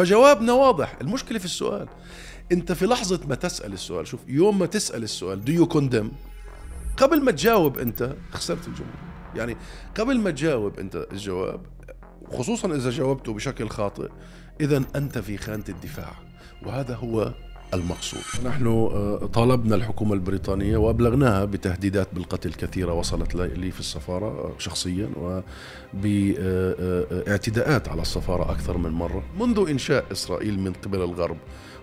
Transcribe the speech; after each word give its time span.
فجوابنا 0.00 0.52
واضح. 0.52 0.96
المشكلة 1.00 1.38
في 1.38 1.44
السؤال. 1.44 1.88
انت 2.52 2.72
في 2.72 2.86
لحظة 2.86 3.20
ما 3.28 3.34
تسأل 3.34 3.72
السؤال 3.72 4.06
شوف 4.06 4.20
يوم 4.28 4.58
ما 4.58 4.66
تسأل 4.66 5.02
السؤال 5.02 5.44
do 5.44 5.52
you 5.52 5.66
condemn 5.66 6.10
قبل 6.96 7.24
ما 7.24 7.30
تجاوب 7.30 7.78
انت 7.78 8.14
خسرت 8.32 8.68
الجمله 8.68 8.92
يعني 9.36 9.56
قبل 9.96 10.18
ما 10.18 10.30
تجاوب 10.30 10.78
انت 10.78 11.06
الجواب 11.12 11.60
خصوصا 12.32 12.74
إذا 12.74 12.90
جاوبته 12.90 13.34
بشكل 13.34 13.68
خاطئ 13.68 14.08
اذا 14.60 14.84
أنت 14.96 15.18
في 15.18 15.36
خانة 15.38 15.64
الدفاع. 15.68 16.12
وهذا 16.66 16.94
هو 16.94 17.34
المقصود. 17.74 18.20
نحن 18.44 18.66
آه، 18.66 19.16
طالبنا 19.32 19.74
الحكومة 19.76 20.14
البريطانية 20.14 20.76
وأبلغناها 20.76 21.44
بتهديدات 21.44 22.08
بالقتل 22.12 22.52
كثيرة 22.52 22.92
وصلت 22.92 23.34
لي 23.34 23.70
في 23.70 23.80
السفارة 23.80 24.26
آه، 24.26 24.52
شخصيا 24.58 25.10
وباعتداءات 25.94 27.88
على 27.88 28.02
السفارة 28.02 28.52
أكثر 28.52 28.78
من 28.78 28.90
مرة. 28.90 29.22
منذ 29.40 29.66
إنشاء 29.70 30.04
إسرائيل 30.12 30.58
من 30.60 30.72
قبل 30.72 30.98
الغرب 31.02 31.36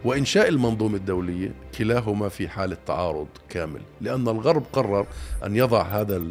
وإنشاء 0.05 0.49
المنظومة 0.49 0.95
الدولية 0.95 1.51
كلاهما 1.77 2.29
في 2.29 2.47
حالة 2.49 2.77
تعارض 2.85 3.27
كامل 3.49 3.81
لأن 4.01 4.27
الغرب 4.27 4.63
قرر 4.73 5.07
أن 5.45 5.55
يضع 5.55 5.81
هذا 5.81 6.21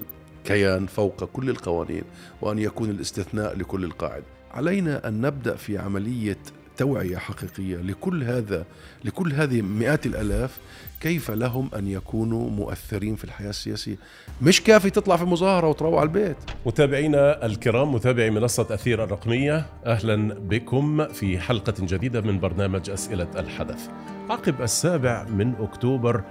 الكيان 0.44 0.86
فوق 0.86 1.24
كل 1.24 1.50
القوانين 1.50 2.02
وأن 2.42 2.58
يكون 2.58 2.90
الاستثناء 2.90 3.56
لكل 3.56 3.84
القاعدة. 3.84 4.24
علينا 4.50 5.08
أن 5.08 5.20
نبدأ 5.20 5.56
في 5.56 5.78
عملية 5.78 6.38
توعية 6.76 7.16
حقيقية 7.16 7.76
لكل 7.76 8.24
هذا 8.24 8.64
لكل 9.04 9.32
هذه 9.32 9.62
مئات 9.62 10.06
الآلاف 10.06 10.58
كيف 11.00 11.30
لهم 11.30 11.70
أن 11.76 11.88
يكونوا 11.88 12.50
مؤثرين 12.50 13.16
في 13.16 13.24
الحياة 13.24 13.50
السياسية؟ 13.50 13.96
مش 14.42 14.62
كافي 14.62 14.90
تطلع 14.90 15.16
في 15.16 15.24
مظاهرة 15.24 15.68
وتروح 15.68 15.94
على 15.94 16.02
البيت. 16.02 16.36
متابعينا 16.66 17.46
الكرام 17.46 17.94
متابعي 17.94 18.30
منصة 18.30 18.66
أثير 18.70 19.04
الرقمية 19.04 19.66
أهلا 19.86 20.34
بكم 20.34 21.08
في 21.08 21.38
حلقة 21.38 21.74
جديدة 21.80 22.20
من 22.20 22.40
برنامج 22.40 22.90
أسئلة 22.90 23.28
الحدث. 23.36 23.88
عقب 24.30 24.62
السابع 24.62 25.24
من 25.24 25.54
أكتوبر 25.54 26.22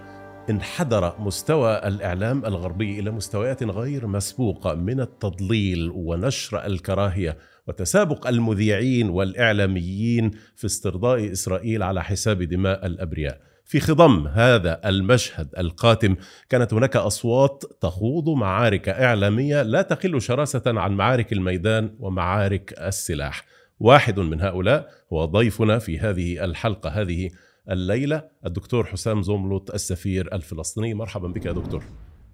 انحدر 0.50 1.16
مستوى 1.20 1.78
الإعلام 1.88 2.46
الغربي 2.46 3.00
إلى 3.00 3.12
مستويات 3.12 3.64
غير 3.64 4.08
مسبوقة 4.08 4.76
من 4.76 5.00
التضليل 5.00 5.92
ونشر 5.96 6.66
الكراهية. 6.66 7.38
وتسابق 7.68 8.28
المذيعين 8.28 9.10
والإعلاميين 9.10 10.32
في 10.56 10.66
استرضاء 10.66 11.32
إسرائيل 11.32 11.84
على 11.84 12.04
حساب 12.04 12.44
دماء 12.44 12.86
الأبرياء. 12.86 13.42
في 13.66 13.80
خضم 13.80 14.28
هذا 14.28 14.82
المشهد 14.86 15.48
القاتم 15.58 16.16
كانت 16.50 16.74
هناك 16.74 16.96
أصوات 16.96 17.64
تخوض 17.82 18.30
معارك 18.30 18.90
إعلامية 18.90 19.62
لا 19.62 19.82
تقل 19.82 20.22
شراسة 20.22 20.64
عن 20.66 20.92
معارك 20.92 21.34
الميدان 21.34 21.96
ومعارك 22.00 22.74
السلاح. 22.80 23.46
واحد 23.80 24.20
من 24.20 24.42
هؤلاء 24.42 24.90
هو 25.14 25.26
ضيفنا 25.26 25.80
في 25.80 26.00
هذه 26.00 26.46
الحلقة 26.46 26.90
هذه 26.90 27.30
الليلة 27.72 28.24
الدكتور 28.46 28.86
حسام 28.86 29.22
زوملوت 29.22 29.74
السفير 29.76 30.34
الفلسطيني 30.34 30.94
مرحبا 30.94 31.28
بك 31.28 31.46
يا 31.46 31.52
دكتور. 31.52 31.84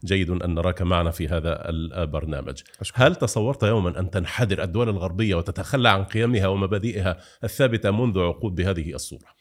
جيد 0.06 0.30
أن 0.30 0.56
نراك 0.56 0.82
معنا 0.82 1.12
في 1.12 1.28
هذا 1.28 1.70
البرنامج 1.70 2.62
أشكرا. 2.82 3.08
هل 3.08 3.16
تصورت 3.16 3.64
يوما 3.64 4.00
أن 4.00 4.10
تنحدر 4.10 4.64
الدول 4.64 4.90
الغربية 4.90 5.36
وتتخلى 5.36 5.90
عن 5.90 6.04
قيمها 6.04 6.48
ومبادئها 6.48 7.18
الثابتة 7.44 7.92
منذ 7.92 8.20
عقود 8.20 8.56
بهذه 8.56 8.94
الصورة؟ 8.94 9.41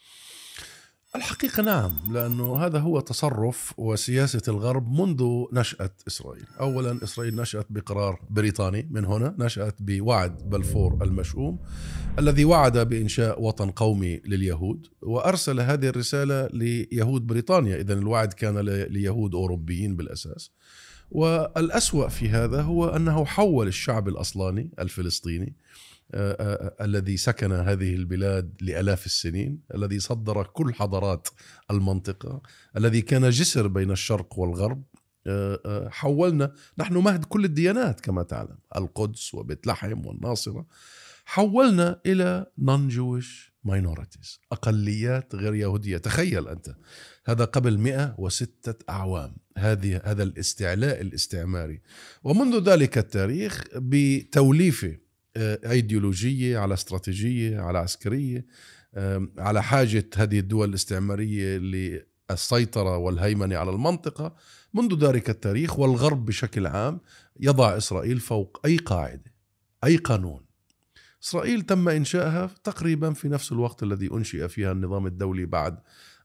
الحقيقة 1.16 1.62
نعم 1.62 1.92
لأنه 2.12 2.56
هذا 2.56 2.78
هو 2.78 3.00
تصرف 3.00 3.74
وسياسة 3.76 4.42
الغرب 4.48 4.92
منذ 5.00 5.44
نشأة 5.52 5.90
إسرائيل. 6.08 6.44
أولا 6.60 7.04
إسرائيل 7.04 7.36
نشأت 7.36 7.66
بقرار 7.70 8.20
بريطاني 8.30 8.88
من 8.90 9.04
هنا 9.04 9.34
نشأت 9.38 9.74
بوعد 9.82 10.50
بلفور 10.50 10.98
المشؤوم 11.02 11.58
الذي 12.18 12.44
وعد 12.44 12.78
بإنشاء 12.78 13.42
وطن 13.42 13.70
قومي 13.70 14.20
لليهود 14.24 14.86
وأرسل 15.02 15.60
هذه 15.60 15.88
الرسالة 15.88 16.46
ليهود 16.46 17.26
بريطانيا. 17.26 17.76
إذا 17.76 17.94
الوعد 17.94 18.32
كان 18.32 18.58
ليهود 18.58 19.34
أوروبيين 19.34 19.96
بالأساس. 19.96 20.50
والأسوأ 21.10 22.08
في 22.08 22.28
هذا 22.28 22.62
هو 22.62 22.88
أنه 22.88 23.24
حول 23.24 23.68
الشعب 23.68 24.08
الأصلاني 24.08 24.70
الفلسطيني 24.78 25.56
الذي 26.80 27.16
سكن 27.16 27.52
هذه 27.52 27.94
البلاد 27.94 28.54
لآلاف 28.60 29.06
السنين، 29.06 29.60
الذي 29.74 30.00
صدر 30.00 30.42
كل 30.42 30.74
حضارات 30.74 31.28
المنطقة، 31.70 32.42
الذي 32.76 33.02
كان 33.02 33.30
جسر 33.30 33.66
بين 33.66 33.90
الشرق 33.90 34.38
والغرب، 34.38 34.82
حولنا 35.86 36.52
نحن 36.78 36.94
مهد 36.96 37.24
كل 37.24 37.44
الديانات 37.44 38.00
كما 38.00 38.22
تعلم، 38.22 38.58
القدس 38.76 39.34
وبيت 39.34 39.66
لحم 39.66 40.06
والناصرة، 40.06 40.66
حولنا 41.24 42.00
إلى 42.06 42.46
non-Jewish 42.58 43.50
minorities، 43.64 44.40
أقليات 44.52 45.34
غير 45.34 45.54
يهودية، 45.54 45.96
تخيل 45.98 46.48
أنت 46.48 46.74
هذا 47.26 47.44
قبل 47.44 47.78
106 47.78 48.74
أعوام، 48.88 49.36
هذه 49.58 50.00
هذا 50.04 50.22
الاستعلاء 50.22 51.00
الاستعماري، 51.00 51.82
ومنذ 52.24 52.70
ذلك 52.70 52.98
التاريخ 52.98 53.64
بتوليفه 53.76 54.88
آه، 54.88 55.09
ايديولوجية 55.36 56.58
على 56.58 56.74
استراتيجية 56.74 57.60
على 57.60 57.78
عسكرية. 57.78 58.46
على 59.38 59.62
حاجة 59.62 60.10
هذه 60.16 60.38
الدول 60.38 60.68
الاستعمارية 60.68 61.58
للسيطرة 61.58 62.96
والهيمنة 62.96 63.56
على 63.56 63.70
المنطقة. 63.70 64.36
منذ 64.74 65.06
ذلك 65.06 65.30
التاريخ 65.30 65.78
والغرب 65.78 66.24
بشكل 66.24 66.66
عام 66.66 67.00
يضع 67.40 67.76
إسرائيل 67.76 68.20
فوق 68.20 68.60
أي 68.64 68.76
قاعدة 68.76 69.34
أي 69.84 69.96
قانون. 69.96 70.46
إسرائيل 71.22 71.62
تم 71.62 71.88
إنشائها 71.88 72.50
تقريبا 72.64 73.12
في 73.12 73.28
نفس 73.28 73.52
الوقت 73.52 73.82
الذي 73.82 74.10
أنشئ 74.12 74.48
فيها 74.48 74.72
النظام 74.72 75.06
الدولي 75.06 75.46
بعد 75.46 75.78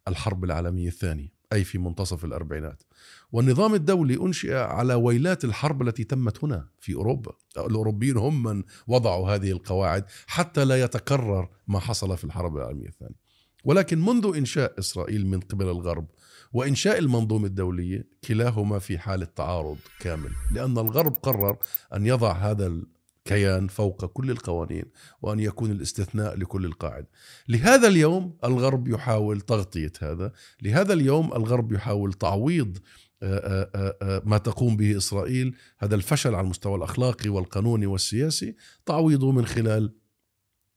الحرب 0.07 0.43
العالمية 0.43 0.87
الثانية. 0.87 1.34
أي 1.55 1.63
في 1.63 1.77
منتصف 1.77 2.25
الأربعينات. 2.25 2.83
والنظام 3.31 3.73
الدولي 3.73 4.15
أنشئ 4.15 4.53
على 4.53 4.93
ويلات 4.93 5.45
الحرب 5.45 5.81
التي 5.81 6.03
تمت 6.03 6.43
هنا 6.43 6.67
في 6.79 6.93
أوروبا. 6.93 7.31
الأوروبيين 7.57 8.17
هم 8.17 8.43
من 8.43 8.63
وضعوا 8.87 9.35
هذه 9.35 9.51
القواعد 9.51 10.05
حتى 10.27 10.65
لا 10.65 10.81
يتكرر 10.83 11.49
ما 11.67 11.79
حصل 11.79 12.17
في 12.17 12.23
الحرب 12.23 12.57
العالمية 12.57 12.87
الثانية. 12.87 13.25
ولكن 13.65 14.05
منذ 14.05 14.31
إنشاء 14.37 14.79
إسرائيل 14.79 15.27
من 15.27 15.39
قبل 15.39 15.65
الغرب 15.65 16.07
وإنشاء 16.53 16.99
المنظومة 16.99 17.47
الدولية 17.47 18.07
كلاهما 18.27 18.79
في 18.79 18.99
حاله 18.99 19.25
تعارض 19.25 19.77
كامل 19.99 20.31
لأن 20.51 20.77
الغرب 20.77 21.15
قرر 21.15 21.57
أن 21.93 22.05
يضع 22.05 22.31
هذا 22.31 22.81
كيان 23.25 23.67
فوق 23.67 24.05
كل 24.05 24.31
القوانين 24.31 24.85
وأن 25.21 25.39
يكون 25.39 25.71
الاستثناء 25.71 26.35
لكل 26.35 26.65
القاعده. 26.65 27.09
لهذا 27.47 27.87
اليوم 27.87 28.37
الغرب 28.43 28.87
يحاول 28.87 29.41
تغطية 29.41 29.91
هذا، 30.01 30.31
لهذا 30.61 30.93
اليوم 30.93 31.33
الغرب 31.33 31.71
يحاول 31.71 32.13
تعويض 32.13 32.77
آه، 33.23 33.69
آه، 33.75 33.97
آه، 34.01 34.21
ما 34.25 34.37
تقوم 34.37 34.77
به 34.77 34.97
إسرائيل 34.97 35.55
هذا 35.79 35.95
الفشل 35.95 36.35
على 36.35 36.43
المستوى 36.43 36.75
الأخلاقي 36.75 37.29
والقانوني 37.29 37.85
والسياسي 37.85 38.55
تعويضه 38.85 39.31
من 39.31 39.45
خلال 39.45 39.95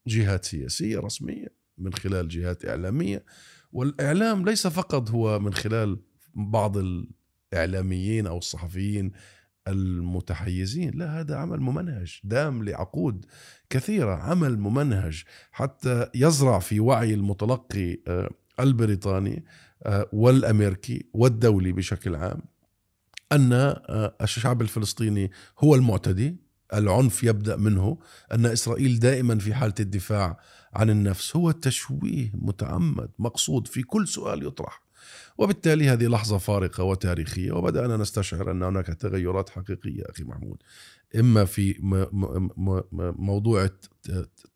جهات 0.06 0.44
سياسية 0.44 0.98
رسمية 0.98 1.47
من 1.78 1.94
خلال 1.94 2.28
جهات 2.28 2.64
إعلامية 2.64 3.25
والإعلام 3.72 4.44
ليس 4.44 4.66
فقط 4.66 5.10
هو 5.10 5.38
من 5.38 5.54
خلال 5.54 6.00
بعض 6.34 6.76
الإعلاميين 6.76 8.26
أو 8.26 8.38
الصحفيين 8.38 9.12
المتحيزين. 9.70 10.90
لا 10.94 11.20
هذا 11.20 11.36
عمل 11.36 11.60
ممنهج 11.60 12.20
دام 12.24 12.64
لعقود 12.64 13.26
كثيرة 13.70 14.14
عمل 14.14 14.58
ممنهج. 14.58 15.22
حتى 15.52 16.06
يزرع 16.14 16.58
في 16.58 16.80
وعي 16.80 17.14
المتلقي 17.14 17.98
البريطاني 18.60 19.44
آه، 19.82 20.08
والأمريكي 20.12 21.06
والدولي 21.12 21.72
بشكل 21.72 22.14
عام 22.14 22.40
أن 23.32 23.52
آه، 23.52 24.16
الشعب 24.22 24.62
الفلسطيني 24.62 25.30
هو 25.58 25.74
المعتدي. 25.74 26.36
العنف 26.74 27.24
يبدأ 27.24 27.56
منه. 27.56 27.98
أن 28.32 28.46
إسرائيل 28.46 28.98
دائما 28.98 29.38
في 29.38 29.54
حالة 29.54 29.74
الدفاع 29.80 30.38
عن 30.74 30.90
النفس 30.90 31.36
هو 31.36 31.50
تشويه 31.50 32.30
متعمد 32.34 33.10
مقصود 33.19 33.66
في 33.66 33.82
كل 33.82 34.08
سؤال 34.08 34.46
يطرح. 34.46 34.88
وبالتالي 35.38 35.88
هذه 35.88 36.06
لحظة 36.06 36.38
فارقة 36.38 36.85
وتاريخية 36.85 37.52
وبدأنا 37.52 37.96
نستشعر 37.96 38.50
أن 38.50 38.62
هناك 38.62 38.87
تغيرات 38.87 39.49
حقيقية 39.49 40.02
أخي 40.11 40.25
محمود. 40.25 40.62
إما 41.17 41.44
في 41.44 41.75
موضوع 43.19 43.69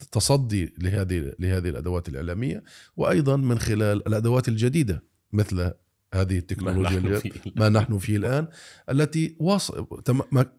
التصدي 0.02 0.74
لهذه 0.78 1.32
لهذه 1.38 1.68
الأدوات 1.68 2.08
الإعلامية 2.08 2.62
وأيضا 2.96 3.36
من 3.36 3.58
خلال 3.58 4.08
الأدوات 4.08 4.48
الجديدة 4.48 5.02
مثل 5.32 5.72
هذه 6.14 6.38
التكنولوجيا 6.38 7.00
ما 7.00 7.10
نحن, 7.10 7.30
ما 7.56 7.68
نحن 7.68 7.98
فيه 7.98 8.16
الآن 8.16 8.48
التي 8.90 9.36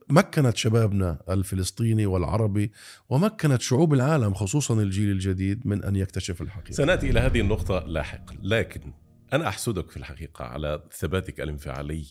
مكنت 0.10 0.58
شبابنا 0.58 1.20
الفلسطيني 1.30 2.06
والعربي 2.06 2.72
ومكنت 3.10 3.62
شعوب 3.62 3.94
العالم 3.94 4.34
خصوصا 4.34 4.74
الجيل 4.82 5.12
الجديد 5.12 5.68
من 5.68 5.84
أن 5.84 5.96
يكتشف 5.96 6.42
الحقيقة. 6.42 6.76
سنأتي 6.76 7.10
إلى 7.10 7.20
هذه 7.20 7.40
النقطة 7.42 7.80
لاحقا 7.88 8.36
لكن 8.44 8.94
أنا 9.34 9.48
أحسدك 9.48 9.90
في 9.92 9.98
الحقيقة 9.98 10.46
على 10.46 10.84
ثباتك 10.92 11.42
الانفعالي 11.42 12.06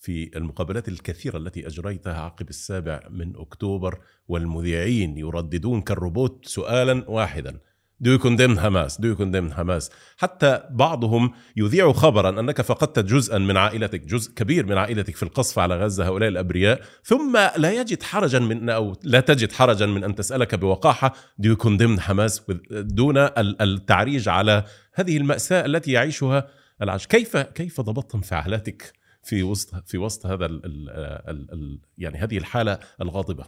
في 0.00 0.30
المقابلات 0.36 0.88
الكثيرة 0.88 1.36
التي 1.36 1.66
أجريتها 1.66 2.20
عقب 2.20 2.48
السابع 2.48 3.00
من 3.10 3.36
أكتوبر 3.36 4.00
والمذيعين 4.28 5.18
يرددون 5.18 5.80
كالروبوت 5.80 6.46
سؤالا 6.46 7.10
واحدا 7.10 7.60
Do 8.02 8.08
you 8.08 8.18
condemn 8.18 8.56
Hamas? 8.56 8.96
Do 8.96 9.08
you 9.08 9.16
condemn 9.16 9.50
Hamas? 9.50 9.90
حتى 10.16 10.62
بعضهم 10.70 11.32
يذيع 11.56 11.92
خبرا 11.92 12.40
أنك 12.40 12.60
فقدت 12.60 12.98
جزءا 12.98 13.38
من 13.38 13.56
عائلتك 13.56 14.00
جزء 14.00 14.34
كبير 14.34 14.66
من 14.66 14.78
عائلتك 14.78 15.16
في 15.16 15.22
القصف 15.22 15.58
على 15.58 15.76
غزة 15.76 16.06
هؤلاء 16.06 16.28
الأبرياء 16.28 16.80
ثم 17.04 17.38
لا 17.56 17.72
يجد 17.72 18.02
حرجا 18.02 18.38
من 18.38 18.70
أو 18.70 18.96
لا 19.02 19.20
تجد 19.20 19.52
حرجا 19.52 19.86
من 19.86 20.04
أن 20.04 20.14
تسألك 20.14 20.54
بوقاحة 20.54 21.14
Do 21.42 21.46
you 21.46 21.56
condemn 21.56 22.00
Hamas? 22.00 22.42
دون 22.70 23.16
التعريج 23.36 24.28
على 24.28 24.64
هذه 24.94 25.16
المأساة 25.16 25.66
التي 25.66 25.92
يعيشها 25.92 26.59
العش 26.82 27.06
كيف 27.06 27.36
كيف 27.36 27.80
ضبطت 27.80 28.14
انفعالاتك 28.14 28.92
في 29.22 29.42
وسط 29.42 29.88
في 29.88 29.98
وسط 29.98 30.26
هذا 30.26 30.46
ال 30.46 30.60
ال 30.64 31.52
ال 31.52 31.80
يعني 31.98 32.18
هذه 32.18 32.38
الحالة 32.38 32.78
الغاضبة؟ 33.00 33.46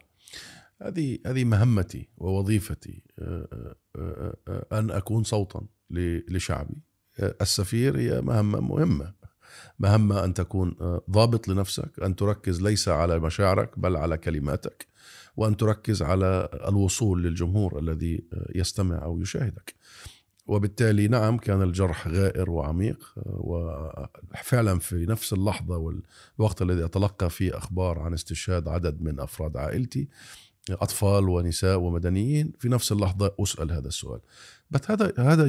هذه 0.82 1.18
هذه 1.26 1.44
مهمتي 1.44 2.08
ووظيفتي 2.16 3.02
آه، 3.18 3.76
آه، 3.96 4.36
آه، 4.48 4.78
أن 4.78 4.90
أكون 4.90 5.24
صوتا 5.24 5.66
لشعبي. 6.28 6.82
السفير 7.20 7.98
هي 7.98 8.20
مهمة 8.20 8.60
مهمة. 8.60 9.14
مهمة 9.78 10.24
أن 10.24 10.34
تكون 10.34 10.76
ضابط 11.10 11.48
لنفسك 11.48 12.02
أن 12.02 12.16
تركز 12.16 12.62
ليس 12.62 12.88
على 12.88 13.18
مشاعرك 13.18 13.78
بل 13.78 13.96
على 13.96 14.18
كلماتك 14.18 14.86
وأن 15.36 15.56
تركز 15.56 16.02
على 16.02 16.48
الوصول 16.68 17.22
للجمهور 17.22 17.78
الذي 17.78 18.24
يستمع 18.54 19.04
أو 19.04 19.20
يشاهدك. 19.20 19.74
وبالتالي 20.52 21.08
نعم 21.08 21.38
كان 21.38 21.62
الجرح 21.62 22.08
غائر 22.08 22.50
وعميق 22.50 23.14
وفعلا 23.26 24.78
في 24.78 25.06
نفس 25.06 25.32
اللحظة 25.32 25.76
والوقت 25.76 26.62
الذي 26.62 26.84
أتلقى 26.84 27.30
فيه 27.30 27.58
أخبار 27.58 27.98
عن 27.98 28.14
استشهاد 28.14 28.68
عدد 28.68 29.02
من 29.02 29.20
أفراد 29.20 29.56
عائلتي 29.56 30.08
أطفال 30.70 31.28
ونساء 31.28 31.78
ومدنيين 31.78 32.52
في 32.58 32.68
نفس 32.68 32.92
اللحظة 32.92 33.34
أسأل 33.40 33.72
هذا 33.72 33.88
السؤال. 33.88 34.20
بس 34.70 34.90
هذا 34.90 35.12
هذا 35.18 35.46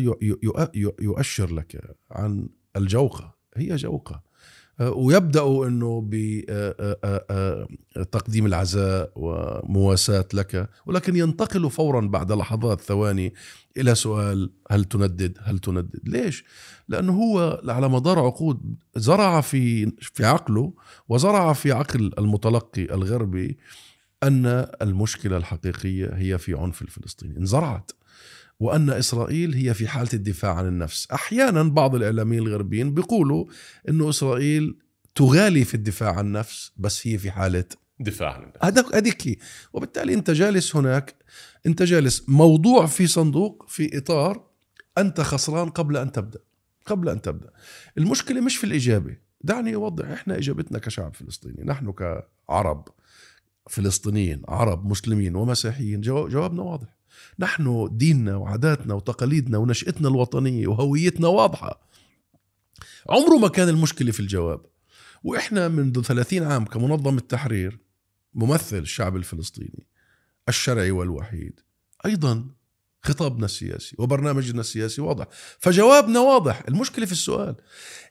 يؤشر 1.00 1.54
لك 1.54 1.96
عن 2.12 2.50
الجوقة 2.76 3.36
هي 3.56 3.76
جوقة. 3.76 4.24
آه، 4.80 4.92
ويبدأ 4.92 5.44
إنه 5.68 6.02
بتقديم 7.96 8.44
آه، 8.44 8.48
آه، 8.48 8.56
العزاء 8.56 9.12
ومواساة 9.16 10.26
لك 10.34 10.70
ولكن 10.86 11.16
ينتقل 11.16 11.70
فورا 11.70 12.02
بعد 12.02 12.32
لحظات 12.32 12.82
ثواني 12.82 13.34
إلى 13.78 13.96
سؤال 13.96 14.52
هل 14.72 14.84
تندد؟ 14.84 15.38
هل 15.44 15.60
تندد؟ 15.60 16.00
ليش؟ 16.04 16.44
لأنه 16.88 17.14
هو 17.14 17.62
على 17.68 17.90
مدار 17.90 18.20
عقود 18.20 18.76
زرع 18.96 19.42
في 19.42 19.92
في 20.02 20.26
عقله 20.26 20.74
وزرع 21.10 21.54
في 21.54 21.72
عقل 21.72 22.12
المتلقي 22.18 22.84
الغربي 22.84 23.58
أن 24.24 24.46
المشكلة 24.82 25.38
الحقيقية 25.38 26.10
هي 26.14 26.38
في 26.38 26.54
عنف 26.54 26.82
الفلسطيني 26.82 27.38
انزرعت 27.38 27.92
وأن 28.60 28.90
إسرائيل 28.90 29.54
هي 29.54 29.74
في 29.74 29.88
حالة 29.88 30.10
الدفاع 30.14 30.56
عن 30.56 30.68
النفس. 30.68 31.08
أحيانا 31.12 31.64
بعض 31.64 31.96
الإعلاميين 31.96 32.44
الغربيين 32.44 32.94
بيقولوا 32.94 33.46
إنه 33.90 34.10
إسرائيل 34.10 34.78
تغالي 35.16 35.66
في 35.66 35.74
الدفاع 35.74 36.16
عن 36.16 36.26
النفس 36.26 36.72
بس 36.78 37.08
هي 37.08 37.18
في 37.18 37.32
حالة 37.32 37.66
دفاع 38.00 38.34
عن 38.34 38.44
النفس. 38.44 38.96
هذيك 38.96 39.40
وبالتالي 39.74 40.14
أنت 40.14 40.32
جالس 40.32 40.76
هناك 40.76 41.16
أنت 41.66 41.84
جالس 41.84 42.24
موضوع 42.28 42.86
في 42.86 43.08
صندوق 43.08 43.66
في 43.70 43.98
إطار 43.98 44.48
أنت 44.98 45.22
خسران 45.22 45.70
قبل 45.70 45.98
أن 45.98 46.12
تبدأ. 46.12 46.40
قبل 46.86 47.10
أن 47.10 47.22
تبدأ. 47.22 47.50
المشكلة 47.98 48.42
مش 48.42 48.58
في 48.58 48.64
الإجابة. 48.64 49.18
دعني 49.42 49.76
أوضح 49.76 50.06
إحنا 50.08 50.38
إجابتنا 50.38 50.80
كشعب 50.80 51.16
فلسطيني 51.16 51.64
نحن 51.64 51.92
كعرب 51.92 52.88
فلسطينيين 53.70 54.42
عرب 54.48 54.86
مسلمين 54.86 55.36
ومسيحيين 55.36 56.02
جوابنا 56.02 56.62
واضح. 56.62 56.88
نحن 57.40 57.90
ديننا 57.92 58.36
وعاداتنا 58.36 58.94
وتقاليدنا 58.94 59.58
ونشأتنا 59.58 60.08
الوطنية 60.08 60.68
وهويتنا 60.68 61.28
واضحة. 61.28 61.90
عمره 63.10 63.38
ما 63.38 63.48
كان 63.48 63.70
المشكلة 63.70 64.12
في 64.12 64.20
الجواب. 64.20 64.66
وإحنا 65.24 65.68
منذ 65.68 66.02
30 66.02 66.44
عام 66.44 66.66
كمنظمة 66.66 67.20
تحرير 67.20 67.80
ممثل 68.34 68.78
الشعب 68.78 69.16
الفلسطيني 69.16 69.88
الشرعي 70.50 70.92
والوحيد 70.92 71.60
أيضا 72.06 72.46
خطابنا 73.02 73.46
السياسي 73.46 73.96
وبرنامجنا 74.00 74.62
السياسي 74.62 75.02
واضح. 75.02 75.28
فجوابنا 75.60 76.20
واضح. 76.20 76.64
المشكلة 76.68 77.06
في 77.06 77.12
السؤال. 77.12 77.56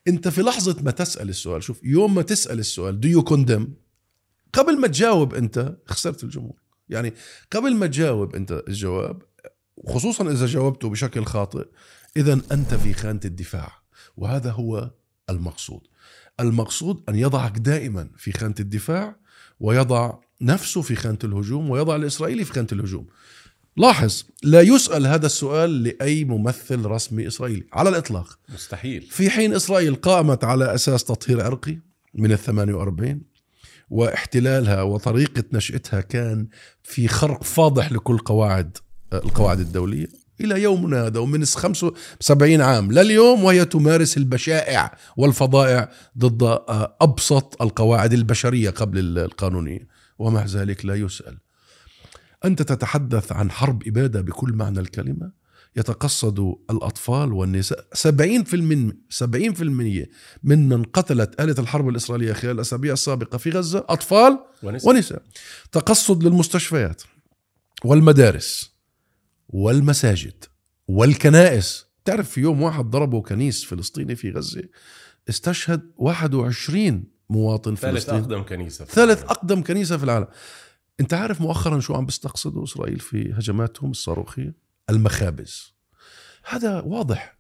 أنت 0.08 0.28
في 0.28 0.43
لحظة 0.43 0.82
ما 0.82 0.90
تسأل 0.90 1.28
السؤال 1.28 1.62
شوف 1.62 1.84
يوم 1.84 2.14
ما 2.14 2.22
تسأل 2.22 2.58
السؤال 2.58 3.00
do 3.05 3.19
you 3.19 3.32
condemn 3.32 3.82
قبل 4.52 4.81
ما 4.81 4.87
تجاوب 4.87 5.34
أنت 5.34 5.76
خسرت 5.87 6.25
الجمهور. 6.25 6.61
يعني 6.92 7.14
قبل 7.52 7.74
ما 7.74 7.86
تجاوب 7.86 8.36
انت 8.36 8.62
الجواب 8.68 9.22
خصوصا 9.88 10.30
إذا 10.30 10.46
جاوبته 10.46 10.88
بشكل 10.88 11.24
خاطئ 11.24 11.66
اذا 12.16 12.40
أنت 12.52 12.74
في 12.74 12.92
خانة 12.92 13.20
الدفاع 13.24 13.72
وهذا 14.16 14.50
هو 14.50 14.90
المقصود. 15.30 15.80
المقصود 16.40 17.02
أن 17.08 17.14
يضعك 17.14 17.58
دائما 17.58 18.10
في 18.16 18.32
خانة 18.32 18.54
الدفاع 18.60 19.16
ويضع 19.60 20.14
نفسه 20.40 20.82
في 20.82 20.94
خانة 20.94 21.18
الهجوم 21.24 21.70
ويضع 21.70 21.96
الإسرائيلي 21.96 22.44
في 22.44 22.52
خانة 22.52 22.68
الهجوم. 22.72 23.06
لاحظ 23.76 24.22
لا 24.42 24.60
يسأل 24.60 25.06
هذا 25.06 25.26
السؤال 25.26 25.82
لأي 25.82 26.24
ممثل 26.24 26.84
رسمي 26.84 27.26
إسرائيلي 27.26 27.66
على 27.72 27.88
الإطلاق. 27.88 28.38
مستحيل. 28.48 29.02
في 29.02 29.30
حين 29.30 29.54
إسرائيل 29.54 29.94
قامت 29.94 30.44
على 30.44 30.74
أساس 30.74 31.04
تطهير 31.04 31.44
عرقي 31.44 31.78
من 32.14 32.32
الثمانية 32.32 32.74
وأربعين 32.74 33.31
واحتلالها 33.92 34.82
وطريقة 34.82 35.44
نشأتها 35.52 36.00
كان 36.00 36.48
في 36.82 37.08
خرق 37.08 37.44
فاضح 37.44 37.92
لكل 37.92 38.18
قواعد 38.18 38.78
القواعد 39.12 39.60
الدولية. 39.60 40.06
إلى 40.40 40.62
يومنا 40.62 41.06
هذا 41.06 41.20
ومن 41.20 41.44
75 41.44 42.60
عام 42.60 42.92
لليوم 42.92 43.44
وهي 43.44 43.64
تمارس 43.64 44.16
البشائع 44.16 44.96
والفظائع 45.16 45.90
ضد 46.18 46.58
أبسط 47.00 47.62
القواعد 47.62 48.12
البشرية 48.12 48.70
قبل 48.70 49.18
القانونية 49.18 49.88
ومع 50.18 50.44
ذلك 50.44 50.84
لا 50.84 50.94
يسأل. 50.94 51.38
أنت 52.44 52.62
تتحدث 52.62 53.32
عن 53.32 53.50
حرب 53.50 53.88
إبادة 53.88 54.20
بكل 54.20 54.52
معنى 54.52 54.80
الكلمة؟ 54.80 55.41
يتقصد 55.76 56.54
الأطفال 56.70 57.32
والنساء. 57.32 57.86
70% 57.94 58.92
70% 59.10 60.08
ممن 60.42 60.82
قتلت 60.82 61.40
آلة 61.40 61.54
الحرب 61.58 61.88
الإسرائيلية 61.88 62.32
خلال 62.32 62.54
الأسابيع 62.54 62.92
السابقة 62.92 63.38
في 63.38 63.50
غزة 63.50 63.84
أطفال 63.88 64.38
ونساء, 64.62 64.90
ونساء. 64.90 65.22
تقصد 65.72 66.24
للمستشفيات 66.24 67.02
والمدارس 67.84 68.72
والمساجد 69.48 70.44
والكنائس. 70.88 71.86
تعرف 72.04 72.30
في 72.30 72.40
يوم 72.40 72.62
واحد 72.62 72.84
ضربوا 72.84 73.22
كنيس 73.22 73.64
فلسطيني 73.64 74.17
في 74.17 74.31
غزة 74.31 74.62
استشهد 75.29 75.91
21 75.96 77.05
مواطن 77.31 77.74
ثالث 77.74 77.94
فلسطيني. 77.94 78.19
ثالث 78.19 78.31
أقدم 78.32 78.43
كنيسة 78.43 78.84
في 78.84 78.93
ثالث 78.93 79.22
أقدم 79.22 79.62
كنيسة 79.62 79.96
في 79.96 80.05
العالم. 80.05 80.26
أنت 81.00 81.14
عارف 81.14 81.41
مؤخرا 81.41 81.81
شو 81.81 81.94
عم 81.94 82.06
بيستقصدوا 82.06 82.64
إسرائيل 82.64 82.98
في 82.98 83.32
هجماتهم 83.32 83.91
الصاروخية؟ 83.91 84.61
المخابز. 84.91 85.74
هذا 86.44 86.81
واضح 86.81 87.39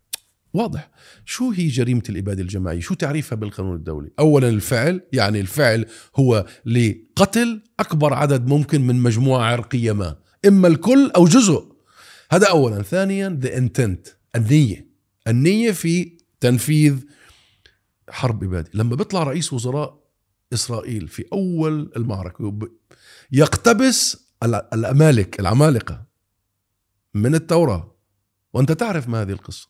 واضح. 0.54 0.90
شو 1.24 1.50
هي 1.50 1.68
جريمة 1.68 2.02
الإبادة 2.08 2.42
الجماعية؟ 2.42 2.80
شو 2.80 2.94
تعريفها 2.94 3.36
بالقانون 3.36 3.76
الدولي؟ 3.76 4.10
أولا 4.18 4.48
الفعل 4.48 5.00
يعني 5.12 5.40
الفعل 5.40 5.86
هو 6.16 6.46
لقتل 6.66 7.62
أكبر 7.80 8.14
عدد 8.14 8.46
ممكن 8.46 8.86
من 8.86 8.96
مجموعة 8.96 9.44
عرقية 9.44 9.92
ما. 9.92 10.16
إما 10.46 10.68
الكل 10.68 11.10
أو 11.16 11.24
جزء. 11.24 11.72
هذا 12.30 12.48
أولا. 12.48 12.82
ثانيا 12.82 13.40
the 13.44 13.48
intent 13.48 14.10
النية. 14.36 14.86
النية 15.28 15.70
في 15.70 16.18
تنفيذ 16.40 16.96
حرب 18.10 18.44
إبادة. 18.44 18.70
لما 18.74 18.96
بيطلع 18.96 19.22
رئيس 19.22 19.52
وزراء 19.52 20.02
إسرائيل 20.52 21.08
في 21.08 21.24
أول 21.32 21.92
المعركة 21.96 22.58
يقتبس 23.32 24.26
الأمالك 24.44 25.40
العمالقة. 25.40 26.11
من 27.14 27.34
التوراة. 27.34 27.96
وأنت 28.52 28.72
تعرف 28.72 29.08
ما 29.08 29.22
هذه 29.22 29.30
القصة. 29.30 29.68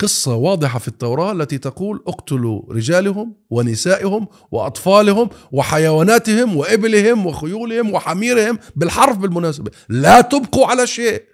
قصة 0.00 0.34
واضحة 0.34 0.78
في 0.78 0.88
التوراة 0.88 1.32
التي 1.32 1.58
تقول 1.58 2.04
اقتلوا 2.06 2.72
رجالهم 2.72 3.36
ونسائهم 3.50 4.28
وأطفالهم 4.50 5.30
وحيواناتهم 5.52 6.56
وإبلهم 6.56 7.26
وخيولهم 7.26 7.94
وحميرهم 7.94 8.58
بالحرف 8.76 9.16
بالمناسبة. 9.16 9.70
لا 9.88 10.20
تبقوا 10.20 10.66
على 10.66 10.86
شيء. 10.86 11.24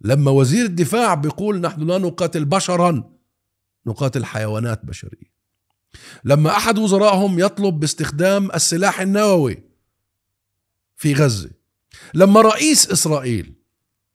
لما 0.00 0.30
وزير 0.30 0.64
الدفاع 0.64 1.14
بيقول 1.14 1.60
نحن 1.60 1.80
لا 1.80 1.98
نقاتل 1.98 2.44
بشرا 2.44 3.10
نقاتل 3.86 4.24
حيوانات 4.24 4.84
بشرية. 4.84 5.34
لما 6.24 6.50
أحد 6.50 6.78
وزرائهم 6.78 7.38
يطلب 7.38 7.80
باستخدام 7.80 8.50
السلاح 8.50 9.00
النووي 9.00 9.62
في 10.96 11.14
غزة. 11.14 11.50
لما 12.14 12.40
رئيس 12.40 12.90
إسرائيل 12.90 13.54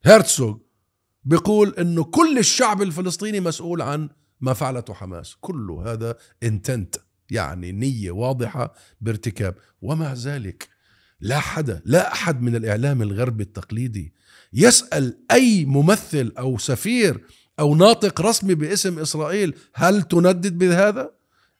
هرتسوغ 0.06 0.58
بيقول 1.24 1.76
إنه 1.80 2.04
كل 2.04 2.38
الشعب 2.38 2.82
الفلسطيني 2.82 3.40
مسؤول 3.40 3.82
عن 3.82 4.10
ما 4.42 4.54
فعلته 4.54 4.94
حماس. 4.94 5.36
كله 5.42 5.94
هذا 5.94 6.16
انتنت 6.44 6.96
يعني 7.32 7.72
نية 7.72 8.12
واضحة 8.12 8.74
بارتكاب. 9.02 9.56
ومع 9.82 10.14
ذلك 10.14 10.70
لا 11.22 11.40
حدا 11.40 11.82
لا 11.86 12.14
أحد 12.14 12.42
من 12.42 12.56
الإعلام 12.56 13.02
الغربي 13.02 13.44
التقليدي 13.44 14.14
يسأل 14.54 15.18
أي 15.32 15.66
ممثل 15.66 16.34
أو 16.38 16.58
سفير 16.58 17.26
أو 17.60 17.76
ناطق 17.76 18.22
رسمي 18.22 18.56
باسم 18.56 19.00
إسرائيل 19.00 19.56
هل 19.74 20.02
تندد 20.02 20.58
بهذا؟ 20.58 21.12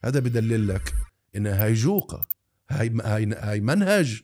هذا 0.04 0.20
بدلل 0.20 0.68
لك 0.68 0.94
إن 1.36 1.48
هاي 1.48 1.74
جوقه 1.74 2.28
هاي 2.70 2.94
هاي 3.04 3.34
هاي 3.34 3.60
منهج 3.60 4.22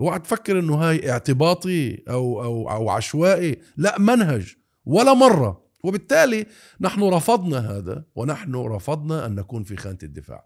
اوعى 0.00 0.18
تفكر 0.18 0.58
إنه 0.58 0.74
هاي 0.74 1.10
اعتباطي 1.10 2.02
أو 2.08 2.44
أو 2.44 2.70
أو 2.70 2.90
عشوائي. 2.90 3.60
لا 3.76 3.98
منهج 3.98 4.54
ولا 4.84 5.14
مرة. 5.14 5.70
وبالتالي 5.84 6.46
نحن 6.80 7.02
رفضنا 7.02 7.58
هذا 7.58 8.04
ونحن 8.14 8.54
رفضنا 8.54 9.26
أن 9.26 9.34
نكون 9.34 9.64
في 9.64 9.76
خانة 9.76 9.98
الدفاع 10.02 10.44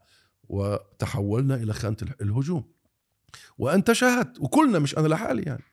وتحولنا 0.49 1.55
إلى 1.55 1.73
خانة 1.73 1.97
الهجوم. 2.21 2.65
وأنت 3.59 3.93
شاهدت 3.93 4.41
وكلنا 4.41 4.79
مش 4.79 4.99
أنا 4.99 5.09
لحالي 5.09 5.43
يعني. 5.43 5.65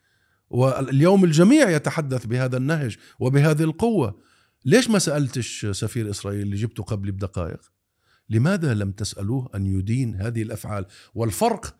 واليوم 0.49 1.23
الجميع 1.23 1.69
يتحدث 1.69 2.25
بهذا 2.25 2.57
النهج 2.57 2.97
وبهذه 3.19 3.63
القوة. 3.63 4.19
ليش 4.65 4.89
ما 4.89 4.99
سألتش 4.99 5.65
سفير 5.65 6.09
إسرائيل 6.09 6.41
اللي 6.41 6.55
جبته 6.55 6.83
قبل 6.83 7.11
بدقائق؟ 7.11 7.71
لماذا 8.29 8.73
لم 8.73 8.91
تسألوه 8.91 9.49
أن 9.55 9.65
يدين 9.65 10.15
هذه 10.15 10.41
الأفعال؟ 10.41 10.85
والفرق 11.15 11.75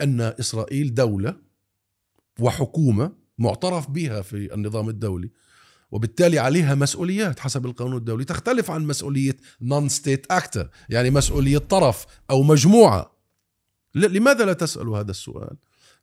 أن 0.00 0.20
إسرائيل 0.20 0.94
دولة 0.94 1.45
وحكومة 2.40 3.12
معترف 3.38 3.90
بها 3.90 4.22
في 4.22 4.54
النظام 4.54 4.88
الدولي 4.88 5.30
وبالتالي 5.90 6.38
عليها 6.38 6.74
مسؤوليات 6.74 7.40
حسب 7.40 7.66
القانون 7.66 7.96
الدولي 7.96 8.24
تختلف 8.24 8.70
عن 8.70 8.86
مسؤولية 8.86 9.36
نون 9.60 9.88
ستيت 9.88 10.26
أكتر 10.30 10.70
يعني 10.88 11.10
مسؤولية 11.10 11.58
طرف 11.58 12.06
أو 12.30 12.42
مجموعة. 12.42 13.16
لماذا 13.94 14.44
لا 14.44 14.52
تسألوا 14.52 14.98
هذا 14.98 15.10
السؤال؟ 15.10 15.56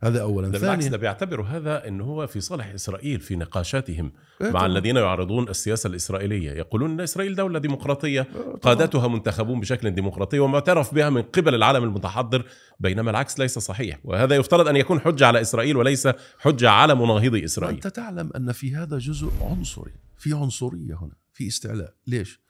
هذا 0.03 0.21
اولا. 0.21 0.49
بالعكس 0.49 0.85
ده 0.85 0.97
بيعتبروا 0.97 1.45
هذا 1.45 1.87
انه 1.87 2.03
هو 2.03 2.27
في 2.27 2.41
صالح 2.41 2.67
إسرائيل 2.67 3.19
في 3.19 3.35
نقاشاتهم 3.35 4.11
إيه 4.41 4.51
مع 4.51 4.65
الذين 4.65 4.95
يعارضون 4.95 5.49
السياسة 5.49 5.87
الإسرائيلية. 5.87 6.51
يقولون 6.51 6.91
إن 6.91 7.01
إسرائيل 7.01 7.35
دولة 7.35 7.59
ديمقراطية 7.59 8.21
إيه 8.21 8.55
قادتها 8.61 9.07
منتخبون 9.07 9.59
بشكل 9.59 9.91
ديمقراطي 9.91 10.39
ومعترف 10.39 10.93
بها 10.93 11.09
من 11.09 11.21
قبل 11.21 11.55
العالم 11.55 11.83
المتحضر 11.83 12.45
بينما 12.79 13.11
العكس 13.11 13.39
ليس 13.39 13.59
صحيح. 13.59 13.99
وهذا 14.03 14.35
يفترض 14.35 14.67
أن 14.67 14.75
يكون 14.75 14.99
حجة 14.99 15.27
على 15.27 15.41
إسرائيل 15.41 15.77
وليس 15.77 16.07
حجة 16.39 16.69
على 16.69 16.95
مناهضي 16.95 17.45
إسرائيل. 17.45 17.75
أنت 17.75 17.87
تعلم 17.87 18.29
أن 18.35 18.51
في 18.51 18.75
هذا 18.75 18.97
جزء 18.97 19.31
عنصري 19.41 19.91
في 20.17 20.33
عنصرية 20.33 20.93
هنا 21.01 21.15
في 21.33 21.47
استعلاء. 21.47 21.93
ليش؟ 22.07 22.43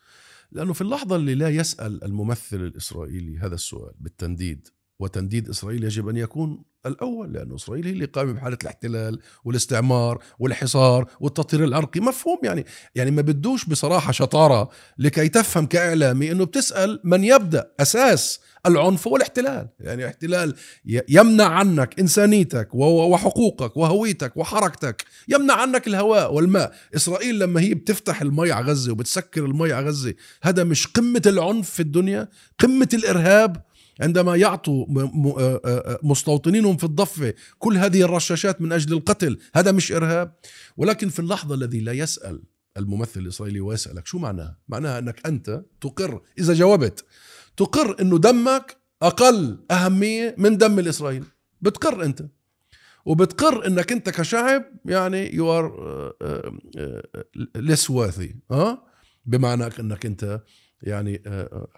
لأنه 0.51 0.73
في 0.73 0.81
اللحظة 0.81 1.15
اللي 1.15 1.35
لا 1.35 1.49
يسأل 1.49 2.03
الممثل 2.03 2.57
الإسرائيلي 2.57 3.37
هذا 3.37 3.55
السؤال 3.55 3.93
بالتنديد 3.99 4.67
وتنديد 5.03 5.49
إسرائيل 5.49 5.83
يجب 5.83 6.09
أن 6.09 6.17
يكون 6.17 6.63
الأول 6.85 7.33
لأنه 7.33 7.55
إسرائيل 7.55 7.85
هي 7.85 7.91
اللي 7.91 8.05
قامت 8.05 8.35
بحالة 8.35 8.57
الاحتلال 8.61 9.19
والاستعمار 9.45 10.23
والحصار 10.39 11.09
والتطهير 11.19 11.63
العرقي. 11.63 11.99
مفهوم 11.99 12.39
يعني 12.43 12.65
يعني 12.95 13.11
ما 13.11 13.21
بدوش 13.21 13.65
بصراحة 13.65 14.11
شطارة 14.11 14.69
لكي 14.97 15.29
تفهم 15.29 15.65
كإعلامي 15.65 16.31
إنه 16.31 16.45
بتسأل 16.45 16.99
من 17.03 17.23
يبدأ 17.23 17.71
أساس 17.79 18.39
العنف 18.65 19.07
هو 19.07 19.15
الاحتلال. 19.15 19.69
يعني 19.79 20.07
احتلال 20.07 20.55
يمنع 21.09 21.45
عنك 21.45 21.99
إنسانيتك 21.99 22.75
وحقوقك 22.75 23.77
وهويتك 23.77 24.37
وحركتك 24.37 25.05
يمنع 25.27 25.53
عنك 25.53 25.87
الهواء 25.87 26.33
والماء. 26.33 26.73
إسرائيل 26.95 27.39
لما 27.39 27.61
هي 27.61 27.73
بتفتح 27.73 28.21
المي 28.21 28.51
على 28.51 28.65
غزة 28.65 28.91
وبتسكر 28.91 29.45
المي 29.45 29.73
على 29.73 29.87
غزة 29.87 30.13
هذا 30.43 30.63
مش 30.63 30.87
قمة 30.87 31.21
العنف 31.25 31.69
في 31.69 31.79
الدنيا 31.79 32.29
قمة 32.59 32.89
الإرهاب 32.93 33.72
عندما 34.01 34.35
يعطوا 34.35 34.85
مستوطنينهم 36.03 36.77
في 36.77 36.83
الضفة 36.83 37.33
كل 37.59 37.77
هذه 37.77 38.01
الرشاشات 38.01 38.61
من 38.61 38.71
أجل 38.71 38.93
القتل 38.93 39.37
هذا 39.55 39.71
مش 39.71 39.91
إرهاب. 39.91 40.35
ولكن 40.77 41.09
في 41.09 41.19
اللحظة 41.19 41.55
الذي 41.55 41.79
لا 41.79 41.91
يسأل 41.91 42.43
الممثل 42.77 43.19
الإسرائيلي 43.19 43.59
ويسألك 43.59 44.07
شو 44.07 44.19
معناها؟ 44.19 44.57
معناها 44.67 44.99
أنك 44.99 45.27
أنت 45.27 45.63
تقر 45.81 46.21
إذا 46.39 46.53
جاوبت 46.53 47.05
تقر 47.57 48.01
أنه 48.01 48.17
دمك 48.17 48.77
أقل 49.01 49.59
أهمية 49.71 50.35
من 50.37 50.57
دم 50.57 50.79
الإسرائيلي 50.79 51.25
بتقر 51.61 52.03
أنت. 52.03 52.25
وبتقر 53.05 53.67
إنك 53.67 53.91
أنت 53.91 54.09
كشعب 54.09 54.65
يعني 54.85 55.35
you 55.35 55.57
are 55.57 56.13
ليس 57.55 57.91
worthy 57.91 58.31
ها 58.51 58.83
بمعنى 59.25 59.63
أنك 59.79 60.05
أنت 60.05 60.41
يعني 60.81 61.23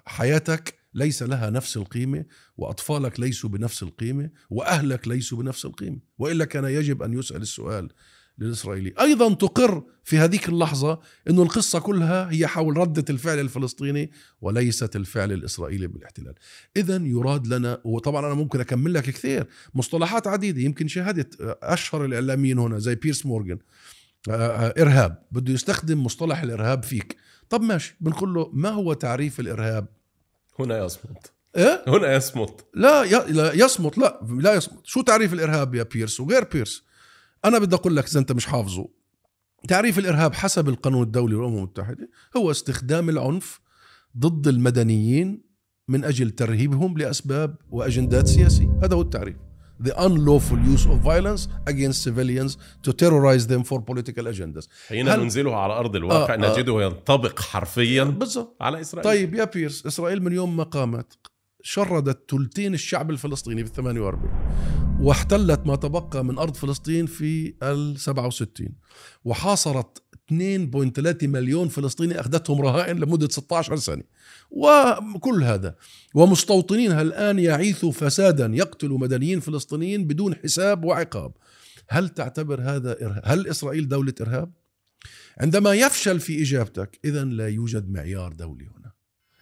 حياتك 0.05 0.75
ليس 0.95 1.23
لها 1.23 1.49
نفس 1.49 1.77
القيمة 1.77 2.25
وأطفالك 2.57 3.19
ليسوا 3.19 3.49
بنفس 3.49 3.83
القيمة 3.83 4.29
وأهلك 4.49 5.07
ليسوا 5.07 5.37
بنفس 5.37 5.65
القيمة. 5.65 5.99
وإلا 6.17 6.45
كان 6.45 6.65
يجب 6.65 7.03
أن 7.03 7.19
يسأل 7.19 7.41
السؤال 7.41 7.89
للإسرائيلي. 8.37 8.93
أيضا 8.99 9.33
تقر 9.33 9.83
في 10.03 10.17
هذيك 10.17 10.49
اللحظة 10.49 10.99
أن 11.29 11.39
القصة 11.39 11.79
كلها 11.79 12.31
هي 12.31 12.47
حول 12.47 12.77
ردة 12.77 13.05
الفعل 13.09 13.39
الفلسطيني 13.39 14.11
وليست 14.41 14.95
الفعل 14.95 15.31
الإسرائيلي 15.31 15.87
بالاحتلال. 15.87 16.33
إذا 16.77 16.95
يراد 16.95 17.47
لنا 17.47 17.81
وطبعا 17.83 18.25
أنا 18.25 18.33
ممكن 18.33 18.59
أكمل 18.59 18.93
لك 18.93 19.03
كثير 19.03 19.47
مصطلحات 19.73 20.27
عديدة. 20.27 20.61
يمكن 20.61 20.87
شاهدت 20.87 21.57
أشهر 21.63 22.05
الإعلاميين 22.05 22.59
هنا 22.59 22.79
زي 22.79 22.95
بيرس 22.95 23.25
مورغان. 23.25 23.59
آه، 24.29 24.31
آه، 24.31 24.81
إرهاب. 24.81 25.23
بده 25.31 25.53
يستخدم 25.53 26.03
مصطلح 26.03 26.41
الإرهاب 26.41 26.83
فيك. 26.83 27.17
طب 27.49 27.61
ماشي 27.61 27.95
بنقول 28.01 28.33
له 28.33 28.49
ما 28.53 28.69
هو 28.69 28.93
تعريف 28.93 29.39
الإرهاب؟ 29.39 29.94
هنا 30.59 30.85
يصمت. 30.85 31.31
إيه؟ 31.57 31.83
هنا 31.87 32.13
يصمت. 32.13 32.65
لا 32.73 33.05
لا 33.31 33.53
يصمت 33.53 33.97
لا 33.97 34.19
لا 34.39 34.53
يصمت. 34.53 34.85
شو 34.85 35.01
تعريف 35.01 35.33
الإرهاب 35.33 35.75
يا 35.75 35.83
بيرس 35.83 36.19
وغير 36.19 36.43
بيرس؟ 36.43 36.83
أنا 37.45 37.59
بدي 37.59 37.75
أقول 37.75 37.95
لك 37.95 38.07
إذا 38.07 38.19
أنت 38.19 38.31
مش 38.31 38.45
حافظه. 38.45 38.89
تعريف 39.67 39.99
الإرهاب 39.99 40.33
حسب 40.33 40.69
القانون 40.69 41.03
الدولي 41.03 41.35
للامم 41.35 41.57
المتحدة 41.57 42.09
هو 42.37 42.51
استخدام 42.51 43.09
العنف 43.09 43.59
ضد 44.17 44.47
المدنيين 44.47 45.45
من 45.87 46.03
أجل 46.03 46.31
ترهيبهم 46.31 46.97
لأسباب 46.97 47.55
وأجندات 47.69 48.27
سياسية. 48.27 48.79
هذا 48.83 48.95
هو 48.95 49.01
التعريف. 49.01 49.35
The 49.83 49.93
unlawful 50.05 50.59
use 50.73 50.85
of 50.85 50.97
violence 51.03 51.47
against 51.67 52.03
civilians 52.03 52.57
to 52.83 52.93
terrorize 52.93 53.47
them 53.47 53.63
for 53.63 53.79
political 53.81 54.25
agendas. 54.33 54.67
حين 54.89 55.07
هل... 55.07 55.19
ننزله 55.19 55.55
على 55.55 55.73
أرض 55.73 55.95
الواقع 55.95 56.33
آه 56.33 56.37
نجده 56.37 56.79
آه 56.79 56.83
ينطبق 56.83 57.39
حرفيا 57.39 58.03
بالضبط. 58.03 58.57
على 58.61 58.81
إسرائيل. 58.81 59.11
طيب 59.11 59.35
يا 59.35 59.43
بيرس 59.43 59.85
إسرائيل 59.85 60.23
من 60.23 60.33
يوم 60.33 60.57
ما 60.57 60.63
قامت 60.63 61.17
شردت 61.61 62.31
ثلثين 62.31 62.73
الشعب 62.73 63.09
الفلسطيني 63.11 63.65
في 63.65 63.71
48 63.73 64.29
واحتلت 65.01 65.67
ما 65.67 65.75
تبقى 65.75 66.25
من 66.25 66.37
أرض 66.37 66.55
فلسطين 66.55 67.05
في 67.05 67.53
ال 67.63 67.99
67 67.99 68.67
وحاصرت 69.25 70.03
2.3 70.31 71.27
مليون 71.27 71.67
فلسطيني 71.67 72.19
أخذتهم 72.19 72.61
رهائن 72.61 72.97
لمدة 72.97 73.27
16 73.29 73.75
سنة. 73.75 74.03
وكل 74.51 75.43
هذا 75.43 75.75
ومستوطنينها 76.15 77.01
الان 77.01 77.39
يعيثوا 77.39 77.91
فسادا 77.91 78.51
يقتلوا 78.53 78.97
مدنيين 78.97 79.39
فلسطينيين 79.39 80.07
بدون 80.07 80.35
حساب 80.35 80.85
وعقاب. 80.85 81.31
هل 81.89 82.09
تعتبر 82.09 82.61
هذا 82.61 83.05
إرهاب؟ 83.05 83.21
هل 83.25 83.47
إسرائيل 83.47 83.87
دولة 83.87 84.13
إرهاب؟ 84.21 84.51
عندما 85.37 85.73
يفشل 85.73 86.19
في 86.19 86.41
إجابتك 86.41 86.99
اذا 87.05 87.23
لا 87.23 87.49
يوجد 87.49 87.89
معيار 87.89 88.33
دولي 88.33 88.65
هنا. 88.65 88.91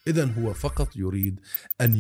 اذا 0.08 0.26
هو 0.26 0.54
فقط 0.54 0.96
يريد 0.96 1.40
أن 1.82 1.96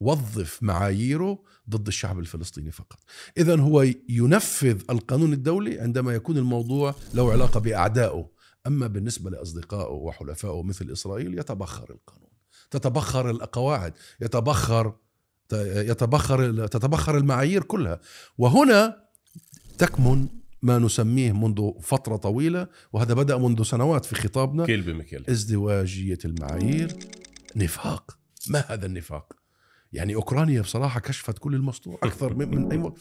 يوظف 0.00 0.62
معاييره 0.62 1.38
ضد 1.70 1.86
الشعب 1.86 2.18
الفلسطيني 2.18 2.70
فقط. 2.70 2.98
إذا 3.38 3.60
هو 3.60 3.86
ينفذ 4.08 4.82
القانون 4.90 5.32
الدولي 5.32 5.80
عندما 5.80 6.14
يكون 6.14 6.38
الموضوع 6.38 6.94
له 7.14 7.32
علاقة 7.32 7.60
بأعدائه. 7.60 8.30
أما 8.66 8.86
بالنسبة 8.86 9.30
لأصدقائه 9.30 9.92
وحلفائه 9.92 10.62
مثل 10.62 10.92
إسرائيل 10.92 11.38
يتبخر 11.38 11.90
القانون 11.90 12.30
تتبخر 12.70 13.30
القواعد 13.30 13.92
يتبخر 14.20 14.94
يتبخر 15.52 16.66
تتبخر 16.66 17.18
المعايير 17.18 17.62
كلها. 17.62 18.00
وهنا 18.38 19.06
تكمن 19.78 20.28
ما 20.62 20.78
نسميه 20.78 21.32
منذ 21.32 21.70
فترة 21.80 22.16
طويلة 22.16 22.68
وهذا 22.92 23.14
بدأ 23.14 23.38
منذ 23.38 23.62
سنوات 23.62 24.04
في 24.04 24.14
خطابنا 24.14 24.66
كيل 24.66 24.82
بمكيل 24.82 25.24
ازدواجية 25.30 26.18
المعايير. 26.24 26.96
نفاق. 27.56 28.18
ما 28.48 28.64
هذا 28.68 28.86
النفاق؟ 28.86 29.45
يعني 29.92 30.14
أوكرانيا 30.14 30.60
بصراحة 30.60 31.00
كشفت 31.00 31.38
كل 31.38 31.54
المسطور 31.54 31.98
أكثر 32.02 32.34
من, 32.34 32.72
أي 32.72 32.78
م... 32.78 32.94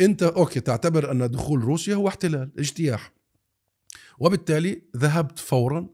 أنت 0.00 0.22
أوكي 0.22 0.60
تعتبر 0.60 1.10
أن 1.10 1.30
دخول 1.30 1.64
روسيا 1.64 1.94
هو 1.94 2.08
احتلال 2.08 2.50
اجتياح. 2.58 3.12
وبالتالي 4.18 4.82
ذهبت 4.96 5.38
فورا 5.38 5.88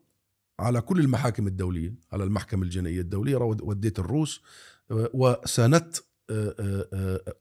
على 0.58 0.80
كل 0.80 1.00
المحاكم 1.00 1.46
الدولية 1.46 1.94
على 2.12 2.24
المحكمة 2.24 2.62
الجنائية 2.62 3.00
الدولية 3.00 3.36
وديت 3.36 3.98
الروس 3.98 4.42
وساندت 4.90 6.04
آه، 6.30 6.54
آه، 6.60 6.86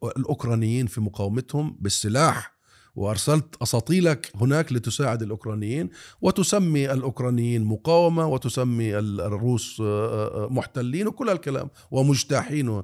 آه، 0.03 0.11
الأوكرانيين 0.17 0.87
في 0.87 1.01
مقاومتهم 1.01 1.77
بالسلاح 1.79 2.58
وأرسلت 2.95 3.55
أساطيلك 3.61 4.31
هناك 4.35 4.73
لتساعد 4.73 5.21
الأوكرانيين 5.21 5.89
وتسمي 6.21 6.91
الأوكرانيين 6.91 7.63
مقاومة 7.63 8.27
وتسمي 8.27 8.97
الروس 8.99 9.81
آه، 9.81 10.45
آه، 10.45 10.47
محتلين 10.51 11.07
وكل 11.07 11.29
الكلام 11.29 11.69
ومجتاحين. 11.91 12.83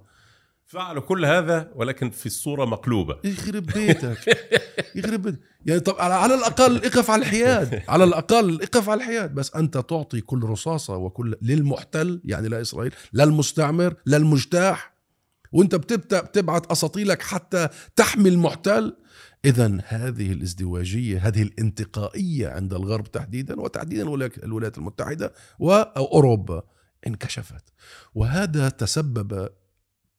فعلوا 0.66 1.02
كل 1.02 1.26
هذا 1.26 1.72
ولكن 1.76 2.10
في 2.10 2.26
الصورة 2.26 2.66
مقلوبة. 2.66 3.18
يخرب 3.24 3.66
بيتك. 3.66 4.18
يخرب 4.96 5.22
بيتك. 5.22 5.40
يعني 5.66 5.80
طب 5.80 5.96
على, 6.00 6.14
على 6.14 6.36
الأقل 6.36 6.78
اقف 6.78 7.12
على 7.12 7.22
الحياد. 7.22 7.84
على 7.88 8.04
الأقل 8.04 8.62
اقف 8.62 8.90
على 8.90 8.98
الحياد. 8.98 9.36
بس 9.36 9.56
أنت 9.56 9.78
تعطي 9.78 10.22
كل 10.22 10.44
رصاصة 10.44 10.98
وكل 10.98 11.36
للمحتل 11.42 12.22
يعني 12.26 12.48
لا 12.48 12.62
إسرائيل 12.62 12.92
لا 13.14 13.24
المستعمر 13.24 13.96
لا 14.06 14.18
المجتاح. 14.18 14.95
وانت 15.52 15.76
بتبدأ 15.76 16.22
بتبعت 16.22 16.72
أساطيلك 16.72 17.22
حتى 17.22 17.70
تحمي 17.96 18.30
المحتل 18.30 18.98
اذا 19.46 19.78
هذه 19.88 20.32
الازدواجية 20.32 21.28
هذه 21.28 21.42
الانتقائية 21.42 22.48
عند 22.48 22.74
الغرب 22.74 23.12
تحديدا 23.12 23.62
وتحديدا 23.62 24.04
الولايات 24.44 24.78
المتحدة 24.78 25.34
واوروبا 25.60 26.64
انكشفت. 27.08 27.64
وهذا 28.16 28.70
تسبب 28.70 29.50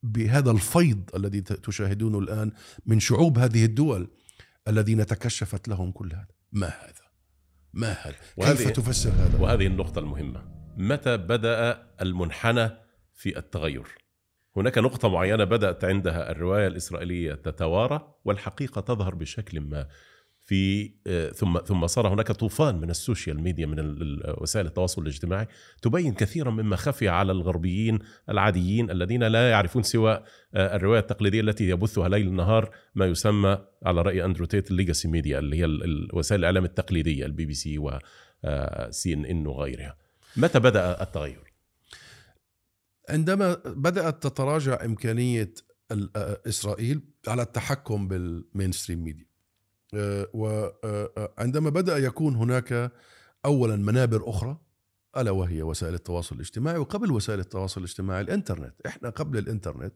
بهذا 0.03 0.51
الفيض 0.51 1.09
الذي 1.15 1.41
تشاهدونه 1.41 2.19
الآن 2.19 2.51
من 2.85 2.99
شعوب 2.99 3.39
هذه 3.39 3.65
الدول 3.65 4.07
الذين 4.67 5.05
تكشفت 5.05 5.67
لهم 5.67 5.91
كل 5.91 6.13
هذا. 6.13 6.27
ما 6.51 6.67
هذا؟ 6.67 7.07
ما 7.73 7.91
هذا؟ 7.91 8.15
كيف 8.41 8.69
تفسر 8.69 9.09
هذا؟ 9.09 9.39
وهذه 9.39 9.67
النقطة 9.67 9.99
المهمة. 9.99 10.43
متى 10.77 11.17
بدأ 11.17 11.87
المنحنى 12.01 12.69
في 13.13 13.37
التغير؟ 13.37 14.06
هناك 14.57 14.77
نقطة 14.77 15.09
معينة 15.09 15.43
بدأت 15.43 15.83
عندها 15.83 16.31
الرواية 16.31 16.67
الإسرائيلية 16.67 17.33
تتوارى 17.33 18.13
والحقيقة 18.25 18.81
تظهر 18.81 19.15
بشكل 19.15 19.59
ما 19.59 19.87
في 20.47 20.91
آه، 21.07 21.29
ثم 21.29 21.59
ثم 21.59 21.87
صار 21.87 22.07
هناك 22.07 22.31
طوفان 22.31 22.75
من 22.75 22.89
السوشيال 22.89 23.41
ميديا 23.41 23.65
من 23.65 23.75
وسائل 24.37 24.65
التواصل 24.65 25.01
الاجتماعي 25.01 25.47
تبين 25.81 26.13
كثيرا 26.13 26.51
مما 26.51 26.75
خفي 26.75 27.09
على 27.09 27.31
الغربيين 27.31 27.99
العاديين 28.29 28.91
الذين 28.91 29.23
لا 29.23 29.49
يعرفون 29.49 29.83
سوى 29.83 30.23
آه، 30.55 30.75
الرواية 30.75 30.99
التقليدية 30.99 31.41
التي 31.41 31.69
يبثها 31.69 32.09
ليل 32.09 32.33
نهار 32.33 32.69
ما 32.95 33.05
يسمى 33.05 33.57
على 33.85 34.01
رأي 34.01 34.25
أندرو 34.25 34.45
تيت 34.45 34.71
ال 34.71 34.76
legacy 34.76 35.07
media 35.07 35.39
اللي 35.39 35.61
هي 35.61 35.65
وسائل 36.13 36.39
الإعلام 36.39 36.65
التقليدية 36.65 37.25
البي 37.25 37.45
بي 37.45 37.53
سي 37.53 37.77
وسي 37.79 39.13
إن 39.13 39.25
إن 39.25 39.47
وغيرها. 39.47 39.97
متى 40.37 40.59
بدأ 40.59 41.01
التغير؟ 41.01 41.46
عندما 43.09 43.53
بدأت 43.65 44.23
تتراجع 44.23 44.85
إمكانية 44.85 45.53
آه، 45.91 46.41
إسرائيل 46.47 47.01
على 47.27 47.41
التحكم 47.41 48.07
بال 48.07 48.23
mainstream 48.23 49.03
media. 49.03 49.27
وعندما 50.33 51.69
بدأ 51.69 51.97
يكون 51.97 52.35
هناك 52.35 52.91
أولا 53.45 53.75
منابر 53.75 54.29
أخرى 54.29 54.57
ألا 55.17 55.31
وهي 55.31 55.63
وسائل 55.63 55.93
التواصل 55.93 56.35
الاجتماعي 56.35 56.77
وقبل 56.77 57.11
وسائل 57.11 57.39
التواصل 57.39 57.81
الاجتماعي 57.81 58.21
الإنترنت. 58.21 58.73
إحنا 58.85 59.09
قبل 59.09 59.37
الإنترنت 59.37 59.93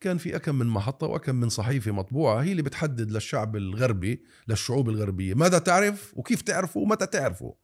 كان 0.00 0.18
في 0.18 0.36
أكم 0.36 0.54
من 0.54 0.66
محطة 0.66 1.06
وأكم 1.06 1.34
من 1.34 1.48
صحيفة 1.48 1.90
مطبوعة 1.92 2.42
هي 2.42 2.50
اللي 2.52 2.62
بتحدد 2.62 3.10
للشعب 3.10 3.56
الغربي 3.56 4.24
للشعوب 4.48 4.88
الغربية 4.88 5.34
ماذا 5.34 5.58
تعرف 5.58 6.12
وكيف 6.16 6.42
تعرفه 6.42 6.80
ومتى 6.80 7.06
تعرفه 7.06 7.54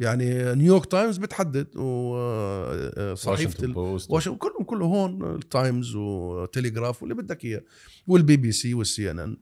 يعني 0.00 0.54
نيويورك 0.54 0.86
تايمز 0.86 1.16
بتحدد 1.16 1.76
وصحيفه 1.76 3.68
واشنطن 4.08 4.38
كلهم 4.38 4.64
كله 4.64 4.86
هون 4.86 5.34
التايمز 5.34 5.94
وتليجراف 5.94 7.02
واللي 7.02 7.14
بدك 7.14 7.44
إياه 7.44 7.62
والبي 8.06 8.36
بي 8.36 8.52
سي 8.52 8.74
والسي 8.74 9.10
ان 9.10 9.18
ان 9.18 9.36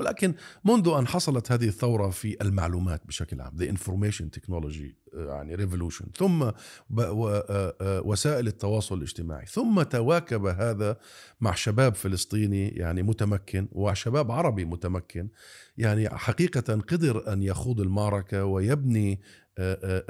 ولكن 0.00 0.34
منذ 0.64 0.88
أن 0.98 1.06
حصلت 1.06 1.52
هذه 1.52 1.68
الثورة 1.68 2.10
في 2.10 2.36
المعلومات 2.42 3.06
بشكل 3.06 3.40
عام 3.40 3.56
the 3.58 3.64
information 3.64 4.24
technology 4.38 4.98
يعني 5.14 5.56
revolution 5.56 6.06
ثم 6.16 6.42
آه، 6.42 6.54
آه، 6.98 8.02
وسائل 8.04 8.46
التواصل 8.46 8.98
الاجتماعي 8.98 9.46
ثم 9.46 9.82
تواكب 9.82 10.46
هذا 10.46 10.96
مع 11.40 11.54
شباب 11.54 11.94
فلسطيني 11.94 12.68
يعني 12.68 13.02
متمكن 13.02 13.68
وشباب 13.72 14.30
عربي 14.30 14.64
متمكن. 14.64 15.28
يعني 15.78 16.08
حقيقة 16.08 16.80
قدر 16.80 17.32
أن 17.32 17.42
يخوض 17.42 17.80
المعركة 17.80 18.44
ويبني 18.44 19.20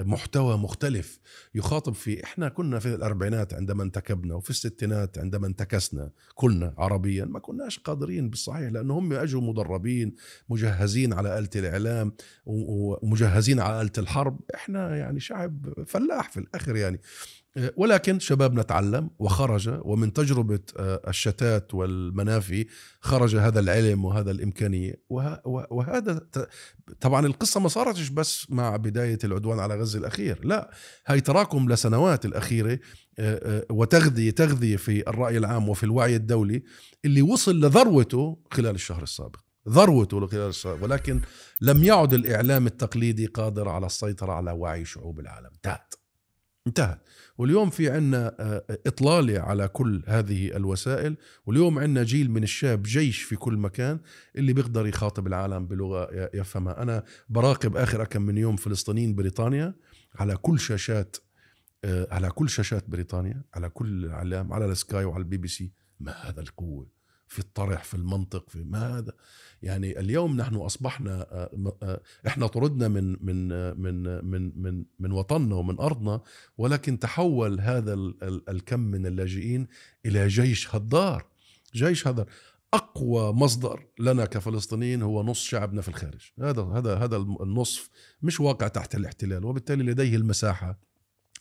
محتوى 0.00 0.57
مختلف 0.57 1.19
يخاطب 1.55 1.95
فيه 1.95 2.25
إحنا 2.25 2.49
كنا 2.49 2.78
في 2.78 2.95
الأربعينات 2.95 3.55
عندما 3.55 3.83
انتكبنا 3.83 4.35
وفي 4.35 4.50
الستينات 4.50 5.18
عندما 5.18 5.46
انتكسنا 5.46 6.11
كلنا 6.35 6.75
عربيا 6.79 7.25
ما 7.25 7.38
كناش 7.38 7.79
قادرين 7.79 8.31
بالصحيح 8.31 8.70
لأنه 8.73 8.99
هم 8.99 9.12
أجوا 9.12 9.40
مدربين 9.40 10.14
مجهزين 10.49 11.12
على 11.12 11.38
آلة 11.38 11.49
الإعلام 11.57 12.12
ومجهزين 12.46 13.61
على 13.61 13.81
آلة 13.81 13.92
الحرب 13.99 14.40
إحنا 14.55 14.96
يعني 14.96 15.20
شعب 15.20 15.85
فلاح 15.87 16.31
في 16.31 16.40
الآخر 16.40 16.77
يعني. 16.77 17.01
ولكن 17.77 18.18
شبابنا 18.18 18.62
تعلم 18.62 19.11
وخرج 19.18 19.81
ومن 19.83 20.12
تجربة 20.12 20.61
آه، 20.77 21.03
الشتات 21.09 21.75
والمنافي 21.75 22.66
خرج 23.01 23.37
هذا 23.37 23.61
العلم 23.61 24.05
وهذا 24.05 24.31
الإمكانية. 24.31 25.03
وهذا 25.71 26.29
طبعا 27.01 27.27
القصة 27.27 27.61
ما 27.61 27.68
صارتش 27.68 28.09
بس 28.09 28.51
مع 28.51 28.77
بداية 28.77 29.18
العدوان 29.25 29.59
على 29.59 29.81
غزة 29.81 29.99
الأخير 29.99 30.44
لا 30.44 30.71
هاي 31.07 31.21
تراكم 31.21 31.73
لسنوات 31.73 32.25
الأخيرة 32.25 32.79
آه، 33.18 33.59
آه، 33.59 33.64
وتغذية 33.71 34.31
تغذية 34.31 34.77
في 34.77 35.09
الرأي 35.09 35.38
العام 35.38 35.68
وفي 35.68 35.85
الوعي 35.85 36.16
الدولي 36.16 36.62
اللي 37.05 37.23
وصل 37.23 37.61
لذروته 37.61 38.38
خلال 38.53 38.75
الشهر 38.75 39.03
السابق. 39.03 39.40
ذروته 39.68 40.27
خلال 40.27 40.49
الشهر 40.49 40.79
ولكن 40.85 41.21
لم 41.61 41.85
يعد 41.85 42.14
الإعلام 42.14 42.66
التقليدي 42.66 43.27
قادر 43.27 43.68
على 43.68 43.87
السيطرة 43.87 44.33
على 44.33 44.53
وعي 44.53 44.85
شعوب 44.85 45.21
العالم. 45.21 45.51
انتهت 45.55 45.94
انتهت 46.68 47.00
واليوم 47.38 47.70
في 47.70 47.90
عنا 47.90 48.35
آه، 48.40 48.64
إطلالة 48.87 49.40
على 49.40 49.68
كل 49.68 50.02
هذه 50.07 50.57
الوسائل 50.57 51.16
واليوم 51.46 51.78
عنا 51.78 52.02
جيل 52.02 52.31
من 52.31 52.42
الشباب 52.42 52.83
جيش 52.83 53.22
في 53.22 53.37
كل 53.37 53.57
مكان 53.57 54.00
اللي 54.37 54.52
بيقدر 54.52 54.87
يخاطب 54.87 55.26
العالم 55.26 55.66
بلغة 55.66 56.31
يفهمها. 56.35 56.83
أنا 56.83 57.04
براقب 57.28 57.76
آخر 57.76 58.04
كم 58.04 58.22
من 58.22 58.38
يوم 58.38 58.57
فلسطينيين 58.57 59.14
بريطانيا 59.14 59.74
على 60.14 60.37
كل 60.37 60.61
شاشات 60.61 61.16
آه، 61.85 62.09
على 62.11 62.31
كل 62.31 62.48
شاشات 62.48 62.90
بريطانيا 62.90 63.42
على 63.54 63.68
كل 63.68 64.04
الإعلام 64.04 64.52
على 64.52 64.64
السكاي 64.64 65.04
وعلى 65.04 65.22
البي 65.22 65.37
بي 65.37 65.48
سي. 65.48 65.72
ما 66.00 66.12
هذا 66.12 66.40
القوة؟ 66.40 66.98
في 67.29 67.38
الطرح 67.38 67.85
في 67.85 67.95
المنطق 67.95 68.51
في 68.51 68.64
ما 68.64 68.99
هذا 68.99 69.12
يعني 69.62 70.01
اليوم 70.01 70.37
نحن 70.37 70.55
أصبحنا 70.55 71.21
آه، 71.21 71.77
آه، 71.83 72.01
إحنا 72.27 72.47
طردنا 72.47 72.88
من 72.88 73.17
من 73.27 73.53
آه، 73.53 73.73
من 73.73 74.25
من 74.25 74.62
من 74.62 74.85
من 74.99 75.12
وطننا 75.12 75.55
ومن 75.55 75.79
أرضنا 75.81 76.21
ولكن 76.59 76.99
تحول 76.99 77.61
هذا 77.61 77.95
الكم 78.49 78.81
من 78.81 79.07
اللاجئين 79.07 79.67
إلى 80.07 80.29
جيش 80.29 80.75
هدار. 80.75 81.27
جيش 81.75 82.07
هدار. 82.07 82.27
أقوى 82.75 83.33
مصدر 83.33 83.87
لنا 83.99 84.25
كفلسطينيين 84.25 85.03
هو 85.03 85.23
نص 85.23 85.43
شعبنا 85.43 85.81
في 85.81 85.88
الخارج. 85.88 86.33
هذا 86.41 86.62
هذا 86.62 86.97
هذا 86.97 87.17
النصف 87.17 87.91
مش 88.23 88.41
واقع 88.41 88.69
تحت 88.69 88.95
الاحتلال 88.95 89.45
وبالتالي 89.45 89.85
لديه 89.85 90.17
المساحة 90.17 90.81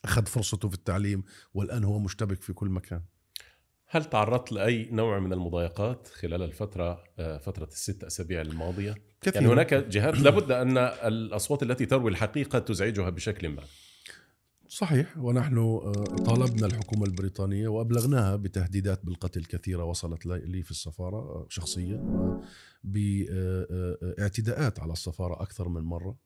أخذ 0.06 0.26
فرصته 0.26 0.70
في 0.70 0.76
التعليم 0.76 1.24
والآن 1.54 1.84
هو 1.84 2.00
مشتبك 2.00 2.42
في 2.42 2.54
كل 2.54 2.70
مكان. 2.70 3.02
هل 3.90 4.06
تعرضت 4.06 4.52
لأي 4.52 4.90
نوع 4.92 5.20
من 5.20 5.34
المضايقات 5.34 6.08
خلال 6.08 6.44
الفترة 6.44 7.04
آه، 7.20 7.38
فترة 7.38 7.66
الست 7.66 8.04
أسابيع 8.04 8.42
الماضية؟ 8.42 8.96
كثير. 9.22 9.42
يعني 9.42 9.54
هناك 9.54 9.74
جهات 9.74 10.20
لابد 10.20 10.52
أن 10.52 10.78
الأصوات 10.78 11.64
التي 11.64 11.86
تروي 11.86 12.12
الحقيقة 12.12 12.60
تزعجها 12.60 13.10
بشكل 13.10 13.50
ما. 13.50 13.64
صحيح 14.68 15.18
ونحن 15.18 15.58
آه، 15.58 15.92
طالبنا 16.26 16.68
الحكومة 16.68 17.06
البريطانية 17.06 17.68
وأبلغناها 17.68 18.36
بتهديدات 18.36 19.06
بالقتل 19.06 19.46
كثيرة 19.46 19.84
وصلت 19.84 20.26
لي 20.26 20.64
في 20.64 20.72
السفارة 20.72 21.18
آه، 21.18 21.46
شخصيا 21.50 22.04
باعتداءات 22.84 24.80
على 24.80 24.94
السفارة 24.94 25.42
أكثر 25.42 25.70
من 25.70 25.82
مرة 25.82 26.18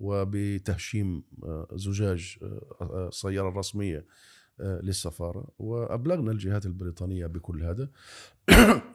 وبتهشيم 0.00 1.22
زجاج 1.72 2.38
السيارة 2.82 3.48
الرسمية 3.48 4.06
للسفارة 4.60 5.48
وأبلغنا 5.58 6.30
الجهات 6.30 6.66
البريطانية 6.66 7.26
بكل 7.26 7.62
هذا. 7.62 7.88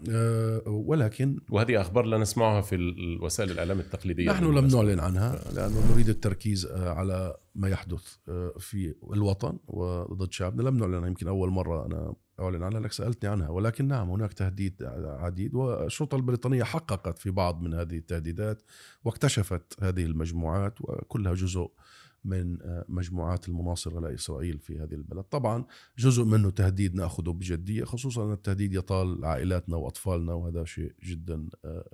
آه، 0.09 0.61
ولكن 0.67 1.39
وهذه 1.49 1.81
أخبار 1.81 2.05
لا 2.05 2.17
نسمعها 2.17 2.61
في 2.61 2.95
وسائل 3.21 3.51
الإعلام 3.51 3.79
التقليدية 3.79 4.31
نحن 4.31 4.43
لم 4.43 4.67
نعلن 4.67 4.99
عنها 4.99 5.39
لأنه 5.53 5.91
نريد 5.93 6.09
التركيز 6.09 6.65
آه، 6.65 6.89
على 6.89 7.37
ما 7.55 7.69
يحدث 7.69 8.17
في 8.59 8.95
الوطن 9.13 9.57
وضد 9.67 10.31
شعبنا. 10.31 10.61
لم 10.69 10.77
نعلن 10.77 11.07
يمكن 11.07 11.27
أول 11.27 11.49
مرة 11.49 11.85
أنا 11.85 12.13
أعلن 12.39 12.63
عنها 12.63 12.79
لك 12.79 12.91
سألتني 12.91 13.29
عنها. 13.29 13.49
ولكن 13.49 13.87
نعم 13.87 14.09
هناك 14.09 14.33
تهديد 14.33 14.83
عديد 15.05 15.55
والشرطة 15.55 16.15
البريطانية 16.15 16.63
حققت 16.63 17.19
في 17.19 17.31
بعض 17.31 17.61
من 17.61 17.73
هذه 17.73 17.97
التهديدات 17.97 18.61
واكتشفت 19.05 19.83
هذه 19.83 20.05
المجموعات 20.05 20.81
وكلها 20.81 21.33
جزء 21.33 21.71
من 22.25 22.61
آه، 22.61 22.85
مجموعات 22.89 23.49
المناصرة 23.49 23.99
لإسرائيل 23.99 24.59
في 24.59 24.79
هذه 24.79 24.93
البلد. 24.93 25.23
طبعا 25.23 25.65
جزء 25.97 26.23
منه 26.23 26.49
تهديد 26.49 26.95
نأخذه 26.95 27.29
بجدية 27.29 27.83
خصوصا 27.83 28.25
أن 28.25 28.31
التهديد 28.31 28.73
يطال 28.73 29.25
عائلاتنا 29.25 29.77
وأطفالنا 29.77 30.33
وهذا 30.33 30.65
شيء 30.65 30.93
جدا 31.03 31.49
آه، 31.65 31.85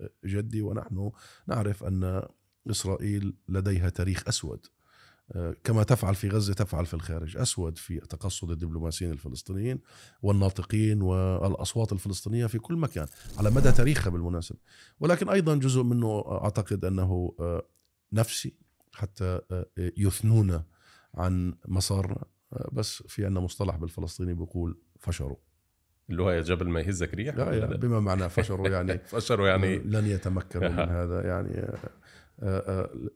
آه، 0.00 0.10
جدي. 0.24 0.62
ونحن 0.62 1.10
نعرف 1.48 1.84
أن 1.84 2.22
إسرائيل 2.70 3.34
لديها 3.48 3.88
تاريخ 3.88 4.28
أسود 4.28 4.66
كما 5.64 5.82
تفعل 5.82 6.14
في 6.14 6.28
غزة 6.28 6.54
تفعل 6.54 6.86
في 6.86 6.94
الخارج. 6.94 7.36
أسود 7.36 7.78
في 7.78 8.00
تقصد 8.00 8.50
الدبلوماسيين 8.50 9.12
الفلسطينيين 9.12 9.80
والناطقين 10.22 11.02
والأصوات 11.02 11.92
الفلسطينية 11.92 12.46
في 12.46 12.58
كل 12.58 12.76
مكان 12.76 13.06
على 13.38 13.50
مدى 13.50 13.72
تاريخها 13.72 14.10
بالمناسبة. 14.10 14.58
ولكن 15.00 15.28
أيضا 15.28 15.54
جزء 15.54 15.82
منه 15.82 16.24
أعتقد 16.26 16.84
أنه 16.84 17.34
نفسي 18.12 18.61
حتى 18.92 19.40
آه، 19.50 19.66
يثنون 19.78 20.62
عن 21.14 21.54
مسارنا 21.68 22.24
بس 22.72 23.02
في 23.02 23.24
عندنا 23.24 23.40
مصطلح 23.40 23.76
بالفلسطيني 23.76 24.34
بيقول 24.34 24.78
فشروا. 24.98 25.36
اللي 26.10 26.22
هو 26.22 26.40
جبل 26.40 26.68
ما 26.68 26.80
يهزك 26.80 27.14
ريح 27.14 27.36
يعني 27.36 27.76
بما 27.76 28.00
معناه 28.00 28.28
فشروا 28.28 28.68
يعني 28.68 28.98
فشروا 29.12 29.48
يعني 29.48 29.78
لن 29.78 30.06
يتمكنوا 30.06 30.68
من 30.68 30.88
هذا 30.98 31.26
يعني 31.26 31.78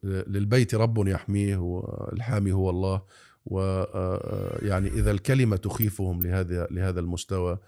للبيت 0.02 0.74
رب 0.74 1.06
يحميه 1.06 1.56
والحامي 1.56 2.52
هو 2.52 2.70
الله. 2.70 3.02
ويعني 3.46 4.88
إذا 4.88 5.10
الكلمة 5.10 5.56
تخيفهم 5.56 6.22
لهذا 6.22 6.66
لهذا 6.70 7.00
المستوى 7.00 7.58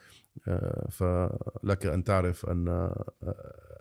فلك 0.90 1.86
أن 1.86 2.04
تعرف 2.04 2.46
أن 2.46 2.90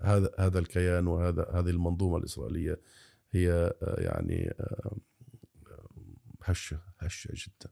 هذا 0.01 0.29
هذا 0.39 0.59
الكيان 0.59 1.07
وهذا 1.07 1.47
هذه 1.53 1.69
المنظومة 1.69 2.17
الإسرائيلية 2.17 2.79
هي 3.37 3.73
يعني 3.81 4.53
هشة 6.43 6.79
هشة 6.99 7.29
جدا. 7.33 7.71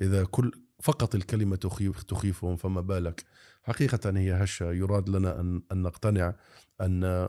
إذا 0.00 0.24
كل 0.24 0.52
فقط 0.82 1.14
الكلمة 1.14 1.56
تخيف 1.56 2.02
تخيفهم 2.02 2.56
فما 2.56 2.80
بالك؟ 2.80 3.24
حقيقة 3.62 4.18
هي 4.18 4.32
هشة. 4.32 4.72
يراد 4.72 5.08
لنا 5.08 5.40
أن 5.40 5.62
أن 5.72 5.82
نقتنع 5.82 6.34
أن 6.80 7.28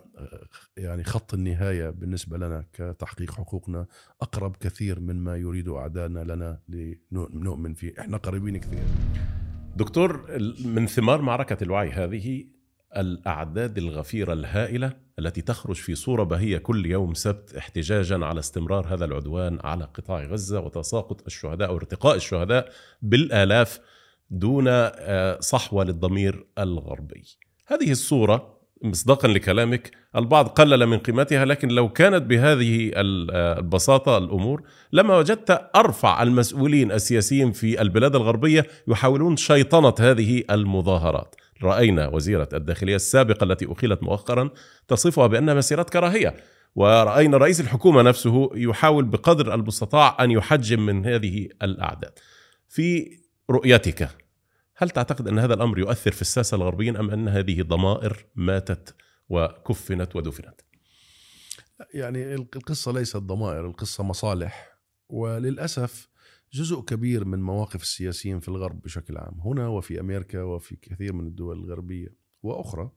يعني 0.78 1.04
خط 1.04 1.34
النهاية 1.34 1.90
بالنسبة 1.90 2.38
لنا 2.38 2.66
كتحقيق 2.74 3.32
حقوقنا 3.32 3.86
أقرب 4.22 4.56
كثير 4.56 5.00
من 5.00 5.16
ما 5.16 5.38
يريد 5.38 5.70
اعدائنا 5.70 6.20
لنا 6.20 6.60
لنؤمن 7.12 7.74
فيه، 7.74 7.94
إحنا 8.00 8.18
قريبين 8.18 8.58
كثير. 8.58 8.84
دكتور 9.76 10.40
من 10.66 10.88
ثمار 10.88 11.22
معركة 11.22 11.64
الوعي 11.64 11.90
هذه 11.92 12.46
الأعداد 12.98 13.78
الغفيرة 13.78 14.34
الهائلة 14.34 14.94
التي 15.20 15.42
تخرج 15.42 15.76
في 15.76 15.96
صورة 15.96 16.24
بهية 16.24 16.58
كل 16.58 16.86
يوم 16.86 17.14
سبت 17.14 17.56
احتجاجا 17.56 18.26
على 18.26 18.40
استمرار 18.40 18.94
هذا 18.94 19.06
العدوان 19.06 19.60
على 19.64 19.84
قطاع 19.84 20.24
غزة 20.24 20.60
وتساقط 20.60 21.26
الشهداء 21.26 21.74
وارتقاء 21.74 22.16
الشهداء 22.16 22.70
بالآلاف 23.02 23.80
دون 24.30 24.66
آه، 24.68 25.40
صحوة 25.40 25.84
للضمير 25.84 26.46
الغربي. 26.58 27.24
هذه 27.68 27.92
الصورة 27.92 28.62
مصداقا 28.84 29.28
لكلامك 29.28 29.92
البعض 30.16 30.48
قلل 30.48 30.86
من 30.86 30.98
قيمتها 30.98 31.46
لكن 31.46 31.68
لو 31.68 31.90
كانت 31.90 32.24
بهذه 32.24 32.92
البساطة 32.96 34.18
الأمور 34.18 34.64
لما 34.94 35.18
وجدت 35.18 35.70
أرفع 35.76 36.24
المسؤولين 36.24 36.92
السياسيين 36.92 37.52
في 37.52 37.82
البلاد 37.82 38.16
الغربية 38.16 38.68
يحاولون 38.88 39.38
شيطنة 39.38 39.94
هذه 40.00 40.44
المظاهرات 40.52 41.36
رأينا 41.64 42.08
وزيرة 42.08 42.50
الداخلية 42.54 42.96
السابقة 42.96 43.44
التي 43.44 43.72
أخيلت 43.72 44.04
مؤخرا 44.04 44.50
تصفها 44.88 45.28
بأنها 45.28 45.54
مسيرات 45.54 45.90
كراهية 45.90 46.36
ورأينا 46.76 47.38
رئيس 47.38 47.62
الحكومة 47.62 48.02
نفسه 48.02 48.50
يحاول 48.54 49.06
بقدر 49.06 49.54
المستطاع 49.54 50.18
أن 50.20 50.32
يحجم 50.32 50.86
من 50.86 51.06
هذه 51.06 51.50
الأعداد 51.62 52.20
في 52.68 53.18
رؤيتك 53.50 54.10
هل 54.76 54.90
تعتقد 54.90 55.28
أن 55.28 55.40
هذا 55.40 55.54
الأمر 55.54 55.80
يؤثر 55.80 56.12
في 56.12 56.22
الساسة 56.22 56.56
الغربيين 56.56 56.98
أم 56.98 57.12
أن 57.12 57.28
هذه 57.28 57.62
ضمائر 57.62 58.26
ماتت 58.36 58.96
وكفنت 59.30 60.16
ودفنت؟ 60.16 60.62
يعني 61.94 62.36
القصة 62.36 62.92
ليست 62.92 63.18
ضمائر 63.18 63.66
القصة 63.66 64.04
مصالح 64.04 64.78
وللأسف 65.10 66.11
جزء 66.54 66.82
كبير 66.82 67.26
من 67.26 67.42
مواقف 67.42 67.82
السياسيين 67.82 68.40
في 68.40 68.48
الغرب 68.48 68.82
بشكل 68.82 69.18
عام 69.18 69.40
هنا 69.40 69.68
وفي 69.68 70.00
أمريكا 70.00 70.44
وفي 70.44 70.76
كثير 70.76 71.14
من 71.14 71.28
الدول 71.28 71.58
الغربية 71.58 72.16
وأخرى 72.44 72.92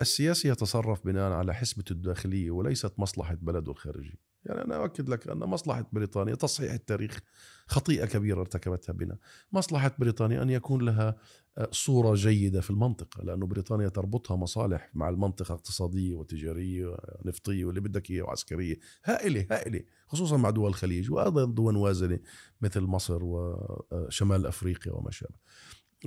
السياسي 0.00 0.48
يتصرف 0.48 1.06
بناء 1.06 1.32
على 1.32 1.54
حسبة 1.54 1.84
الداخلية 1.90 2.50
وليست 2.50 2.92
مصلحة 2.98 3.34
بلده 3.34 3.72
الخارجي. 3.72 4.18
يعني 4.44 4.64
أنا 4.64 4.76
أؤكد 4.76 5.08
لك 5.08 5.28
أن 5.28 5.38
مصلحة 5.38 5.88
بريطانيا 5.92 6.34
تصحيح 6.34 6.72
التاريخ 6.72 7.20
خطيئة 7.66 8.06
كبيرة 8.06 8.40
ارتكبتها 8.40 8.92
بنا. 8.92 9.18
مصلحة 9.52 9.92
بريطانيا 9.98 10.42
أن 10.42 10.50
يكون 10.50 10.82
لها 10.82 11.16
آه، 11.58 11.68
صورة 11.72 12.14
جيدة 12.14 12.60
في 12.60 12.70
المنطقة 12.70 13.24
لأنه 13.24 13.46
بريطانيا 13.46 13.88
تربطها 13.88 14.36
مصالح 14.36 14.90
مع 14.94 15.08
المنطقة 15.08 15.52
اقتصادية 15.52 16.14
وتجارية 16.14 16.86
ونفطية 17.24 17.64
واللي 17.64 17.80
بدك 17.80 18.10
إياه 18.10 18.22
وعسكرية. 18.22 18.78
هائلة 19.04 19.46
هائلة 19.50 19.82
خصوصا 20.06 20.36
مع 20.36 20.50
دول 20.50 20.68
الخليج 20.68 21.10
وأيضا 21.10 21.44
دول 21.44 21.76
وازنة 21.76 22.18
مثل 22.60 22.80
مصر 22.80 23.18
وشمال 23.22 24.46
أفريقيا 24.46 24.92
وما 24.92 25.10
شابه. 25.10 25.34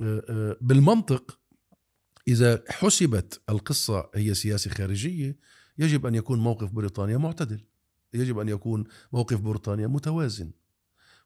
آه، 0.02 0.24
آه، 0.28 0.56
بالمنطق 0.60 1.38
إذا 2.28 2.64
حسبت 2.68 3.40
القصة 3.48 4.10
هي 4.14 4.34
سياسة 4.34 4.70
خارجية 4.70 5.38
يجب 5.78 6.06
أن 6.06 6.14
يكون 6.14 6.38
موقف 6.38 6.72
بريطانيا 6.72 7.16
معتدل. 7.16 7.64
يجب 8.14 8.38
أن 8.38 8.48
يكون 8.48 8.84
موقف 9.12 9.40
بريطانيا 9.40 9.86
متوازن. 9.86 10.50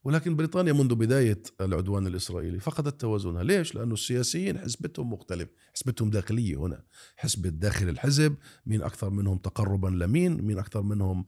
ولكن 0.05 0.37
بريطانيا 0.37 0.73
منذ 0.73 0.95
بداية 0.95 1.43
العدوان 1.61 2.07
الإسرائيلي 2.07 2.61
فقدت 2.61 3.01
توازنها. 3.01 3.43
ليش؟ 3.43 3.75
لأنه 3.75 3.95
السياسيين 3.95 4.59
حسبتهم 4.59 5.13
مختلف 5.13 5.49
حسبتهم 5.75 6.11
داخلية 6.11 6.57
هنا. 6.57 6.83
حسبة 7.17 7.49
داخل 7.49 7.89
الحزب 7.89 8.37
مين 8.67 8.83
أكثر 8.83 9.11
منهم 9.11 9.39
تقربا 9.39 9.89
لمين 9.89 10.43
مين 10.43 10.59
أكثر 10.59 10.83
منهم 10.83 11.27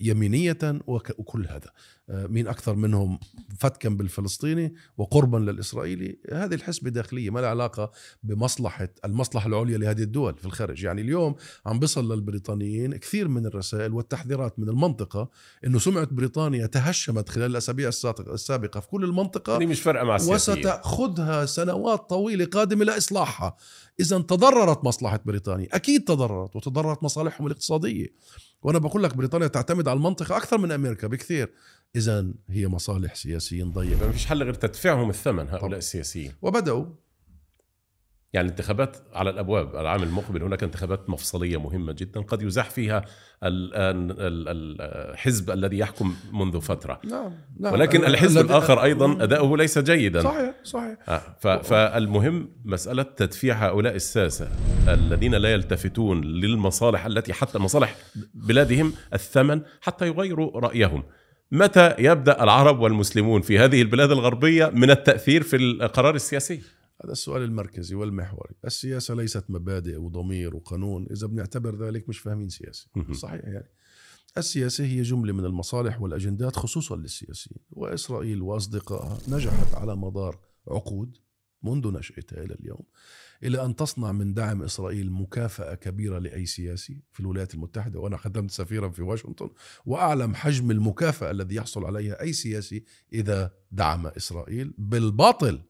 يمينية 0.00 0.58
وكل 0.86 1.46
هذا. 1.46 1.70
آه، 2.10 2.26
مين 2.26 2.48
أكثر 2.48 2.74
منهم 2.74 3.18
فتكا 3.58 3.88
بالفلسطيني 3.88 4.74
وقربا 4.98 5.36
للإسرائيلي 5.36 6.18
هذه 6.32 6.54
الحسبة 6.54 6.90
داخلية 6.90 7.30
ما 7.30 7.40
لها 7.40 7.48
علاقة 7.48 7.90
بمصلحة 8.22 8.88
المصلحة 9.04 9.46
العليا 9.48 9.78
لهذه 9.78 10.02
الدول 10.02 10.36
في 10.36 10.46
الخارج. 10.46 10.84
يعني 10.84 11.00
اليوم 11.00 11.34
عم 11.66 11.78
بيصل 11.78 12.12
للبريطانيين 12.12 12.96
كثير 12.96 13.28
من 13.28 13.46
الرسائل 13.46 13.92
والتحذيرات 13.92 14.58
من 14.58 14.68
المنطقة 14.68 15.30
أنه 15.66 15.78
سمعة 15.78 16.08
بريطانيا 16.10 16.66
تهشمت 16.66 17.28
خلال 17.28 17.50
الأسابيع 17.50 17.88
السابقة 17.88 18.80
في 18.80 18.88
كل 18.88 19.04
المنطقة 19.04 19.52
يعني 19.52 19.66
مش 19.66 19.80
فارقة 19.80 20.04
مع 20.04 20.14
وستأخذها 20.14 21.46
سنوات 21.46 22.10
طويلة 22.10 22.44
قادمة 22.44 22.84
لإصلاحها. 22.84 23.56
إذا 24.00 24.18
تضررت 24.18 24.84
مصلحة 24.84 25.20
بريطانيا. 25.24 25.68
أكيد 25.72 26.04
تضررت 26.04 26.56
وتضررت 26.56 27.02
مصالحهم 27.02 27.46
الاقتصادية. 27.46 28.06
وأنا 28.62 28.78
بقول 28.78 29.02
لك 29.02 29.16
بريطانيا 29.16 29.46
تعتمد 29.46 29.88
على 29.88 29.96
المنطقة 29.96 30.36
أكثر 30.36 30.58
من 30.58 30.72
أمريكا 30.72 31.06
بكثير. 31.06 31.52
إذا 31.96 32.26
هي 32.48 32.68
مصالح 32.68 33.14
سياسيين 33.14 33.72
ضيقة. 33.72 34.06
ما 34.06 34.12
فيش 34.12 34.26
حل 34.26 34.42
غير 34.42 34.54
تدفعهم 34.54 35.10
الثمن 35.10 35.48
هؤلاء 35.48 35.60
طبعا. 35.60 35.76
السياسيين. 35.76 36.32
وبدأوا 36.42 36.86
يعني 38.32 38.46
الانتخابات 38.46 38.96
على 39.14 39.30
الأبواب 39.30 39.76
العام 39.76 40.02
المقبل 40.02 40.42
هناك 40.42 40.62
انتخابات 40.62 41.10
مفصلية 41.10 41.60
مهمة 41.60 41.92
جدا 41.92 42.20
قد 42.20 42.42
يزاح 42.42 42.70
فيها 42.70 43.04
الان 43.44 44.14
الحزب 44.18 45.50
الذي 45.50 45.78
يحكم 45.78 46.14
منذ 46.32 46.60
فترة. 46.60 47.00
نعم, 47.04 47.32
نعم. 47.60 47.72
ولكن 47.72 48.04
الحزب 48.04 48.40
الآخر 48.40 48.82
أيضا 48.82 49.24
أداؤه 49.24 49.56
ليس 49.56 49.78
جيدا. 49.78 50.20
صحيح 50.20 50.54
صحيح. 50.64 50.96
آه، 51.08 51.62
فالمهم 51.62 52.50
مسألة 52.64 53.02
تدفيع 53.02 53.68
هؤلاء 53.68 53.94
الساسة 53.94 54.48
الذين 54.88 55.34
لا 55.34 55.52
يلتفتون 55.52 56.24
للمصالح 56.24 57.06
التي 57.06 57.32
حتى 57.32 57.58
مصالح 57.58 57.96
بلادهم 58.34 58.92
الثمن 59.14 59.60
حتى 59.80 60.06
يغيروا 60.06 60.60
رأيهم. 60.60 61.02
متى 61.52 61.94
يبدأ 61.98 62.42
العرب 62.42 62.80
والمسلمون 62.80 63.40
في 63.40 63.58
هذه 63.58 63.82
البلاد 63.82 64.10
الغربية 64.10 64.66
من 64.74 64.90
التأثير 64.90 65.42
في 65.42 65.56
القرار 65.56 66.14
السياسي؟ 66.14 66.77
هذا 67.04 67.12
السؤال 67.12 67.42
المركزي 67.42 67.94
والمحوري. 67.94 68.54
السياسة 68.64 69.14
ليست 69.14 69.44
مبادئ 69.48 69.96
وضمير 69.96 70.56
وقانون. 70.56 71.06
إذا 71.10 71.26
بنعتبر 71.26 71.86
ذلك 71.86 72.08
مش 72.08 72.18
فاهمين 72.18 72.48
سياسة. 72.48 72.88
صحيح 73.12 73.44
يعني. 73.44 73.70
السياسة 74.38 74.84
هي 74.84 75.02
جملة 75.02 75.32
من 75.32 75.44
المصالح 75.44 76.00
والأجندات 76.00 76.56
خصوصا 76.56 76.96
للسياسيين. 76.96 77.60
وإسرائيل 77.70 78.42
وأصدقائها 78.42 79.18
نجحت 79.28 79.74
على 79.74 79.96
مدار 79.96 80.38
عقود 80.68 81.16
منذ 81.62 81.92
نشأتها 81.92 82.44
إلى 82.44 82.54
اليوم 82.54 82.82
إلى 83.42 83.64
أن 83.64 83.76
تصنع 83.76 84.12
من 84.12 84.34
دعم 84.34 84.62
إسرائيل 84.62 85.12
مكافأة 85.12 85.74
كبيرة 85.74 86.18
لأي 86.18 86.46
سياسي 86.46 87.02
في 87.12 87.20
الولايات 87.20 87.54
المتحدة. 87.54 88.00
وأنا 88.00 88.16
خدمت 88.16 88.50
سفيرا 88.50 88.88
في 88.88 89.02
واشنطن 89.02 89.50
وأعلم 89.86 90.34
حجم 90.34 90.70
المكافأة 90.70 91.30
الذي 91.30 91.54
يحصل 91.54 91.84
عليها 91.84 92.20
أي 92.20 92.32
سياسي 92.32 92.84
إذا 93.12 93.50
دعم 93.72 94.06
إسرائيل 94.06 94.74
بالباطل. 94.78 95.60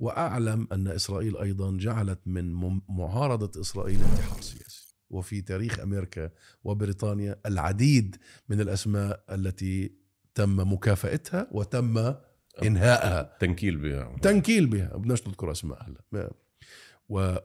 وأعلم 0.00 0.68
أن 0.72 0.88
إسرائيل 0.88 1.36
أيضا 1.36 1.76
جعلت 1.76 2.20
من 2.26 2.52
معارضة 2.88 3.60
إسرائيل 3.60 4.00
انتحار 4.00 4.40
سياسي. 4.40 4.94
وفي 5.10 5.40
تاريخ 5.42 5.80
أمريكا 5.80 6.30
وبريطانيا 6.64 7.40
العديد 7.46 8.16
من 8.48 8.60
الأسماء 8.60 9.24
التي 9.30 9.92
تم 10.34 10.72
مكافأتها 10.72 11.48
وتم 11.52 12.14
انهائها 12.62 13.36
تنكيل 13.40 13.76
بها. 13.76 14.16
تنكيل 14.22 14.66
بها. 14.66 14.96
بدناش 14.96 15.28
نذكر 15.28 15.50
اسماء 15.50 15.82
هلا 15.82 16.32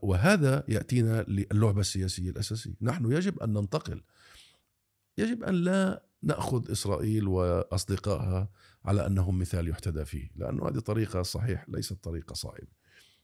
وهذا 0.02 0.64
يأتينا 0.68 1.26
للعبة 1.28 1.80
السياسية 1.80 2.30
الأساسية. 2.30 2.74
نحن 2.82 3.12
يجب 3.12 3.40
أن 3.40 3.54
ننتقل. 3.54 4.02
يجب 5.18 5.44
أن 5.44 5.54
لا 5.54 6.04
نأخذ 6.26 6.72
إسرائيل 6.72 7.28
وأصدقائها 7.28 8.50
على 8.86 9.06
أنهم 9.06 9.40
مثال 9.40 9.70
يحتذى 9.70 10.06
فيه، 10.06 10.30
لأنه 10.36 10.68
هذه 10.70 10.80
طريقة 10.80 11.22
صحيح 11.22 11.66
ليست 11.70 11.94
طريقة 11.94 12.34
صائبه. 12.34 12.72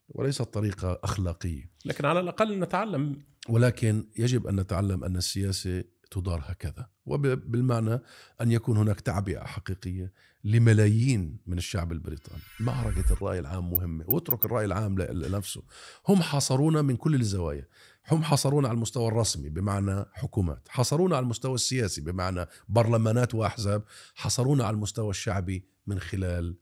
وليست 0.09 0.41
طريقة 0.41 0.99
أخلاقية. 1.03 1.71
لكن 1.85 2.05
على 2.05 2.19
الأقل 2.19 2.59
نتعلم 2.59 3.21
ولكن 3.49 4.07
يجب 4.17 4.47
أن 4.47 4.59
نتعلم 4.59 5.03
أن 5.03 5.15
السياسة 5.17 5.83
تدار 6.11 6.43
هكذا 6.45 6.89
وبالمعنى 7.05 7.99
أن 8.41 8.51
يكون 8.51 8.77
هناك 8.77 9.01
تعبئة 9.01 9.43
حقيقية 9.43 10.13
لملايين 10.43 11.37
من 11.47 11.57
الشعب 11.57 11.91
البريطاني. 11.91 12.41
معركة 12.59 13.13
الرأي 13.13 13.39
العام 13.39 13.71
مهمة 13.71 14.05
واترك 14.07 14.45
الرأي 14.45 14.65
العام 14.65 14.99
لنفسه. 14.99 15.63
هم 16.07 16.21
حاصرونا 16.21 16.81
من 16.81 16.95
كل 16.95 17.15
الزوايا. 17.15 17.67
هم 18.11 18.23
حصرونا 18.23 18.67
على 18.67 18.75
المستوى 18.75 19.07
الرسمي 19.07 19.49
بمعنى 19.49 20.05
حكومات 20.13 20.67
حصرونا 20.69 21.15
على 21.15 21.23
المستوى 21.23 21.55
السياسي 21.55 22.01
بمعنى 22.01 22.45
برلمانات 22.69 23.35
وأحزاب 23.35 23.83
حصرونا 24.15 24.63
على 24.63 24.73
المستوى 24.73 25.09
الشعبي 25.09 25.65
من 25.87 25.99
خلال 25.99 26.55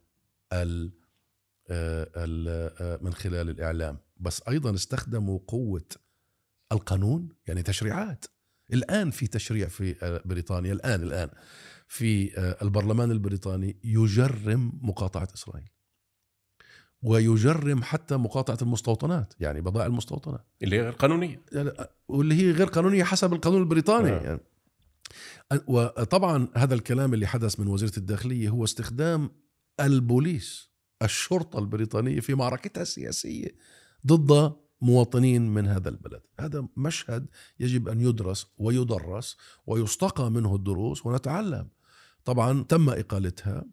ال 0.54 0.92
من 3.02 3.14
خلال 3.14 3.50
الإعلام. 3.50 3.98
بس 4.18 4.42
أيضا 4.48 4.76
استخدموا 4.76 5.40
قوة 5.48 5.86
القانون 6.72 7.30
يعني 7.48 7.64
تشريعات. 7.64 8.26
الآن 8.74 9.12
في 9.12 9.28
تشريع 9.28 9.68
في 9.68 9.96
آه، 10.04 10.22
بريطانيا 10.26 10.74
الآن 10.74 11.04
الآن 11.04 11.30
في 11.88 12.38
آه، 12.38 12.58
البرلمان 12.62 13.12
البريطاني 13.12 13.78
يجرم 13.84 14.80
مقاطعة 14.82 15.28
إسرائيل. 15.36 15.70
ويجرم 17.02 17.84
حتى 17.84 18.18
مقاطعة 18.18 18.58
المستوطنات 18.62 19.34
يعني 19.40 19.62
بضائع 19.62 19.86
المستوطنات. 19.86 20.46
اللي 20.64 20.76
هي 20.76 20.82
غير 20.82 20.92
قانونية. 20.92 21.42
واللي 22.08 22.36
هي 22.36 22.52
غير 22.52 22.68
قانونية 22.68 23.04
حسب 23.04 23.34
القانون 23.34 23.62
البريطاني 23.62 24.10
آه. 24.10 24.22
يعني. 24.22 24.40
وطبعا 25.68 26.48
هذا 26.56 26.76
الكلام 26.76 27.14
اللي 27.14 27.28
حدث 27.28 27.60
من 27.60 27.68
وزيرة 27.68 27.94
الداخلية 27.98 28.50
هو 28.50 28.64
استخدام 28.64 29.30
البوليس 29.80 30.70
الشرطة 31.02 31.60
البريطانية 31.60 32.20
في 32.20 32.36
معركتها 32.36 32.82
السياسية 32.82 33.48
ضد 34.08 34.56
مواطنين 34.82 35.54
من 35.54 35.68
هذا 35.68 35.90
البلد. 35.90 36.22
هذا 36.40 36.68
مشهد 36.78 37.28
يجب 37.60 37.88
أن 37.88 38.02
يدرس 38.02 38.48
ويدرس 38.58 39.38
ويستقى 39.68 40.32
منه 40.32 40.56
الدروس 40.56 41.06
ونتعلم. 41.06 41.70
طبعا 42.26 42.64
تم 42.64 42.90
إقالتها 42.90 43.66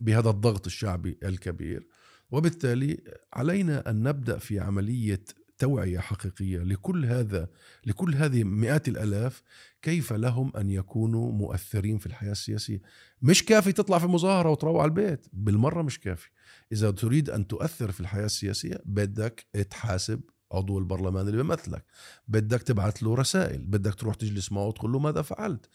بهذا 0.00 0.30
الضغط 0.30 0.66
الشعبي 0.66 1.18
الكبير 1.22 1.86
وبالتالي 2.30 2.98
علينا 3.32 3.90
أن 3.90 4.02
نبدأ 4.02 4.38
في 4.38 4.60
عملية 4.60 5.24
توعية 5.58 5.98
حقيقية 5.98 6.58
لكل 6.58 7.06
هذا 7.06 7.48
لكل 7.86 8.14
هذه 8.14 8.44
مئات 8.44 8.88
الآلاف 8.88 9.42
كيف 9.82 10.12
لهم 10.12 10.56
أن 10.56 10.70
يكونوا 10.70 11.32
مؤثرين 11.32 11.98
في 11.98 12.06
الحياة 12.06 12.32
السياسية. 12.32 12.82
مش 13.22 13.44
كافي 13.44 13.72
تطلع 13.72 13.98
في 13.98 14.06
مظاهرة 14.06 14.50
وتروح 14.50 14.82
على 14.82 14.88
البيت 14.88 15.26
بالمرة 15.32 15.82
مش 15.82 16.00
كافي. 16.00 16.28
إذا 16.72 16.90
تريد 16.90 17.30
أن 17.30 17.46
تؤثر 17.46 17.92
في 17.92 18.00
الحياة 18.00 18.26
السياسية 18.26 18.80
بدك 18.84 19.46
تحاسب 19.70 20.20
عضو 20.52 20.78
البرلمان 20.78 21.26
اللي 21.26 21.36
بيمثلك 21.36 21.84
بدك 22.28 22.62
تبعث 22.62 23.02
له 23.02 23.14
رسائل 23.14 23.58
بدك 23.58 23.94
تروح 23.94 24.14
تجلس 24.14 24.52
معه 24.52 24.66
وتقول 24.66 24.92
له 24.92 24.98
ماذا 24.98 25.22
فعلت. 25.22 25.68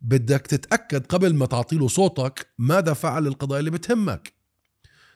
بدك 0.00 0.40
تتأكد 0.40 1.06
قبل 1.06 1.34
ما 1.34 1.46
تعطي 1.46 1.76
له 1.76 1.88
صوتك 1.88 2.46
ماذا 2.58 2.92
فعل 2.92 3.26
القضايا 3.26 3.60
اللي 3.60 3.70
بتهمك. 3.70 4.32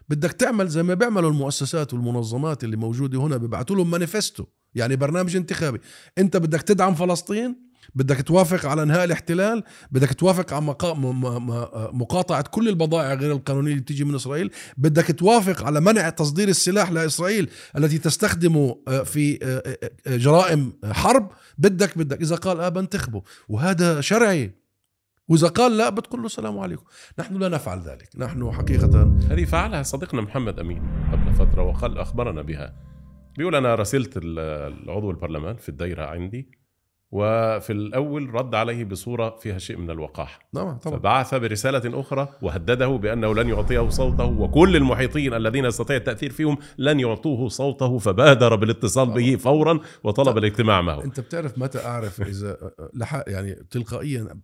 بدك 0.09 0.33
تعمل 0.33 0.69
زي 0.69 0.83
ما 0.83 0.95
بيعملوا 0.95 1.31
المؤسسات 1.31 1.95
والمنظمات 1.95 2.65
اللي 2.65 2.77
موجودة 2.77 3.19
هنا 3.19 3.37
بيبعثوا 3.37 3.77
لهم 3.77 3.91
مانيفستو 3.91 4.45
يعني 4.75 4.97
برنامج 4.97 5.37
انتخابي. 5.37 5.81
انت 6.19 6.37
بدك 6.37 6.63
تدعم 6.63 6.95
فلسطين؟ 6.95 7.64
بدك 7.95 8.23
توافق 8.23 8.67
على 8.67 8.83
انهاء 8.83 9.05
الاحتلال 9.05 9.63
بدك 9.91 10.15
توافق 10.15 10.53
على 10.53 10.65
مقاطعة 11.93 12.45
كل 12.51 12.69
البضائع 12.69 13.15
غير 13.15 13.33
القانونية 13.33 13.71
اللي 13.71 13.83
بتيجي 13.83 14.05
من 14.05 14.15
إسرائيل 14.15 14.51
بدك 14.77 15.19
توافق 15.19 15.65
على 15.65 15.81
منع 15.81 16.09
تصدير 16.09 16.49
السلاح 16.49 16.91
لإسرائيل 16.91 17.51
التي 17.77 17.99
تستخدمه 17.99 18.79
آه، 18.89 19.03
في 19.03 19.39
آه، 19.43 19.79
آه، 20.07 20.17
جرائم 20.17 20.73
حرب 20.85 21.31
بدك 21.59 21.99
بدك 21.99 22.21
إذا 22.21 22.37
قال 22.37 22.61
آه 22.61 22.69
بنتخبه. 22.69 23.23
وهذا 23.49 24.01
شرعي. 24.01 24.53
وإذا 25.29 25.49
قال 25.49 25.77
لا 25.77 25.91
بتقول 25.91 26.21
له 26.21 26.27
السلام 26.27 26.59
عليكم. 26.59 26.85
نحن 27.19 27.37
لا 27.37 27.49
نفعل 27.49 27.81
ذلك. 27.81 28.09
نحن 28.17 28.53
حقيقة. 28.53 29.19
هذه 29.31 29.45
فعلها 29.45 29.83
صديقنا 29.83 30.21
محمد 30.21 30.59
أمين 30.59 30.83
قبل 31.13 31.35
فترة 31.35 31.63
وقال 31.63 31.99
أخبرنا 31.99 32.43
بها. 32.43 32.75
بيقول 33.39 33.55
أنا 33.55 33.75
راسلت 33.75 34.13
العضو 34.17 35.11
البرلمان 35.11 35.57
في 35.57 35.69
الدائره 35.69 36.03
عندي. 36.03 36.64
وفي 37.15 37.73
الأول 37.73 38.35
رد 38.35 38.55
عليه 38.55 38.85
بصورة 38.85 39.37
فيها 39.37 39.59
شيء 39.59 39.77
من 39.77 39.91
الوقاحة. 39.91 40.39
نعم 40.55 40.79
طبعا. 40.79 40.99
فبعث 40.99 41.35
برسالة 41.35 42.01
أخرى 42.01 42.29
وهدده 42.43 42.89
بأنه 42.89 43.35
لن 43.35 43.49
يعطيه 43.49 43.89
صوته 43.89 44.25
وكل 44.25 44.77
المحيطين 44.77 45.35
الذين 45.35 45.65
يستطيع 45.65 45.97
التأثير 45.97 46.31
فيهم 46.31 46.59
لن 46.79 47.01
يعطوه 47.01 47.49
صوته 47.49 47.99
فبادر 47.99 48.57
بالاتصال 48.57 49.11
به 49.11 49.37
فورا 49.37 49.81
وطلب 50.05 50.39
الاجتماع 50.39 50.81
معه. 50.81 51.05
أنت 51.05 51.21
بتعرف 51.21 51.59
متى 51.59 51.79
أعرف 51.79 52.21
إذا 52.23 52.71
لحق 52.95 53.25
يعني 53.27 53.55
تلقائيا 53.55 54.41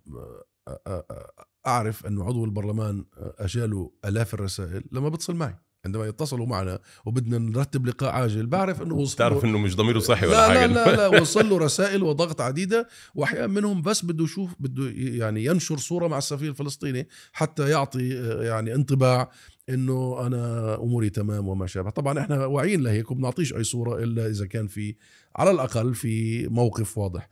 أعرف 1.67 2.07
أنه 2.07 2.25
عضو 2.25 2.45
البرلمان 2.45 3.05
أجاله 3.39 3.93
ألاف 4.05 4.35
الرسائل 4.35 4.85
لما 4.93 5.09
بتصل 5.09 5.35
معي. 5.35 5.55
عندما 5.85 6.07
يتصلوا 6.07 6.47
معنا 6.47 6.79
وبدنا 7.07 7.39
نرتب 7.39 7.87
لقاء 7.87 8.11
عاجل. 8.11 8.47
بعرف 8.47 8.83
إنه 8.83 8.95
وصل 8.95 9.17
تعرف 9.17 9.45
إنه 9.45 9.59
مش 9.59 9.77
ضميره 9.77 9.99
صحي 9.99 10.27
ولا 10.27 10.35
لا 10.35 10.49
حاجة. 10.49 10.67
لا 10.67 10.91
لا 10.91 10.97
لا 10.97 11.21
وصل 11.21 11.49
له 11.49 11.59
رسائل 11.59 12.03
وضغط 12.03 12.41
عديدة 12.41 12.89
واحيانا 13.15 13.47
منهم 13.47 13.83
بس 13.83 14.05
بده 14.05 14.25
يشوف 14.25 14.55
بده 14.61 14.91
يعني 14.95 15.45
ينشر 15.45 15.79
صورة 15.79 16.09
مع 16.09 16.19
السفير 16.19 16.51
الفلسطيني 16.51 17.09
حتى 17.33 17.71
يعطي 17.71 18.09
يعني 18.45 18.75
انطباع 18.75 19.31
إنه 19.69 20.27
أنا 20.27 20.75
أموري 20.75 21.11
تمام 21.11 21.49
وما 21.49 21.67
شابه. 21.67 21.91
طبعا 21.91 22.21
إحنا 22.21 22.47
واعيين 22.47 22.83
لهيك 22.83 23.11
وبنعطيش 23.11 23.55
أي 23.55 23.65
صورة 23.65 24.03
إلا 24.03 24.27
إذا 24.27 24.47
كان 24.47 24.67
في 24.67 24.97
على 25.37 25.51
الأقل 25.51 25.95
في 25.95 26.47
موقف 26.49 26.99
واضح. 26.99 27.29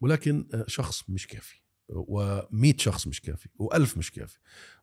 ولكن 0.00 0.46
شخص 0.66 1.04
مش 1.08 1.26
كافي 1.26 1.60
و100 1.92 2.76
شخص 2.76 3.06
مش 3.06 3.20
كافي 3.20 3.48
و1000 3.62 3.98
مش 3.98 4.10
كافي. 4.10 4.38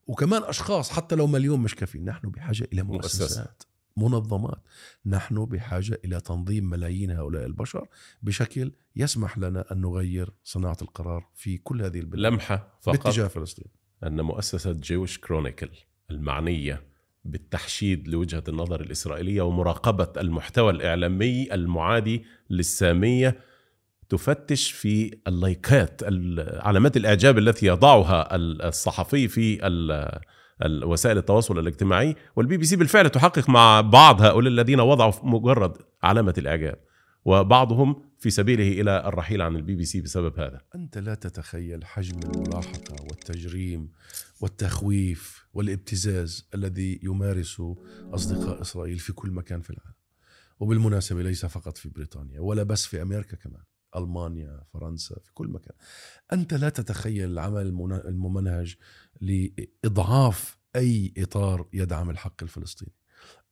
وكمان 0.08 0.44
أشخاص 0.44 0.92
حتى 0.92 1.16
لو 1.16 1.28
مليون 1.28 1.60
مش 1.60 1.76
كافيين. 1.76 2.06
نحن 2.06 2.30
بحاجة 2.30 2.68
إلى 2.74 2.84
مؤسسات. 2.84 3.64
منظمات. 3.98 4.64
نحن 5.06 5.46
بحاجة 5.46 6.00
إلى 6.06 6.22
تنظيم 6.22 6.70
ملايين 6.70 7.12
هؤلاء 7.12 7.46
البشر 7.46 7.88
بشكل 8.22 8.72
يسمح 8.96 9.38
لنا 9.38 9.66
أن 9.72 9.82
نغير 9.82 10.30
صناعة 10.44 10.78
القرار 10.82 11.30
في 11.34 11.58
كل 11.58 11.82
هذه 11.82 12.00
البلاد. 12.00 12.34
لمحة 12.34 12.78
فقط. 12.82 13.04
باتجاه 13.04 13.28
فلسطين. 13.28 13.68
أن 14.04 14.22
مؤسسة 14.22 14.72
جيوش 14.72 15.20
كرونيكل 15.20 15.70
المعنية 16.12 16.84
بالتحشيد 17.26 18.08
لوجهة 18.08 18.44
النظر 18.48 18.82
الإسرائيلية 18.82 19.42
ومراقبة 19.42 20.22
المحتوى 20.22 20.72
الإعلامي 20.72 21.54
المعادي 21.54 22.26
للسامية 22.50 23.40
تفتش 24.10 24.72
في 24.72 25.20
اللايكات 25.28 26.02
علامات 26.64 26.98
الإعجاب 26.98 27.38
التي 27.38 27.66
يضعها 27.66 28.36
الصحفي 28.36 29.28
في 29.28 29.60
وسائل 30.84 31.18
التواصل 31.18 31.60
الاجتماعي. 31.60 32.16
والبي 32.36 32.58
بي 32.58 32.66
سي 32.66 32.76
بالفعل 32.76 33.10
تحقق 33.10 33.50
مع 33.50 33.82
بعض 33.82 34.22
هؤلاء 34.22 34.52
الذين 34.54 34.80
وضعوا 34.80 35.14
مجرد 35.24 35.78
علامة 36.04 36.34
الإعجاب 36.38 36.80
وبعضهم 37.26 38.02
في 38.20 38.30
سبيله 38.30 38.82
إلى 38.82 39.08
الرحيل 39.08 39.42
عن 39.42 39.56
البي 39.56 39.76
بي 39.76 39.86
سي 39.86 40.02
بسبب 40.02 40.40
هذا. 40.40 40.62
أنت 40.76 40.98
لا 40.98 41.16
تتخيل 41.16 41.86
حجم 41.86 42.20
الملاحقة 42.20 42.96
والتجريم 43.04 43.92
والتخويف 44.42 45.46
والابتزاز 45.54 46.50
الذي 46.56 47.00
يمارسه 47.04 47.76
أصدقاء 48.14 48.62
إسرائيل 48.62 49.00
في 49.00 49.14
كل 49.14 49.32
مكان 49.32 49.62
في 49.62 49.70
العالم. 49.70 49.96
وبالمناسبة 50.60 51.22
ليس 51.22 51.46
فقط 51.46 51.78
في 51.78 51.90
بريطانيا 51.90 52.40
ولا 52.40 52.64
بس 52.64 52.86
في 52.86 53.02
أمريكا 53.02 53.38
كمان. 53.38 53.62
ألمانيا 53.98 54.64
فرنسا 54.74 55.16
في 55.24 55.34
كل 55.34 55.48
مكان. 55.48 55.76
أنت 56.34 56.54
لا 56.54 56.70
تتخيل 56.70 57.30
العمل 57.32 57.68
الممنهج 58.06 58.76
لإضعاف 59.22 60.58
أي 60.76 61.14
إطار 61.18 61.68
يدعم 61.74 62.10
الحق 62.10 62.44
الفلسطيني. 62.44 62.92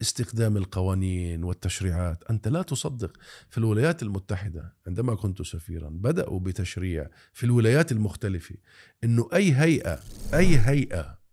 استخدام 0.02 0.58
القوانين 0.58 1.44
والتشريعات. 1.44 2.24
أنت 2.30 2.48
لا 2.48 2.62
تصدق. 2.62 3.18
في 3.50 3.58
الولايات 3.58 4.04
المتحدة 4.04 4.76
عندما 4.88 5.16
كنت 5.16 5.42
سفيرا 5.42 5.90
بدأوا 5.90 6.40
بتشريع 6.40 7.10
في 7.34 7.44
الولايات 7.44 7.92
المختلفة 7.92 8.56
إنه 9.04 9.30
أي 9.34 9.54
هيئة 9.54 10.00
أي 10.34 10.58
هيئة 10.58 11.24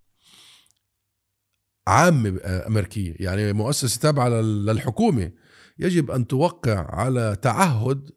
عامة 1.87 2.40
أمريكية 2.44 3.14
يعني 3.18 3.53
مؤسسة 3.53 4.01
تابعة 4.01 4.29
للحكومة 4.29 5.33
يجب 5.79 6.11
أن 6.11 6.27
توقع 6.27 6.94
على 6.94 7.37
تعهد 7.42 8.11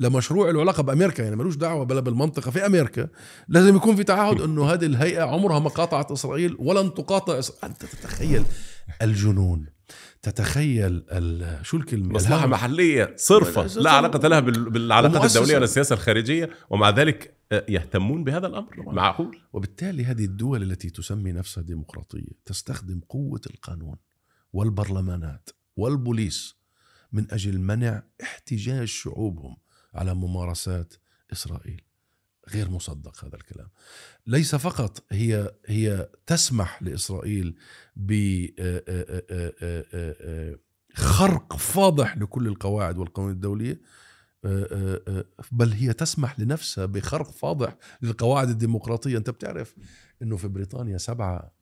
لمشروع 0.00 0.50
له 0.50 0.60
علاقه 0.60 0.82
بأمريكا 0.82 1.22
يعني 1.22 1.36
ملوش 1.36 1.56
دعوة 1.56 1.84
بلا 1.84 2.00
بالمنطقة 2.00 2.50
في 2.50 2.66
أمريكا 2.66 3.08
لازم 3.48 3.76
يكون 3.76 3.96
في 3.96 4.04
تعهد 4.04 4.40
إنه 4.40 4.72
هذه 4.72 4.86
الهيئة 4.86 5.22
عمرها 5.22 5.58
ما 5.58 5.68
قاطعت 5.68 6.10
إسرائيل 6.10 6.56
ولن 6.58 6.94
تقاطع 6.94 7.38
إسرائيل. 7.38 7.64
أنت 7.64 7.84
تتخيل 7.84 8.44
الجنون 9.02 9.66
تتخيل 10.22 11.02
شو 11.62 11.76
الكلمة؟ 11.76 12.14
مصلحة 12.14 12.46
محلية 12.46 13.14
صرفة 13.16 13.80
لا 13.80 13.90
علاقة 13.90 14.28
لها 14.28 14.40
بالعلاقات 14.40 15.30
الدولية 15.30 15.54
ولا 15.54 15.64
السياسة 15.64 15.94
الخارجية 15.94 16.50
ومع 16.70 16.90
ذلك 16.90 17.36
يهتمون 17.68 18.24
بهذا 18.24 18.46
الأمر 18.46 18.92
معقول؟ 18.92 19.38
وبالتالي 19.52 20.04
هذه 20.04 20.24
الدول 20.24 20.62
التي 20.62 20.90
تسمي 20.90 21.32
نفسها 21.32 21.62
ديمقراطية 21.62 22.30
تستخدم 22.46 23.00
قوة 23.08 23.40
القانون 23.50 23.96
والبرلمانات 24.52 25.50
والبوليس 25.76 26.56
من 27.12 27.26
أجل 27.30 27.58
منع 27.58 28.02
احتجاج 28.22 28.88
شعوبهم 28.88 29.56
على 29.96 30.14
ممارسات 30.14 30.94
إسرائيل. 31.32 31.82
غير 32.48 32.70
مصدق 32.70 33.24
هذا 33.24 33.36
الكلام. 33.36 33.68
ليس 34.26 34.54
فقط 34.54 35.04
هي 35.12 35.54
هي 35.66 36.08
تسمح 36.26 36.82
لإسرائيل 36.82 37.58
ب 37.96 38.46
خرق 40.94 41.56
فاضح 41.56 42.16
لكل 42.16 42.46
القواعد 42.46 42.98
والقوانين 42.98 43.34
الدولية 43.34 43.80
بل 45.52 45.72
هي 45.72 45.92
تسمح 45.92 46.40
لنفسها 46.40 46.86
بخرق 46.86 47.30
فاضح 47.30 47.76
للقواعد 48.02 48.48
الديمقراطية. 48.48 49.18
أنت 49.18 49.30
بتعرف 49.30 49.74
إنه 50.22 50.36
في 50.36 50.48
بريطانيا 50.48 50.98
سبعة 50.98 51.52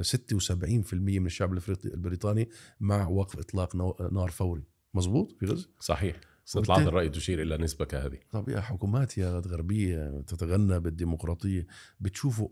76% 0.00 0.94
من 0.94 1.26
الشعب 1.26 1.52
البريطاني 1.84 2.48
مع 2.80 3.08
وقف 3.08 3.38
إطلاق 3.38 3.76
نار 4.12 4.30
فوري. 4.30 4.64
مزبوط 4.94 5.32
في 5.40 5.46
غزة؟ 5.46 5.68
صحيح. 5.80 6.20
استطلاعات 6.46 6.86
الرأي 6.86 7.08
تشير 7.08 7.42
إلى 7.42 7.58
نسبة 7.58 7.84
كهذه. 7.84 8.18
طب 8.30 8.48
يا 8.48 8.60
حكومات 8.60 9.18
يا 9.18 9.38
غربية 9.38 10.20
تتغنى 10.20 10.80
بالديمقراطية 10.80 11.66
بتشوفوا 12.00 12.48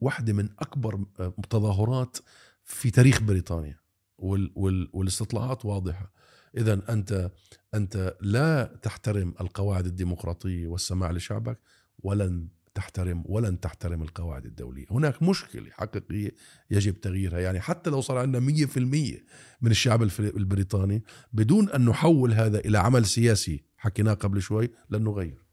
واحدة 0.00 0.32
من 0.32 0.48
أكبر 0.58 1.04
تظاهرات 1.50 2.18
في 2.64 2.90
تاريخ 2.90 3.22
بريطانيا 3.22 3.78
وال 4.18 4.52
وال 4.54 4.90
والاستطلاعات 4.92 5.64
واضحة. 5.64 6.12
إذا 6.56 6.92
أنت 6.92 7.30
أنت 7.74 8.16
لا 8.20 8.78
تحترم 8.82 9.34
القواعد 9.40 9.86
الديمقراطية 9.86 10.66
والسماع 10.66 11.10
لشعبك 11.10 11.58
ولن 11.98 12.48
تحترم 12.74 13.24
ولن 13.26 13.60
تحترم 13.60 14.02
القواعد 14.02 14.46
الدولية. 14.46 14.86
هناك 14.90 15.22
مشكلة 15.22 15.70
حقيقية 15.70 16.30
يجب 16.70 17.00
تغييرها. 17.00 17.38
يعني 17.38 17.60
حتى 17.60 17.90
لو 17.90 18.00
صار 18.00 18.18
عندنا 18.18 18.40
مية 18.40 18.66
في 18.66 18.76
المية 18.76 19.24
من 19.60 19.70
الشعب 19.70 20.02
البريطاني 20.20 21.02
بدون 21.32 21.68
أن 21.68 21.84
نحول 21.84 22.32
هذا 22.32 22.58
إلى 22.58 22.78
عمل 22.78 23.06
سياسي. 23.06 23.64
حكيناه 23.76 24.14
قبل 24.14 24.42
شوي 24.42 24.70
لن 24.90 25.04
نغير. 25.04 25.44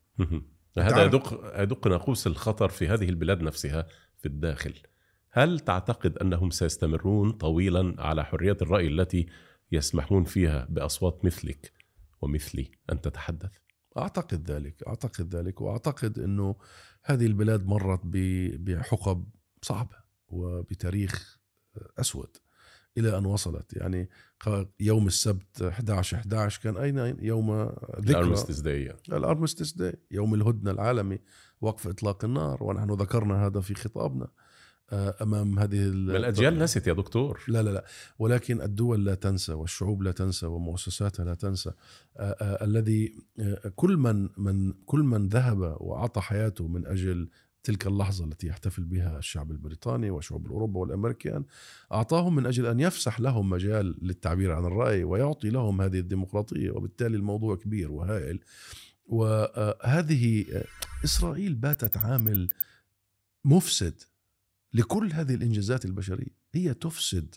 هذا 0.78 1.04
يدق 1.04 1.54
يدق 1.62 1.88
ناقوس 1.88 2.28
الخطر 2.28 2.70
في 2.70 2.88
هذه 2.88 3.10
البلاد 3.10 3.42
نفسها 3.42 3.88
في 4.18 4.26
الداخل. 4.26 4.74
هل 5.32 5.60
تعتقد 5.60 6.18
أنهم 6.18 6.50
سيستمرون 6.50 7.32
طويلا 7.32 7.96
على 8.00 8.26
حرية 8.26 8.58
الرأي 8.62 8.88
التي 8.88 9.28
يسمحون 9.72 10.24
فيها 10.24 10.68
بأصوات 10.70 11.26
مثلك 11.26 11.72
ومثلي 12.22 12.72
أن 12.92 13.02
تتحدث؟ 13.02 13.52
أعتقد 13.98 14.52
ذلك 14.52 14.84
أعتقد 14.88 15.36
ذلك 15.36 15.62
وأعتقد 15.62 16.20
إنه 16.20 16.56
هذه 17.04 17.26
البلاد 17.26 17.66
مرت 17.66 18.02
بحقب 18.04 19.26
صعبة 19.62 19.96
وبتاريخ 20.28 21.40
أسود 22.00 22.38
إلى 22.98 23.18
أن 23.18 23.26
وصلت. 23.26 23.74
يعني 23.74 24.10
يوم 24.80 25.08
السبت 25.08 25.62
11 25.62 26.18
11 26.18 26.62
كان 26.62 26.78
أين؟ 26.78 27.18
يوم 27.20 27.52
ذكرى. 28.00 28.20
ال 28.20 28.24
Armistice 28.24 28.60
Day 28.60 28.96
ال 29.10 29.16
Armistice 29.16 29.74
Day 29.74 29.94
يوم 30.12 30.34
الهدنة 30.34 30.72
العالمي 30.72 31.20
وقف 31.62 31.88
إطلاق 31.88 32.26
النار 32.26 32.64
ونحن 32.64 32.92
ذكرنا 32.92 33.46
هذا 33.46 33.62
في 33.62 33.76
خطابنا. 33.76 34.28
أمام 34.94 35.60
هذه 35.60 35.84
الأجيال 35.84 36.60
نسيت 36.60 36.88
يا 36.88 36.94
دكتور. 36.94 37.40
لا 37.48 37.64
لا 37.64 37.70
لا. 37.70 37.86
ولكن 38.20 38.62
الدول 38.62 39.06
لا 39.06 39.16
تنسى 39.16 39.54
والشعوب 39.54 40.04
لا 40.04 40.12
تنسى 40.12 40.46
ومؤسساتها 40.46 41.26
لا 41.26 41.34
تنسى. 41.34 41.72
آه، 42.18 42.36
آه، 42.42 42.66
الذي 42.66 43.16
كل 43.76 43.98
من 43.98 44.30
من 44.38 44.74
كل 44.86 45.00
من 45.00 45.28
ذهب 45.28 45.78
وأعطى 45.80 46.22
حياته 46.22 46.68
من 46.68 46.88
أجل 46.88 47.30
تلك 47.64 47.88
اللحظة 47.88 48.26
التي 48.26 48.48
يحتفل 48.48 48.84
بها 48.84 49.18
الشعب 49.18 49.52
البريطاني 49.52 50.10
وشعوب 50.10 50.46
الأوروبا 50.46 50.80
والأمريكان 50.80 51.44
أعطاهم 51.92 52.36
من 52.36 52.46
أجل 52.46 52.66
أن 52.66 52.80
يفسح 52.80 53.20
لهم 53.20 53.50
مجال 53.50 53.96
للتعبير 54.02 54.52
عن 54.52 54.66
الرأي 54.66 55.04
ويعطي 55.04 55.50
لهم 55.50 55.82
هذه 55.82 56.00
الديمقراطية 56.00 56.72
وبالتالي 56.72 57.18
الموضوع 57.18 57.56
كبير 57.56 57.92
وهائل. 57.92 58.40
وهذه 59.06 60.46
إسرائيل 61.04 61.56
باتت 61.56 61.98
عامل 61.98 62.50
مفسد 63.46 64.02
لكل 64.74 65.14
هذه 65.14 65.36
الإنجازات 65.36 65.86
البشرية 65.86 66.36
هي 66.54 66.74
تفسد 66.74 67.36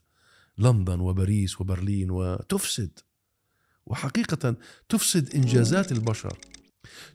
لندن 0.58 1.00
وباريس 1.00 1.60
وبرلين 1.60 2.10
وتفسد. 2.10 2.98
وحقيقة 3.86 4.56
تفسد 4.88 5.34
إنجازات 5.34 5.92
البشر. 5.92 6.38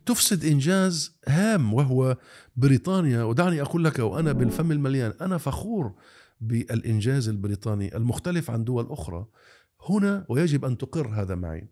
تفسد 0.06 0.46
إنجاز 0.46 1.16
هام 1.28 1.74
وهو 1.74 2.18
بريطانيا. 2.56 3.24
ودعني 3.24 3.62
أقول 3.62 3.84
لك 3.84 4.00
وأنا 4.00 4.32
بالفم 4.32 4.72
المليان 4.72 5.14
أنا 5.22 5.38
فخور 5.38 5.96
بالإنجاز 6.42 7.30
البريطاني 7.30 7.98
المختلف 7.98 8.52
عن 8.52 8.64
دول 8.64 8.88
أخرى. 8.92 9.26
هنا 9.90 10.26
ويجب 10.30 10.66
أن 10.66 10.78
تقر 10.78 11.08
هذا 11.08 11.36
معي 11.36 11.68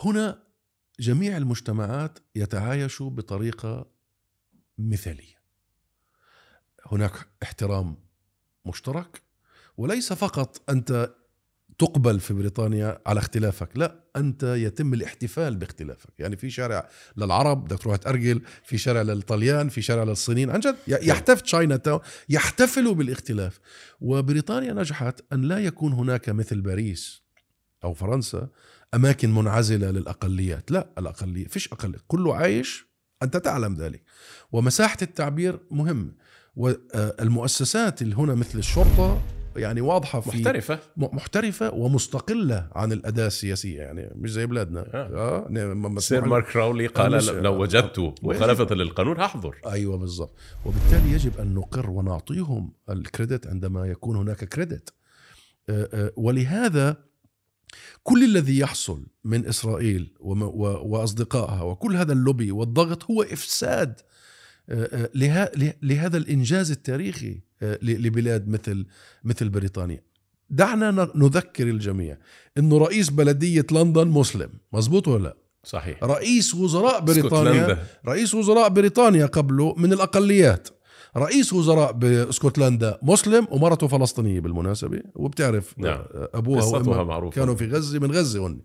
هنا 0.00 0.42
جميع 1.00 1.36
المجتمعات 1.36 2.18
يتعايشوا 2.34 3.10
بطريقة 3.10 3.90
مثالية. 4.78 5.35
هناك 6.92 7.12
احترام 7.42 7.96
مشترك 8.66 9.22
وليس 9.76 10.12
فقط 10.12 10.70
أنت 10.70 11.14
تقبل 11.78 12.20
في 12.20 12.34
بريطانيا 12.34 12.98
على 13.06 13.20
اختلافك 13.20 13.68
لا 13.74 14.04
أنت 14.16 14.42
يتم 14.42 14.94
الاحتفال 14.94 15.56
باختلافك. 15.56 16.10
يعني 16.18 16.36
في 16.36 16.50
شارع 16.50 16.88
للعرب 17.16 17.64
بدك 17.64 17.78
تروح 17.78 17.96
تأرجل 17.96 18.42
في 18.64 18.78
شارع 18.78 19.02
للطليان 19.02 19.68
في 19.68 19.82
شارع 19.82 20.02
للصينيين 20.02 20.50
عن 20.50 20.60
جد 20.60 20.76
يحتفل 20.88 21.40
تشاينا 21.40 21.76
تاون 21.76 22.00
يحتفلوا 22.28 22.94
بالاختلاف. 22.94 23.60
وبريطانيا 24.00 24.72
نجحت 24.72 25.20
أن 25.32 25.42
لا 25.42 25.58
يكون 25.58 25.92
هناك 25.92 26.28
مثل 26.28 26.60
باريس 26.60 27.22
أو 27.84 27.94
فرنسا 27.94 28.48
أماكن 28.94 29.34
منعزلة 29.34 29.90
للأقليات. 29.90 30.70
لا 30.70 30.90
الأقلية 30.98 31.46
فيش 31.46 31.72
أقلية 31.72 31.98
كله 32.06 32.36
عايش 32.36 32.86
أنت 33.22 33.36
تعلم 33.36 33.74
ذلك. 33.74 34.02
ومساحة 34.52 34.98
التعبير 35.02 35.60
مهمه 35.70 36.12
والمؤسسات 36.56 38.02
اللي 38.02 38.16
هنا 38.16 38.34
مثل 38.34 38.58
الشرطة 38.58 39.22
يعني 39.56 39.80
واضحة 39.80 40.20
في 40.20 40.28
محترفة. 40.28 40.78
محترفة 40.96 41.74
ومستقلة 41.74 42.68
عن 42.72 42.92
الأداة 42.92 43.26
السياسية 43.26 43.78
يعني 43.78 44.10
مش 44.14 44.32
زي 44.32 44.46
بلادنا. 44.46 44.80
آه, 44.80 45.46
آه 45.48 45.98
سير 45.98 46.24
مارك 46.24 46.56
راولي 46.56 46.86
قال 46.86 47.42
لو 47.42 47.62
وجدت 47.62 48.14
مخالفة 48.22 48.74
للقانون 48.74 49.20
هحضر. 49.20 49.56
أيوه 49.66 49.96
بالضبط. 49.96 50.34
وبالتالي 50.64 51.12
يجب 51.12 51.38
أن 51.38 51.54
نقر 51.54 51.90
ونعطيهم 51.90 52.72
الكريدت 52.90 53.46
عندما 53.46 53.86
يكون 53.86 54.16
هناك 54.16 54.44
كريدت. 54.44 54.94
آه، 55.68 55.88
آه، 55.92 56.12
ولهذا 56.16 56.96
كل 58.02 58.24
الذي 58.24 58.58
يحصل 58.58 59.06
من 59.24 59.46
إسرائيل 59.46 60.12
وأصدقائها 60.20 61.62
وكل 61.62 61.96
هذا 61.96 62.12
اللوبي 62.12 62.52
والضغط 62.52 63.04
هو 63.10 63.22
إفساد 63.22 63.90
آه، 63.90 64.02
آه، 64.02 64.06
لهذا 65.82 66.16
الإنجاز 66.16 66.70
التاريخي 66.70 67.40
آه، 67.62 67.78
لبلاد 67.82 68.48
مثل 68.48 68.86
مثل 69.24 69.48
بريطانيا. 69.48 70.02
دعنا 70.50 71.10
نذكر 71.14 71.68
الجميع 71.68 72.18
إنه 72.58 72.78
رئيس 72.78 73.10
بلدية 73.10 73.66
لندن 73.72 74.08
مسلم. 74.08 74.50
مزبوط 74.72 75.08
ولا 75.08 75.22
لا؟ 75.22 75.36
صحيح. 75.64 76.04
رئيس 76.04 76.54
وزراء 76.54 77.00
بريطانيا 77.00 77.86
رئيس 78.06 78.34
وزراء 78.34 78.68
بريطانيا 78.68 79.26
قبله 79.26 79.74
من 79.74 79.92
الأقليات. 79.92 80.68
رئيس 81.16 81.52
وزراء 81.52 81.92
باسكتلندا 81.92 82.98
مسلم 83.02 83.46
ومرته 83.50 83.86
فلسطينية 83.86 84.40
بالمناسبة 84.40 85.02
وبتعرف 85.14 85.74
نعم. 85.78 86.04
أبوها 86.12 86.64
وأمها 86.64 87.30
كانوا 87.30 87.54
في 87.54 87.66
غزة 87.66 87.98
من 87.98 88.12
غزة 88.12 88.46
هن. 88.46 88.60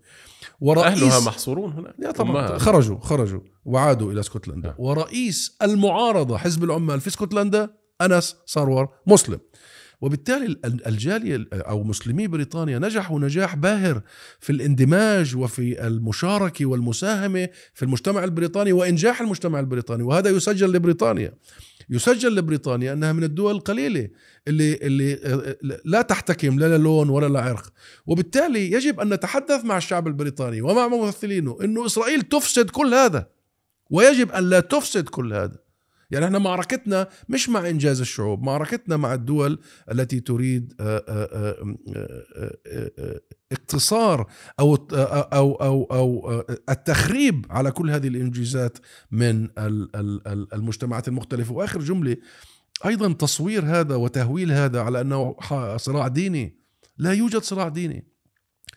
ورئيس 0.60 1.02
أهلها 1.02 1.20
محصورون 1.20 1.72
هنا 1.72 1.94
يا 2.02 2.10
طبعا. 2.10 2.58
خرجوا 2.58 2.98
خرجوا 3.00 3.40
وعادوا 3.64 4.12
إلى 4.12 4.20
اسكتلندا 4.20 4.68
نعم. 4.68 4.76
ورئيس 4.78 5.56
المعارضة 5.62 6.36
حزب 6.36 6.64
العمال 6.64 7.00
في 7.00 7.08
اسكتلندا 7.08 7.70
أنس 8.00 8.36
صرور 8.46 8.88
مسلم. 9.06 9.38
وبالتالي 10.00 10.56
الجالية 10.64 11.48
أو 11.52 11.82
مسلمي 11.82 12.26
بريطانيا 12.26 12.78
نجحوا 12.78 13.20
نجاح 13.20 13.56
باهر 13.56 14.02
في 14.40 14.50
الاندماج 14.50 15.36
وفي 15.36 15.86
المشاركة 15.86 16.66
والمساهمة 16.66 17.48
في 17.74 17.82
المجتمع 17.82 18.24
البريطاني 18.24 18.72
وإنجاح 18.72 19.20
المجتمع 19.20 19.60
البريطاني 19.60 20.02
وهذا 20.02 20.30
يسجل 20.30 20.72
لبريطانيا. 20.72 21.34
يسجل 21.92 22.34
لبريطانيا 22.34 22.92
أنها 22.92 23.12
من 23.12 23.24
الدول 23.24 23.54
القليلة 23.54 24.08
اللي 24.48 24.74
اللي 24.82 25.80
لا 25.84 26.02
تحتكم 26.02 26.58
لا 26.58 26.76
للون 26.76 27.08
ولا 27.08 27.28
لعرق. 27.28 27.72
وبالتالي 28.06 28.72
يجب 28.72 29.00
أن 29.00 29.12
نتحدث 29.12 29.64
مع 29.64 29.76
الشعب 29.76 30.06
البريطاني 30.06 30.62
ومع 30.62 30.88
ممثلينه 30.88 31.58
إنه 31.64 31.86
إسرائيل 31.86 32.22
تفسد 32.22 32.70
كل 32.70 32.94
هذا 32.94 33.26
ويجب 33.90 34.32
أن 34.32 34.50
لا 34.50 34.60
تفسد 34.60 35.08
كل 35.08 35.32
هذا. 35.32 35.61
يعني 36.12 36.24
إحنا 36.26 36.38
معركتنا 36.38 37.08
مش 37.28 37.48
مع 37.48 37.68
إنجاز 37.68 38.00
الشعوب 38.00 38.42
معركتنا 38.42 38.96
مع 38.96 39.14
الدول 39.14 39.58
التي 39.90 40.20
تريد 40.20 40.74
آه، 40.80 41.04
آه، 41.08 41.76
آه، 42.66 43.20
اقتصار 43.52 44.30
أو 44.60 44.74
أو 44.74 45.52
أو 45.54 45.84
أو 45.84 46.44
التخريب 46.68 47.46
على 47.50 47.70
كل 47.70 47.90
هذه 47.90 48.08
الإنجازات 48.08 48.78
من 49.10 49.48
المجتمعات 50.54 51.08
المختلفة. 51.08 51.54
وآخر 51.54 51.80
جملة 51.80 52.16
أيضا 52.86 53.12
تصوير 53.12 53.64
هذا 53.64 53.94
وتهويل 53.94 54.52
هذا 54.52 54.80
على 54.80 55.00
أنه 55.00 55.36
صراع 55.76 56.08
ديني. 56.08 56.58
لا 56.98 57.12
يوجد 57.12 57.42
صراع 57.42 57.68
ديني. 57.68 58.11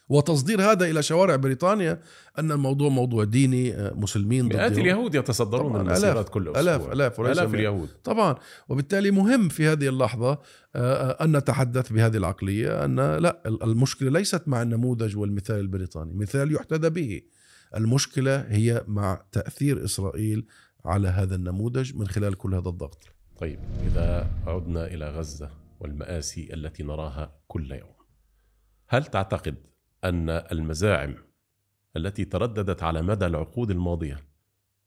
وتصدير 0.09 0.61
هذا 0.61 0.85
إلى 0.85 1.03
شوارع 1.03 1.35
بريطانيا 1.35 2.01
أن 2.39 2.51
الموضوع 2.51 2.89
موضوع 2.89 3.23
ديني 3.23 3.75
آه، 3.75 3.93
مسلمين 3.93 4.45
مئات 4.45 4.77
اليهود 4.77 5.15
يتصدرون 5.15 5.75
المسيرات 5.75 6.29
كل 6.29 6.41
أسبوع 6.41 6.61
ألاف 6.61 6.91
ألاف 6.91 7.21
ألاف 7.21 7.53
اليهود. 7.53 7.89
طبعا 8.03 8.35
وبالتالي 8.69 9.11
مهم 9.11 9.49
في 9.49 9.67
هذه 9.67 9.87
اللحظة 9.87 10.31
آه، 10.31 10.39
آه، 10.75 11.23
أن 11.23 11.37
نتحدث 11.37 11.93
بهذه 11.93 12.17
العقلية 12.17 12.85
أن 12.85 12.99
لا 13.15 13.41
المشكلة 13.45 14.09
ليست 14.09 14.47
مع 14.47 14.61
النموذج 14.61 15.17
والمثال 15.17 15.59
البريطاني 15.59 16.13
مثال 16.13 16.55
يحتذى 16.55 16.89
به. 16.89 17.21
المشكلة 17.75 18.39
هي 18.39 18.83
مع 18.87 19.21
تأثير 19.31 19.85
إسرائيل 19.85 20.45
على 20.85 21.07
هذا 21.07 21.35
النموذج 21.35 21.95
من 21.95 22.07
خلال 22.07 22.35
كل 22.35 22.53
هذا 22.55 22.69
الضغط. 22.69 23.03
طيب 23.37 23.59
إذا 23.87 24.27
عدنا 24.47 24.87
إلى 24.87 25.09
غزة 25.09 25.49
والمآسي 25.79 26.53
التي 26.53 26.83
نراها 26.83 27.35
كل 27.47 27.71
يوم 27.71 27.95
هل 28.87 29.05
تعتقد 29.05 29.55
أن 30.05 30.29
المزاعم 30.29 31.15
التي 31.97 32.25
ترددت 32.25 32.83
على 32.83 33.01
مدى 33.01 33.25
العقود 33.25 33.71
الماضية 33.71 34.19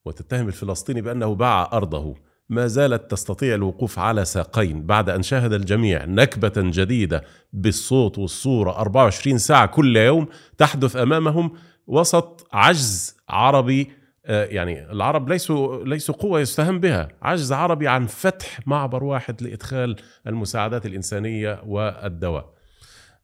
وتتهم 0.04 0.48
الفلسطيني 0.48 1.00
بأنه 1.00 1.34
باع 1.34 1.70
أرضه 1.72 2.14
ما 2.48 2.66
زالت 2.66 3.10
تستطيع 3.10 3.54
الوقوف 3.54 3.98
على 3.98 4.24
ساقين 4.24 4.86
بعد 4.86 5.10
أن 5.10 5.22
شاهد 5.22 5.52
الجميع 5.52 6.04
نكبة 6.04 6.52
جديدة 6.56 7.24
بالصوت 7.52 8.18
والصورة 8.18 8.70
24 8.70 9.38
ساعة 9.38 9.66
كل 9.66 9.96
يوم 9.96 10.26
تحدث 10.58 10.96
أمامهم 10.96 11.52
وسط 11.86 12.46
عجز 12.52 13.16
عربي 13.28 13.90
آه، 14.26 14.44
يعني 14.44 14.92
العرب 14.92 15.28
ليسوا 15.28 15.84
ليسوا 15.84 16.14
قوة 16.14 16.40
يستهان 16.40 16.80
بها، 16.80 17.08
عجز 17.22 17.52
عربي 17.52 17.88
عن 17.88 18.06
فتح 18.06 18.66
معبر 18.66 19.04
واحد 19.04 19.42
لإدخال 19.42 19.96
المساعدات 20.26 20.86
الإنسانية 20.86 21.62
والدواء. 21.66 22.57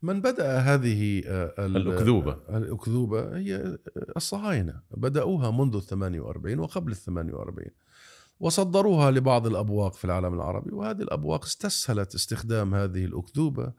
من 0.05 0.21
بدأ 0.21 0.59
هذه 0.59 1.23
آه، 1.27 1.67
الأكذوبة. 1.67 2.39
الأكذوبة 2.51 3.37
هي 3.37 3.79
الصهاينة. 4.17 4.81
بدأوها 4.91 5.51
منذ 5.51 5.77
ال 5.77 5.83
48 5.83 6.59
وقبل 6.59 6.93
ال 6.93 6.97
48 6.97 7.71
وصدروها 8.41 9.11
لبعض 9.11 9.47
الأبواق 9.47 9.95
في 9.95 10.05
العالم 10.05 10.35
العربي 10.35 10.75
وهذه 10.75 11.03
الأبواق 11.03 11.45
استسهلت 11.45 12.15
استخدام 12.15 12.75
هذه 12.75 13.05
الأكذوبة 13.05 13.73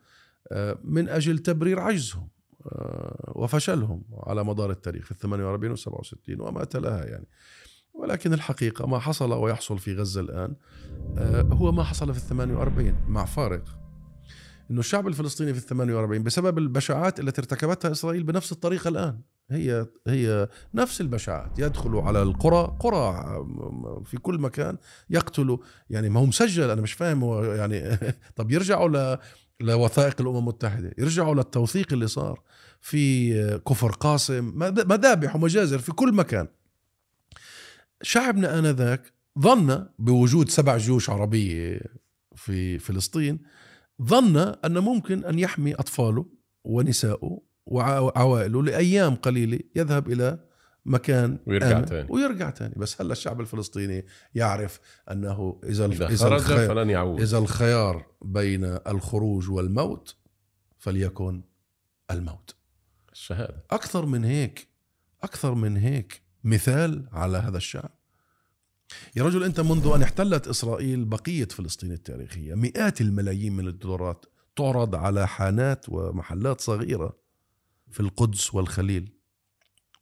آه، 0.52 0.78
من 0.84 1.10
أجل 1.10 1.40
تبرير 1.40 1.80
عجزهم 1.80 2.28
آه، 2.66 3.34
وفشلهم 3.36 4.04
على 4.14 4.44
مدار 4.44 4.72
التاريخ 4.72 5.06
في 5.06 5.12
ال 5.12 5.18
48 5.18 5.72
و 5.72 5.76
67 5.76 6.42
وما 6.42 6.64
تلاها 6.64 7.06
يعني. 7.06 7.28
ولكن 7.94 8.34
الحقيقة 8.34 8.88
ما 8.88 9.00
حصل 9.00 9.34
ويحصل 9.34 9.80
في 9.80 9.96
غزة 9.96 10.22
الآن 10.22 10.56
هو 11.52 11.72
ما 11.72 11.84
حصل 11.84 12.14
في 12.14 12.20
ال 12.20 12.28
48 12.28 12.96
مع 13.08 13.26
فارق. 13.26 13.85
إنه 14.72 14.80
الشعب 14.80 15.08
الفلسطيني 15.08 15.54
في 15.54 15.60
ال 15.60 15.66
48 15.66 16.24
بسبب 16.24 16.58
البشاعات 16.58 17.20
التي 17.20 17.42
ارتكبتها 17.42 17.92
إسرائيل 17.92 18.24
بنفس 18.24 18.52
الطريقة 18.52 18.88
الآن. 18.88 19.20
هي 19.52 19.86
هي 20.08 20.50
نفس 20.74 21.02
البشاعات 21.02 21.60
يدخلوا 21.60 22.02
على 22.02 22.22
القرى 22.22 22.78
قرى 22.80 23.26
في 24.06 24.18
كل 24.18 24.40
مكان 24.40 24.78
يقتلوا. 25.10 25.58
يعني 25.90 26.10
ما 26.10 26.20
هو 26.20 26.26
مسجل 26.26 26.70
أنا 26.70 26.82
مش 26.82 26.94
فاهم 26.94 27.44
يعني 27.56 27.98
طب 28.38 28.52
يرجعوا 28.52 29.18
لوثائق 29.60 30.22
الأمم 30.22 30.38
المتحدة 30.38 30.92
يرجعوا 30.98 31.36
للتوثيق 31.36 31.94
اللي 31.94 32.08
صار 32.08 32.42
في 32.82 33.60
كفر 33.70 33.92
قاسم 33.92 34.52
مذابح 34.88 35.36
ومجازر 35.36 35.80
في 35.80 35.92
كل 35.92 36.14
مكان. 36.14 36.48
شعبنا 38.02 38.60
آنذاك 38.60 39.14
ظن 39.40 39.88
بوجود 40.00 40.50
سبع 40.50 40.78
جيوش 40.78 41.10
عربية 41.10 41.82
في 42.36 42.80
فلسطين 42.80 43.40
ظن 44.02 44.38
أن 44.38 44.78
ممكن 44.78 45.26
أن 45.26 45.40
يحمي 45.40 45.74
أطفاله 45.74 46.26
ونساءه 46.64 47.42
وعوائله 47.66 48.64
لأيام 48.64 49.16
قليلة 49.16 49.60
يذهب 49.76 50.12
إلى 50.12 50.40
مكان 50.86 51.40
ويرجع 51.48 51.82
ثاني 51.82 52.08
ويرجع 52.12 52.52
ثاني 52.52 52.74
بس 52.78 53.02
هلا 53.02 53.12
الشعب 53.12 53.42
الفلسطيني 53.42 54.06
يعرف 54.36 54.80
أنه 55.12 55.60
إذا 55.64 55.86
إذا, 55.86 56.08
إذا 56.08 56.18
خرج 56.18 56.34
الخيار 56.34 56.68
فلن 56.68 56.90
يعود. 56.90 57.22
إذا 57.22 57.38
الخيار 57.38 58.06
بين 58.22 58.64
الخروج 58.64 59.50
والموت 59.50 60.16
فليكن 60.78 61.44
الموت. 62.12 62.56
الشهادة. 63.12 63.64
أكثر 63.72 64.06
من 64.06 64.24
هيك 64.24 64.68
أكثر 65.24 65.54
من 65.54 65.78
هيك 65.78 66.22
مثال 66.44 67.10
على 67.12 67.38
هذا 67.38 67.58
الشعب. 67.58 67.92
يا 69.16 69.24
رجل 69.24 69.44
أنت 69.44 69.60
منذ 69.60 69.92
أن 69.96 70.02
احتلت 70.02 70.48
إسرائيل 70.48 71.06
بقية 71.06 71.46
فلسطين 71.46 71.92
التاريخية 71.92 72.54
مئات 72.54 73.02
الملايين 73.02 73.54
من 73.54 73.68
الدولارات 73.68 74.26
تعرض 74.56 74.96
على 74.96 75.28
حانات 75.28 75.86
ومحلات 75.90 76.62
صغيرة 76.62 77.18
في 77.92 78.00
القدس 78.00 78.56
والخليل. 78.56 79.12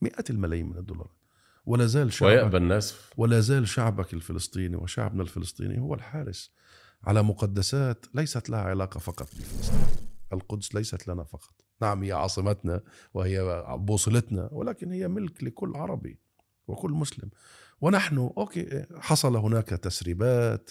مئات 0.02 0.30
الملايين 0.30 0.70
من 0.70 0.78
الدولارات. 0.78 1.18
ولا 1.66 1.86
زال 1.86 2.14
شعبك 2.14 2.32
ويأبى 2.32 2.58
الناس. 2.58 2.96
ولا 3.18 3.40
زال 3.40 3.68
شعبك 3.68 4.14
الفلسطيني 4.14 4.76
وشعبنا 4.76 5.24
الفلسطيني 5.24 5.80
هو 5.80 5.94
الحارس 5.94 6.52
على 7.04 7.24
مقدسات 7.24 8.06
ليست 8.14 8.50
لها 8.50 8.60
علاقة 8.60 9.00
فقط 9.00 9.28
بفلسطين. 9.36 9.86
القدس 10.34 10.76
ليست 10.76 11.08
لنا 11.08 11.24
فقط. 11.24 11.54
نعم 11.82 12.04
هي 12.04 12.12
عاصمتنا 12.12 12.82
وهي 13.14 13.66
بوصلتنا 13.78 14.50
ولكن 14.52 14.92
هي 14.92 15.08
ملك 15.08 15.44
لكل 15.44 15.76
عربي 15.76 16.20
وكل 16.68 16.92
مسلم. 16.92 17.30
ونحن 17.82 18.18
أوكي 18.18 18.86
حصل 19.00 19.36
هناك 19.36 19.70
تسريبات 19.70 20.70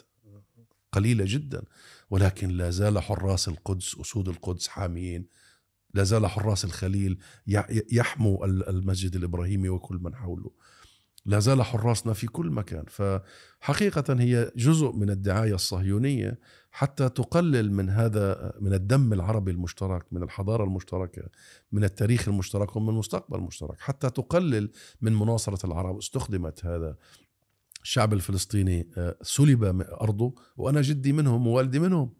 قليلة 0.92 1.24
جدا 1.28 1.62
ولكن 2.11 2.48
لا 2.48 2.70
زال 2.70 2.98
حراس 2.98 3.48
القدس 3.48 3.98
أسود 4.00 4.28
القدس 4.28 4.68
حاميين 4.68 5.26
لا 5.94 6.05
زال 6.05 6.26
حراس 6.26 6.64
الخليل 6.64 7.18
يحموا 7.92 8.46
المسجد 8.46 9.16
الإبراهيمي 9.16 9.68
وكل 9.68 9.96
من 9.96 10.14
حوله. 10.14 10.50
لا 11.27 11.39
زال 11.39 11.62
حراسنا 11.62 12.12
في 12.12 12.27
كل 12.27 12.51
مكان. 12.51 12.85
فحقيقة 12.89 14.20
هي 14.20 14.53
جزء 14.57 14.93
من 14.93 15.11
الدعاية 15.11 15.55
الصهيونية 15.55 16.39
حتى 16.70 17.09
تقلل 17.09 17.73
من 17.73 17.91
هذا 17.91 18.53
من 18.61 18.75
الدم 18.75 19.12
العربي 19.12 19.51
المشترك 19.51 20.07
من 20.12 20.23
الحضارة 20.23 20.64
المشتركة 20.64 21.23
من 21.73 21.85
التاريخ 21.85 22.29
المشترك 22.29 22.77
ومن 22.77 22.89
المستقبل 22.89 23.39
المشترك 23.39 23.81
حتى 23.81 24.11
تقلل 24.11 24.70
من 25.01 25.14
مناصرة 25.14 25.66
العرب. 25.66 25.99
استخدمت 25.99 26.66
هذا 26.66 26.97
الشعب 27.83 28.12
الفلسطيني 28.12 28.89
آه، 28.97 29.16
سلب 29.23 29.64
أرضه 30.01 30.35
وأنا 30.57 30.81
جدي 30.81 31.12
منهم 31.12 31.47
ووالدي 31.47 31.79
منهم. 31.79 32.14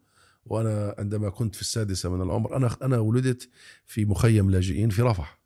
وأنا 0.45 0.95
عندما 0.97 1.29
كنت 1.29 1.55
في 1.55 1.61
السادسة 1.61 2.09
من 2.09 2.21
العمر 2.21 2.55
أنا 2.55 2.69
أنا 2.81 2.99
ولدت 2.99 3.49
في 3.85 4.05
مخيم 4.05 4.51
لاجئين 4.51 4.89
في 4.89 5.01
رفح. 5.01 5.42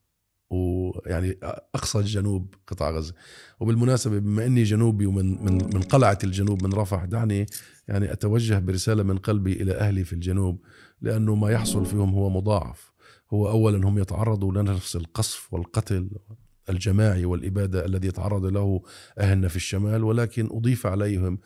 ويعني 0.50 1.38
أقصى 1.76 2.02
جنوب 2.02 2.56
قطاع 2.68 2.92
غزة. 2.92 3.14
وبالمناسبة 3.60 4.20
بما 4.20 4.46
إني 4.46 4.64
جنوبي 4.64 5.06
ومن 5.06 5.46
من 5.46 5.54
من 5.54 5.82
قلعة 5.82 6.20
الجنوب 6.24 6.64
من 6.64 6.74
رفح 6.74 7.06
دعني 7.06 7.46
يعني 7.88 8.12
أتوجه 8.12 8.60
برسالة 8.60 9.04
من 9.04 9.18
قلبي 9.18 9.54
إلى 9.54 9.74
أهلي 9.74 10.04
في 10.04 10.14
الجنوب 10.14 10.66
لأنه 11.02 11.36
ما 11.36 11.52
يحصل 11.52 11.86
فيهم 11.86 12.10
هو 12.14 12.30
مضاعف. 12.30 12.92
هو 13.34 13.50
اولا 13.50 13.88
هم 13.88 14.00
يتعرضوا 14.00 14.54
لنفس 14.54 14.96
القصف 14.96 15.54
والقتل 15.54 16.10
الجماعي 16.70 17.26
والإبادة 17.26 17.86
الذي 17.86 18.08
يتعرض 18.08 18.46
له 18.46 18.82
أهلنا 19.20 19.48
في 19.48 19.56
الشمال 19.56 20.04
ولكن 20.04 20.50
أضيف 20.52 20.86
عليهم 20.88 21.40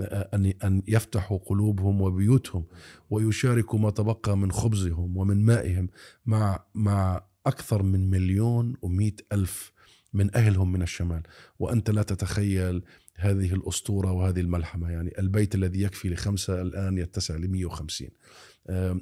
أن 0.00 0.52
أن 0.64 0.82
يفتحوا 0.88 1.38
قلوبهم 1.38 2.00
وبيوتهم 2.00 2.64
ويشاركوا 3.10 3.78
ما 3.78 3.90
تبقى 3.90 4.36
من 4.36 4.52
خبزهم 4.52 5.16
ومن 5.16 5.44
مائهم 5.44 5.88
مع 6.26 6.64
مع 6.74 7.22
أكثر 7.48 7.82
من 7.82 8.10
مليون 8.10 8.74
ومئة 8.82 9.16
ألف 9.32 9.72
من 10.12 10.36
أهلهم 10.36 10.72
من 10.72 10.82
الشمال. 10.82 11.22
وأنت 11.58 11.90
لا 11.90 12.02
تتخيل 12.02 12.82
هذه 13.14 13.54
الأسطورة 13.54 14.12
وهذه 14.12 14.40
الملحمة. 14.40 14.90
يعني 14.90 15.18
البيت 15.18 15.54
الذي 15.54 15.82
يكفي 15.82 16.08
لخمسة 16.08 16.62
الآن 16.62 16.98
يتسع 16.98 17.36
ل 17.36 17.48
150 17.48 18.08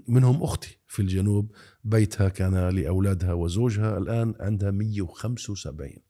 منهم 0.09 0.43
أختي 0.43 0.79
في 0.87 1.03
الجنوب. 1.03 1.53
بيتها 1.85 2.29
كان 2.29 2.69
لأولادها 2.69 3.33
وزوجها 3.33 3.99
الآن 3.99 4.35
عندها 4.41 4.71
175 4.71 6.06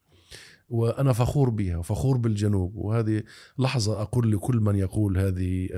وأنا 0.69 1.13
فخور 1.13 1.49
بها 1.49 1.77
وفخور 1.77 2.17
بالجنوب. 2.17 2.75
وهذه 2.75 3.23
لحظة 3.59 4.01
أقول 4.01 4.31
لكل 4.31 4.59
من 4.59 4.75
يقول 4.75 5.17
هذه 5.17 5.69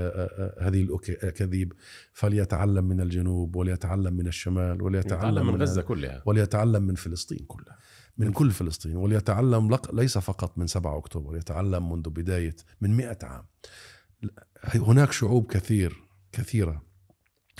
هذه 0.59 0.81
الاكاذيب 0.81 1.73
فليتعلم 2.13 2.85
من 2.85 3.01
الجنوب 3.01 3.55
وليتعلم 3.55 4.13
من 4.13 4.27
الشمال 4.27 4.81
وليتعلم 4.81 5.47
من, 5.47 5.53
من 5.53 5.61
غزة 5.61 5.81
كلها. 5.81 6.23
وليتعلم 6.25 6.83
من 6.83 6.95
فلسطين 6.95 7.45
كلها. 7.47 7.77
من 8.17 8.31
كل 8.31 8.51
فلسطين. 8.51 8.95
وليتعلم 8.95 9.77
ليس 9.93 10.17
فقط 10.17 10.57
من 10.57 10.67
7 10.67 10.97
أكتوبر 10.97 11.37
يتعلم 11.37 11.91
منذ 11.91 12.09
بداية 12.09 12.55
من 12.81 12.97
100 12.97 13.17
عام. 13.23 13.45
هناك 14.73 15.11
شعوب 15.11 15.45
كثير 15.45 16.03
كثيرة. 16.31 16.81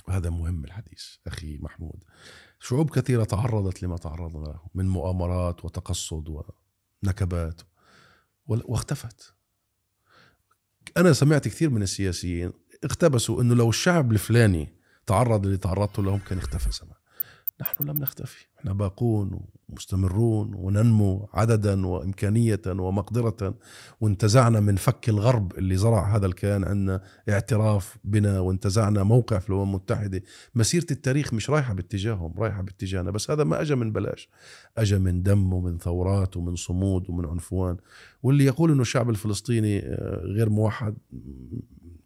وهذا 0.08 0.30
مهم 0.30 0.64
الحديث 0.64 1.04
أخي 1.26 1.58
محمود. 1.58 2.04
شعوب 2.60 2.90
كثيرة 2.90 3.24
تعرضت 3.24 3.82
لما 3.82 3.96
تعرضنا 3.96 4.44
له 4.44 4.60
من 4.74 4.88
مؤامرات 4.88 5.64
وتقصد 5.64 6.28
ونكبات 7.02 7.60
واختفت. 8.46 9.34
أنا 10.96 11.12
سمعت 11.12 11.48
كثير 11.48 11.70
من 11.70 11.82
السياسيين 11.82 12.52
اقتبسوا 12.84 13.42
أنه 13.42 13.54
لو 13.54 13.68
الشعب 13.68 14.12
الفلاني 14.12 14.68
تعرض 15.06 15.44
اللي 15.46 15.58
تعرضت 15.58 15.98
لهم 15.98 16.18
كان 16.18 16.38
اختفى 16.38 16.70
زمان 16.70 16.96
نحن 17.60 17.84
لم 17.84 17.98
نختفي. 18.00 18.46
إحنا 18.60 18.72
باقون 18.72 19.40
ومستمرون 19.68 20.54
وننمو 20.54 21.28
عددا 21.32 21.86
وإمكانية 21.86 22.60
ومقدرة. 22.66 23.54
وانتزعنا 24.00 24.60
من 24.60 24.76
فك 24.76 25.08
الغرب 25.08 25.58
اللي 25.58 25.76
زرع 25.76 26.16
هذا 26.16 26.26
الكيان 26.26 26.64
عندنا 26.64 27.02
اعتراف 27.28 27.98
بنا 28.04 28.40
وانتزعنا 28.40 29.02
موقع 29.02 29.38
في 29.38 29.50
الأمم 29.50 29.62
المتحدة. 29.62 30.22
مسيرة 30.54 30.86
التاريخ 30.90 31.34
مش 31.34 31.50
رايحة 31.50 31.74
باتجاههم 31.74 32.34
رايحة 32.38 32.62
باتجاهنا. 32.62 33.10
بس 33.10 33.30
هذا 33.30 33.44
ما 33.44 33.60
أجى 33.60 33.74
من 33.74 33.92
بلاش. 33.92 34.28
أجى 34.78 34.98
من 34.98 35.22
دم 35.22 35.52
ومن 35.52 35.78
ثورات 35.78 36.36
ومن 36.36 36.56
صمود 36.56 37.10
ومن 37.10 37.26
عنفوان. 37.26 37.76
واللي 38.22 38.44
يقول 38.44 38.70
أنه 38.70 38.82
الشعب 38.82 39.10
الفلسطيني 39.10 39.78
آه، 39.78 40.20
غير 40.24 40.48
موحد. 40.48 40.96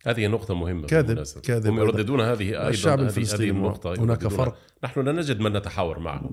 هذه 0.07 0.27
نقطة 0.27 0.55
مهمة 0.55 0.87
كاذب 0.87 1.23
كاذب. 1.43 1.67
هم 1.67 1.79
يرددون 1.79 2.21
هذه 2.21 2.49
أيضا 2.51 2.69
الشعب 2.69 3.01
الفلسطيني 3.01 3.51
هذه 3.51 3.57
النقطة 3.57 3.95
هناك 3.95 4.29
فرق. 4.29 4.57
نحن 4.85 5.01
لا 5.01 5.13
نجد 5.13 5.41
من 5.41 5.53
نتحاور 5.53 5.99
معه 5.99 6.31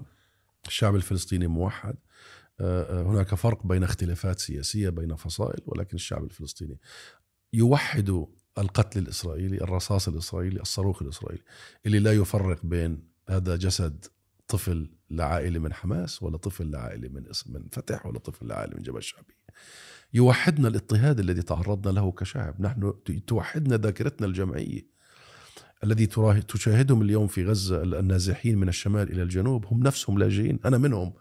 الشعب 0.67 0.95
الفلسطيني 0.95 1.47
موحد. 1.47 1.95
آه، 2.59 2.99
آه، 2.99 3.03
هناك 3.03 3.35
فرق 3.35 3.67
بين 3.67 3.83
اختلافات 3.83 4.39
سياسية 4.39 4.89
بين 4.89 5.15
فصائل 5.15 5.61
ولكن 5.65 5.95
الشعب 5.95 6.23
الفلسطيني 6.23 6.79
يوحد 7.53 8.25
القتل 8.57 8.99
الإسرائيلي 8.99 9.57
الرصاص 9.57 10.07
الإسرائيلي 10.07 10.61
الصاروخ 10.61 11.01
الإسرائيلي 11.01 11.43
اللي 11.85 11.99
لا 11.99 12.13
يفرق 12.13 12.65
بين 12.65 13.03
هذا 13.29 13.55
جسد 13.55 14.05
طفل 14.47 14.89
لعائلة 15.09 15.59
من 15.59 15.73
حماس 15.73 16.23
ولا 16.23 16.37
طفل 16.37 16.71
لعائلة 16.71 17.09
من 17.09 17.23
من 17.45 17.67
فتح 17.71 18.05
ولا 18.05 18.19
طفل 18.19 18.47
لعائلة 18.47 18.75
من 18.75 18.83
جبل 18.83 18.97
الشعبية 18.97 19.41
يوحدنا 20.13 20.67
الاضطهاد 20.67 21.19
الذي 21.19 21.41
تعرضنا 21.41 21.91
له 21.91 22.11
كشعب. 22.11 22.61
نحن 22.61 22.93
توحدنا 23.27 23.77
ذاكرتنا 23.77 24.27
الجمعية. 24.27 24.87
الذي 25.83 26.05
تشاهدهم 26.47 27.01
اليوم 27.01 27.27
في 27.27 27.45
غزة 27.45 27.83
النازحين 27.83 28.57
من 28.57 28.67
الشمال 28.67 29.11
إلى 29.11 29.23
الجنوب 29.23 29.65
هم 29.65 29.83
نفسهم 29.83 30.19
لاجئين 30.19 30.59
أنا 30.65 30.77
منهم. 30.77 31.13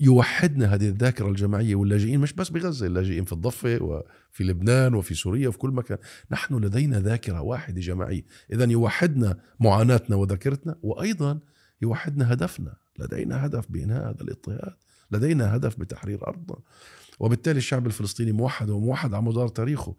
يوحدنا 0.00 0.74
هذه 0.74 0.88
الذاكرة 0.88 1.28
الجماعية 1.28 1.74
واللاجئين 1.74 2.20
مش 2.20 2.32
بس 2.32 2.48
بغزة 2.48 2.86
اللاجئين 2.86 3.24
في 3.24 3.32
الضفة 3.32 3.82
وفي 3.82 4.44
لبنان 4.44 4.94
وفي 4.94 5.14
سوريا 5.14 5.48
وفي 5.48 5.58
كل 5.58 5.70
مكان. 5.70 5.98
نحن 6.30 6.54
لدينا 6.54 7.00
ذاكرة 7.00 7.40
واحدة 7.40 7.80
جماعية. 7.80 8.24
إذا 8.52 8.64
يوحدنا 8.64 9.38
معاناتنا 9.60 10.16
وذاكرتنا 10.16 10.76
وأيضا 10.82 11.40
يوحدنا 11.82 12.32
هدفنا. 12.32 12.76
لدينا 12.98 13.46
هدف 13.46 13.66
بإنهاء 13.70 14.10
هذا 14.10 14.22
الاضطهاد. 14.22 14.74
لدينا 15.10 15.56
هدف 15.56 15.80
بتحرير 15.80 16.26
أرضنا. 16.26 16.58
وبالتالي 17.18 17.58
الشعب 17.58 17.86
الفلسطيني 17.86 18.32
موحد 18.32 18.70
وموحد 18.70 19.14
على 19.14 19.22
مدار 19.22 19.48
تاريخه. 19.48 19.94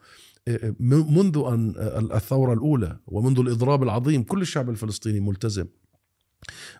منذ 0.79 1.43
أن 1.47 1.75
الثورة 2.13 2.53
الأولى 2.53 2.99
ومنذ 3.07 3.39
الإضراب 3.39 3.83
العظيم 3.83 4.23
كل 4.23 4.41
الشعب 4.41 4.69
الفلسطيني 4.69 5.19
ملتزم. 5.19 5.67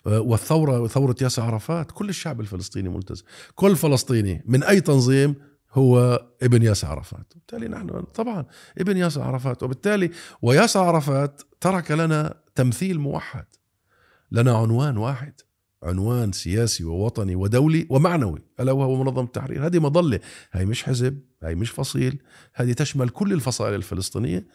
والثورة 0.05 0.87
ثورة 0.87 1.15
ياسر 1.21 1.41
عرفات 1.41 1.91
كل 1.91 2.09
الشعب 2.09 2.41
الفلسطيني 2.41 2.89
ملتزم. 2.89 3.23
كل 3.55 3.75
فلسطيني 3.75 4.43
من 4.45 4.63
أي 4.63 4.81
تنظيم 4.81 5.35
هو 5.71 6.19
ابن 6.41 6.63
ياسر 6.63 6.87
عرفات. 6.87 7.33
وبالتالي 7.35 7.67
نحن 7.67 8.01
طبعا 8.01 8.45
ابن 8.77 8.97
ياسر 8.97 9.21
عرفات. 9.21 9.63
وبالتالي 9.63 10.11
وياسر 10.41 10.79
عرفات 10.79 11.41
ترك 11.61 11.91
لنا 11.91 12.41
تمثيل 12.55 12.99
موحد 12.99 13.45
لنا 14.31 14.57
عنوان 14.57 14.97
واحد. 14.97 15.33
عنوان 15.83 16.31
سياسي 16.31 16.83
ووطني 16.83 17.35
ودولي 17.35 17.87
ومعنوي 17.89 18.41
ألا 18.59 18.71
وهو 18.71 19.03
منظمه 19.03 19.25
التحرير. 19.25 19.65
هذه 19.65 19.79
مظلة. 19.79 20.19
هي 20.51 20.65
مش 20.65 20.83
حزب 20.83 21.19
هي 21.43 21.55
مش 21.55 21.69
فصيل 21.69 22.21
هذه 22.53 22.73
تشمل 22.73 23.09
كل 23.09 23.33
الفصائل 23.33 23.75
الفلسطينية 23.75 24.47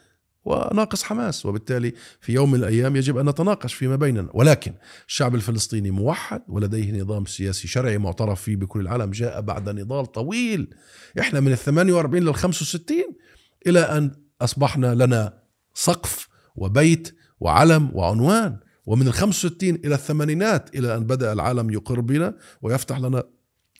وناقص 0.45 1.03
حماس. 1.03 1.45
وبالتالي 1.45 1.93
في 2.21 2.33
يوم 2.33 2.51
من 2.51 2.59
الأيام 2.59 2.95
يجب 2.95 3.17
أن 3.17 3.29
نتناقش 3.29 3.73
فيما 3.73 3.95
بيننا. 3.95 4.29
ولكن 4.33 4.73
الشعب 5.07 5.35
الفلسطيني 5.35 5.91
موحد 5.91 6.41
ولديه 6.47 7.01
نظام 7.01 7.25
سياسي 7.25 7.67
شرعي 7.67 7.97
معترف 7.97 8.41
فيه 8.41 8.55
بكل 8.55 8.79
العالم. 8.79 9.11
جاء 9.11 9.41
بعد 9.41 9.69
نضال 9.69 10.05
طويل 10.05 10.75
إحنا 11.19 11.39
من 11.39 11.51
ال 11.51 11.57
48 11.57 12.23
لل 12.23 12.35
65 12.35 13.03
إلى 13.67 13.79
أن 13.79 14.11
أصبحنا 14.41 14.95
لنا 14.95 15.33
سقف 15.73 16.27
وبيت 16.55 17.15
وعلم 17.39 17.89
وعنوان. 17.93 18.59
ومن 18.87 19.07
ال 19.07 19.13
65 19.13 19.75
إلى 19.75 19.95
الثمانينات 19.95 20.75
إلى 20.75 20.95
أن 20.95 21.03
بدأ 21.03 21.33
العالم 21.33 21.69
يقر 21.69 21.99
بنا 21.99 22.37
ويفتح 22.61 22.99
لنا 22.99 23.23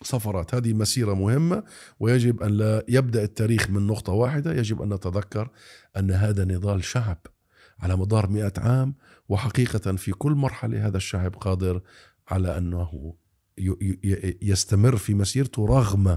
سفرات 0.03 0.55
هذه 0.55 0.73
مسيرة 0.73 1.13
مهمة 1.13 1.63
ويجب 1.99 2.43
أن 2.43 2.51
لا 2.51 2.83
يبدأ 2.89 3.23
التاريخ 3.23 3.69
من 3.69 3.87
نقطة 3.87 4.13
واحدة. 4.13 4.53
يجب 4.53 4.81
أن 4.81 4.93
نتذكر 4.93 5.49
أن 5.97 6.11
هذا 6.11 6.45
نضال 6.45 6.83
شعب 6.83 7.17
على 7.79 7.95
مدار 7.95 8.29
مئة 8.29 8.53
عام 8.57 8.95
وحقيقة 9.29 9.95
في 9.95 10.11
كل 10.11 10.31
مرحلة 10.31 10.87
هذا 10.87 10.97
الشعب 10.97 11.35
قادر 11.35 11.81
على 12.27 12.57
أنه 12.57 13.13
يستمر 14.41 14.97
في 14.97 15.13
مسيرته 15.13 15.65
رغم 15.65 16.07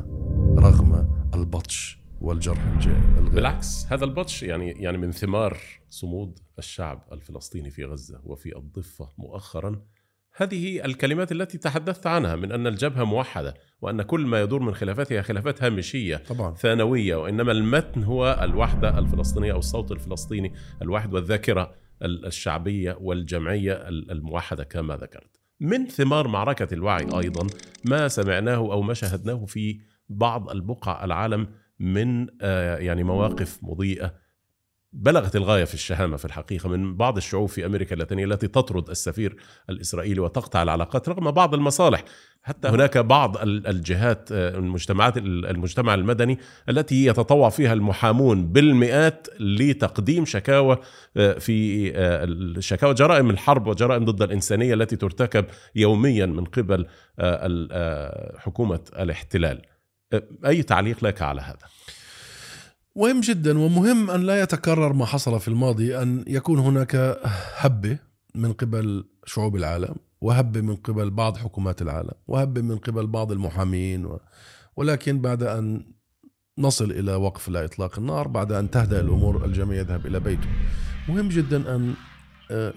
رغم 0.59 1.09
البطش. 1.35 2.00
والجرح 2.21 2.67
الجاي 2.67 3.31
بالعكس 3.35 3.87
هذا 3.91 4.05
البطش 4.05 4.43
يعني 4.43 4.71
يعني 4.71 4.99
من 4.99 5.13
ثمار 5.13 5.59
صمود 5.89 6.39
الشعب 6.59 7.09
الفلسطيني 7.13 7.71
في 7.71 7.85
غزة 7.85 8.21
وفي 8.25 8.57
الضفة 8.57 9.09
مؤخرا 9.19 9.83
هذه 10.37 10.85
الكلمات 10.85 11.33
التي 11.33 11.59
تحدثت 11.59 12.07
عنها 12.07 12.37
من 12.37 12.53
أن 12.53 12.67
الجبهة 12.67 13.05
موحدة 13.05 13.55
وأن 13.81 14.03
كل 14.03 14.27
ما 14.27 14.41
يدور 14.41 14.63
من 14.63 14.75
خلافاتها 14.75 15.23
خلافات 15.23 15.63
هامشية 15.63 16.17
طبعا. 16.17 16.55
ثانوية 16.55 17.17
وإنما 17.17 17.53
المتن 17.53 18.05
هو 18.05 18.41
الوحدة 18.43 18.99
الفلسطينية 18.99 19.53
أو 19.53 19.59
الصوت 19.59 19.93
الفلسطيني 19.93 20.53
الواحد 20.83 21.15
والذاكرة 21.15 21.75
الشعبية 22.03 22.97
والجمعية 23.01 23.89
الموحدة 23.89 24.65
كما 24.65 24.97
ذكرت. 24.97 25.41
من 25.61 25.87
ثمار 25.87 26.29
معركة 26.29 26.75
الوعي 26.75 27.07
أيضا 27.19 27.47
ما 27.85 28.09
سمعناه 28.09 28.57
أو 28.57 28.83
ما 28.83 28.95
شاهدناه 28.95 29.45
في 29.45 29.81
بعض 30.09 30.51
البقع 30.51 31.05
العالم 31.05 31.47
من 31.81 32.27
آه، 32.43 32.77
يعني 32.77 33.05
مواقف 33.05 33.59
مضيئة 33.63 34.15
بلغت 34.93 35.37
الغاية 35.37 35.65
في 35.65 35.75
الشهامة 35.75 36.17
في 36.17 36.25
الحقيقة 36.25 36.69
من 36.69 36.97
بعض 36.97 37.17
الشعوب 37.17 37.49
في 37.49 37.67
أمريكا 37.67 37.95
اللاتينية 37.95 38.25
التي 38.25 38.49
تطرد 38.49 38.91
السفير 38.91 39.37
الإسرائيلي 39.71 40.21
وتقطع 40.21 40.63
العلاقات 40.63 41.09
رغم 41.09 41.31
بعض 41.31 41.55
المصالح. 41.55 42.05
حتى 42.43 42.69
هناك 42.69 42.99
بعض 42.99 43.37
الجهات 43.43 44.29
آه، 44.33 44.59
المجتمعات 44.59 45.17
المجتمع 45.17 45.95
المدني 45.95 46.39
التي 46.69 47.07
يتطوع 47.07 47.49
فيها 47.49 47.73
المحامون 47.73 48.47
بالمئات 48.47 49.27
لتقديم 49.41 50.25
شكاوى 50.25 50.79
آه، 51.17 51.33
في 51.33 52.57
شكاوى 52.61 52.95
جرائم 52.95 53.31
الحرب 53.31 53.67
وجرائم 53.67 54.05
ضد 54.05 54.23
الإنسانية 54.23 54.75
التي 54.75 54.97
ترتكب 54.97 55.45
يوميا 55.75 56.27
من 56.27 56.45
قبل 56.45 56.87
حكومة 58.39 58.81
الاحتلال. 58.99 59.70
أي 60.47 60.63
تعليق 60.63 61.05
لك 61.05 61.23
على 61.23 61.41
هذا؟ 61.41 61.67
مهم 62.97 63.21
جدا 63.21 63.59
ومهم 63.59 64.11
أن 64.11 64.21
لا 64.21 64.43
يتكرر 64.43 64.93
ما 64.93 65.07
حصل 65.07 65.41
في 65.41 65.49
الماضي 65.49 65.99
أن 66.03 66.25
يكون 66.27 66.59
هناك 66.59 67.21
هبة 67.57 67.99
من 68.35 68.53
قبل 68.53 69.05
شعوب 69.27 69.57
العالم 69.57 69.95
وهبة 70.21 70.61
من 70.61 70.77
قبل 70.77 71.11
بعض 71.11 71.37
حكومات 71.37 71.83
العالم 71.83 72.13
وهبة 72.29 72.61
من 72.61 72.79
قبل 72.79 73.07
بعض 73.07 73.33
المحامين 73.33 74.07
و... 74.07 74.21
ولكن 74.77 75.21
بعد 75.21 75.43
أن 75.43 75.85
نصل 76.59 76.91
إلى 76.91 77.15
وقف 77.15 77.49
لا 77.49 77.65
إطلاق 77.65 77.99
النار 77.99 78.29
بعد 78.29 78.53
أن 78.53 78.71
تهدأ 78.71 79.01
الأمور 79.01 79.45
الجميع 79.45 79.79
يذهب 79.79 80.07
إلى 80.07 80.21
بيته 80.21 80.49
مهم 81.09 81.29
جدا 81.29 81.75
أن 81.77 81.95
آه، 82.51 82.73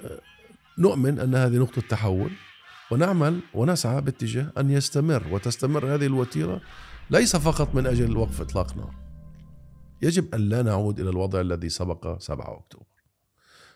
نؤمن 0.78 1.20
أن 1.20 1.36
هذه 1.36 1.58
نقطة 1.58 1.82
تحول 1.82 2.32
ونعمل 2.92 3.40
ونسعى 3.54 4.02
باتجاه 4.02 4.52
أن 4.58 4.72
يستمر 4.72 5.24
وتستمر 5.32 5.96
هذه 5.96 6.06
الوتيرة 6.06 6.62
ليس 7.14 7.36
فقط 7.36 7.76
من 7.76 7.88
أجل 7.88 8.18
وقف 8.18 8.42
إطلاق 8.42 8.78
نار. 8.78 8.96
يجب 10.02 10.36
أن 10.36 10.42
لا 10.42 10.62
نعود 10.62 11.00
إلى 11.00 11.10
الوضع 11.10 11.42
الذي 11.42 11.70
سبق 11.70 12.20
7 12.20 12.58
أكتوبر. 12.58 12.86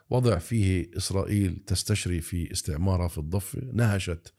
وضع 0.09 0.37
فيه 0.37 0.91
إسرائيل 0.97 1.63
تستشري 1.67 2.21
في 2.21 2.51
استعمارها 2.51 3.07
في 3.07 3.17
الضفة 3.17 3.61
نهشت 3.73 4.33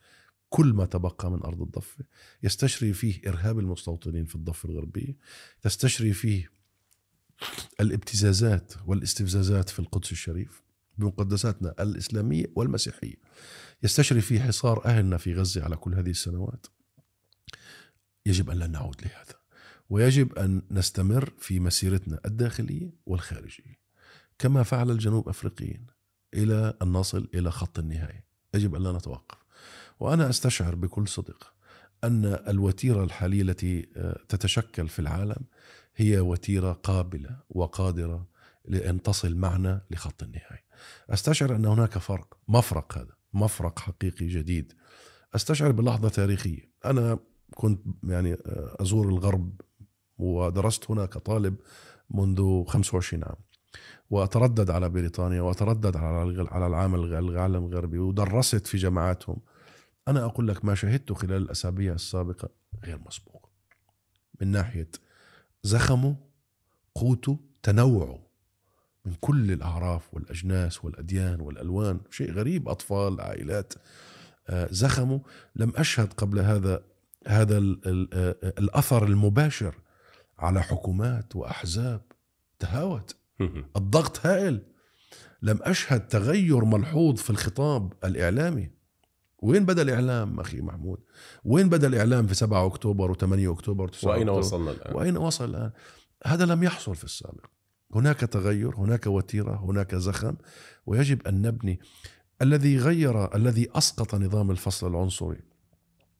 كل 0.49 0.73
ما 0.73 0.85
تبقى 0.85 1.31
من 1.31 1.43
أرض 1.43 1.61
الضفة. 1.61 2.05
يستشري 2.43 2.93
فيه 2.93 3.21
إرهاب 3.27 3.59
المستوطنين 3.59 4.25
في 4.25 4.35
الضفة 4.35 4.69
الغربية. 4.69 5.17
تستشري 5.61 6.13
فيه 6.13 6.51
الابتزازات 7.81 8.73
والاستفزازات 8.85 9.69
في 9.69 9.79
القدس 9.79 10.11
الشريف 10.11 10.61
بمقدساتنا 10.97 11.75
الإسلامية 11.79 12.45
والمسيحية. 12.55 13.15
يستشري 13.83 14.21
فيه 14.21 14.39
حصار 14.39 14.85
أهلنا 14.85 15.17
في 15.17 15.33
غزة 15.33 15.63
على 15.63 15.75
كل 15.75 15.95
هذه 15.95 16.09
السنوات. 16.09 16.65
يجب 18.29 18.49
أن 18.49 18.57
لا 18.57 18.67
نعود 18.67 19.01
لهذا 19.01 19.39
ويجب 19.89 20.33
أن 20.33 20.61
نستمر 20.71 21.33
في 21.39 21.59
مسيرتنا 21.59 22.19
الداخلية 22.25 22.93
والخارجية 23.05 23.79
كما 24.39 24.63
فعل 24.63 24.91
الجنوب 24.91 25.29
أفريقيين 25.29 25.87
إلى 26.33 26.73
أن 26.81 26.87
نصل 26.87 27.29
إلى 27.33 27.51
خط 27.51 27.79
النهاية 27.79 28.25
يجب 28.53 28.75
أن 28.75 28.83
لا 28.83 28.91
نتوقف 28.91 29.37
وأنا 29.99 30.29
أستشعر 30.29 30.75
بكل 30.75 31.07
صدق 31.07 31.53
أن 32.03 32.25
الوتيرة 32.25 33.03
الحالية 33.03 33.41
التي 33.41 33.89
آه، 33.97 34.19
تتشكل 34.29 34.87
في 34.87 34.99
العالم 34.99 35.45
هي 35.95 36.19
وتيرة 36.19 36.71
قابلة 36.71 37.39
وقادرة 37.49 38.27
لأن 38.65 39.01
تصل 39.01 39.35
معنا 39.35 39.81
لخط 39.91 40.23
النهاية. 40.23 40.65
أستشعر 41.09 41.55
أن 41.55 41.65
هناك 41.65 41.97
فرق، 41.97 42.37
مفرق 42.47 42.97
هذا، 42.97 43.13
مفرق 43.33 43.79
حقيقي 43.79 44.27
جديد. 44.27 44.73
أستشعر 45.35 45.71
بلحظة 45.71 46.09
تاريخية، 46.09 46.71
أنا 46.85 47.19
كنت 47.55 47.81
يعني 48.03 48.33
آه، 48.33 48.75
أزور 48.79 49.07
الغرب 49.09 49.61
ودرست 50.17 50.91
هنا 50.91 51.05
كطالب 51.05 51.55
منذ 52.09 52.65
25 52.65 53.23
عام. 53.23 53.35
وأتردد 54.09 54.69
على 54.69 54.89
بريطانيا 54.89 55.41
وأتردد 55.41 55.97
على 55.97 56.47
على 56.51 56.67
العالم 56.67 56.95
العالم 56.95 57.65
الغربي 57.65 57.99
ودرست 57.99 58.67
في 58.67 58.77
جامعاتهم. 58.77 59.41
أنا 60.07 60.25
أقول 60.25 60.47
لك 60.47 60.65
ما 60.65 60.75
شهدته 60.75 61.15
خلال 61.15 61.41
الأسابيع 61.41 61.93
السابقة 61.93 62.49
غير 62.85 62.99
مسبوق. 63.05 63.49
من 64.41 64.47
ناحية 64.47 64.91
زخمه 65.63 66.15
قوته 66.95 67.39
تنوعه 67.63 68.19
من 69.05 69.13
كل 69.21 69.51
الأعراف 69.51 70.13
والأجناس 70.13 70.85
والأديان 70.85 71.41
والألوان. 71.41 71.99
شيء 72.09 72.31
غريب 72.31 72.69
أطفال 72.69 73.21
عائلات 73.21 73.73
آه، 74.49 74.67
زخمه 74.71 75.21
لم 75.55 75.73
أشهد 75.75 76.13
قبل 76.13 76.39
هذا 76.39 76.83
هذا 77.27 77.57
آه، 77.57 78.35
الأثر 78.43 79.03
المباشر 79.03 79.75
على 80.39 80.63
حكومات 80.63 81.35
وأحزاب 81.35 82.01
تهاوت 82.59 83.15
الضغط 83.75 84.25
هائل 84.25 84.63
لم 85.41 85.59
أشهد 85.61 86.07
تغير 86.07 86.65
ملحوظ 86.65 87.17
في 87.17 87.29
الخطاب 87.29 87.93
الإعلامي 88.03 88.71
وين 89.41 89.65
بدأ 89.65 89.81
الإعلام 89.81 90.39
أخي 90.39 90.61
محمود؟ 90.61 90.99
وين 91.45 91.69
بدأ 91.69 91.87
الإعلام 91.87 92.27
في 92.27 92.35
7 92.35 92.65
أكتوبر 92.65 93.13
و8 93.13 93.23
أكتوبر 93.23 93.91
و9 93.91 94.03
وأين 94.03 94.21
أكتوبر 94.21 94.39
وصلنا 94.39 94.71
الآن؟ 94.71 94.95
وأين 94.95 95.17
وصل 95.17 95.49
الآن؟ 95.49 95.71
هذا 96.25 96.45
لم 96.45 96.63
يحصل 96.63 96.95
في 96.95 97.03
السابق. 97.03 97.45
هناك 97.95 98.19
تغير، 98.19 98.75
هناك 98.75 99.07
وتيرة، 99.07 99.55
هناك 99.55 99.95
زخم 99.95 100.35
ويجب 100.85 101.27
أن 101.27 101.41
نبني 101.41 101.79
الذي 102.41 102.77
غير 102.77 103.35
الذي 103.35 103.69
أسقط 103.75 104.15
نظام 104.15 104.51
الفصل 104.51 104.87
العنصري 104.87 105.41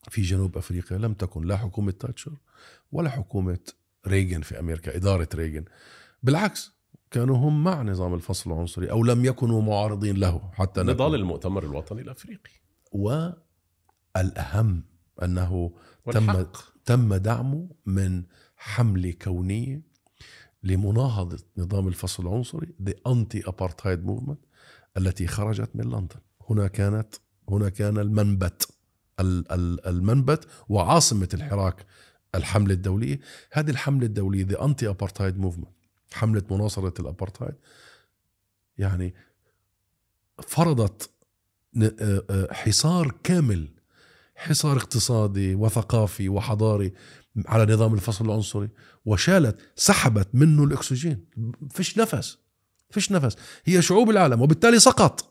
في 0.10 0.22
جنوب 0.22 0.58
أفريقيا 0.58 0.98
لم 0.98 1.14
تكن 1.14 1.44
لا 1.44 1.58
حكومة 1.58 1.92
تاتشر 1.92 2.38
ولا 2.92 3.10
حكومة 3.10 3.60
ريغن 4.08 4.42
في 4.42 4.60
أمريكا، 4.60 4.96
إدارة 4.96 5.30
ريغن. 5.36 5.66
بالعكس 6.24 6.72
كانوا 7.12 7.38
هم 7.38 7.64
مع 7.64 7.82
نظام 7.82 8.14
الفصل 8.14 8.52
العنصري 8.52 8.92
أو 8.92 9.04
لم 9.04 9.26
يكونوا 9.26 9.62
معارضين 9.62 10.18
له 10.18 10.52
حتى 10.54 10.82
نضال 10.82 11.16
المؤتمر 11.16 11.64
الوطني 11.64 12.02
الأفريقي. 12.02 12.52
والأهم 12.92 14.84
أنه 15.24 15.72
تم 16.12 16.46
تم 16.86 17.16
دعمه 17.16 17.70
من 17.86 18.24
حملة 18.58 19.12
كونية 19.12 19.82
لمناهضة 20.64 21.44
نظام 21.58 21.88
الفصل 21.88 22.24
العنصري 22.28 22.76
The 22.84 22.94
Anti-Apartheid 23.10 24.08
Movement 24.08 24.48
التي 24.98 25.28
خرجت 25.28 25.70
من 25.76 25.84
لندن. 25.84 26.20
هنا 26.50 26.68
كانت 26.68 27.16
هنا 27.50 27.70
كان 27.70 27.98
المنبت. 27.98 28.70
المنبت 29.20 30.48
وعاصمة 30.70 31.30
الحراك 31.34 31.86
الحملة 32.36 32.74
الدولية. 32.74 33.20
هذه 33.52 33.70
الحملة 33.70 34.06
الدولية 34.06 34.46
The 34.46 34.58
Anti-Apartheid 34.58 35.44
Movement 35.44 35.80
حملة 36.14 36.44
مناصرة 36.52 36.94
الأبارتايد 37.00 37.56
يعني 38.78 39.14
فرضت 40.48 41.10
آه، 41.82 42.24
آه، 42.30 42.54
حصار 42.54 43.16
كامل 43.24 43.68
حصار 44.36 44.78
اقتصادي 44.78 45.56
وثقافي 45.56 46.30
وحضاري 46.30 46.94
على 47.46 47.74
نظام 47.74 47.94
الفصل 47.94 48.26
العنصري 48.26 48.70
وشالت 49.06 49.60
سحبت 49.76 50.28
منه 50.34 50.64
الأكسجين. 50.64 51.26
فيش 51.70 51.98
نفس 51.98 52.38
فيش 52.90 53.12
نفس. 53.12 53.36
هي 53.66 53.82
شعوب 53.82 54.10
العالم 54.10 54.42
وبالتالي 54.42 54.80
سقط. 54.80 55.26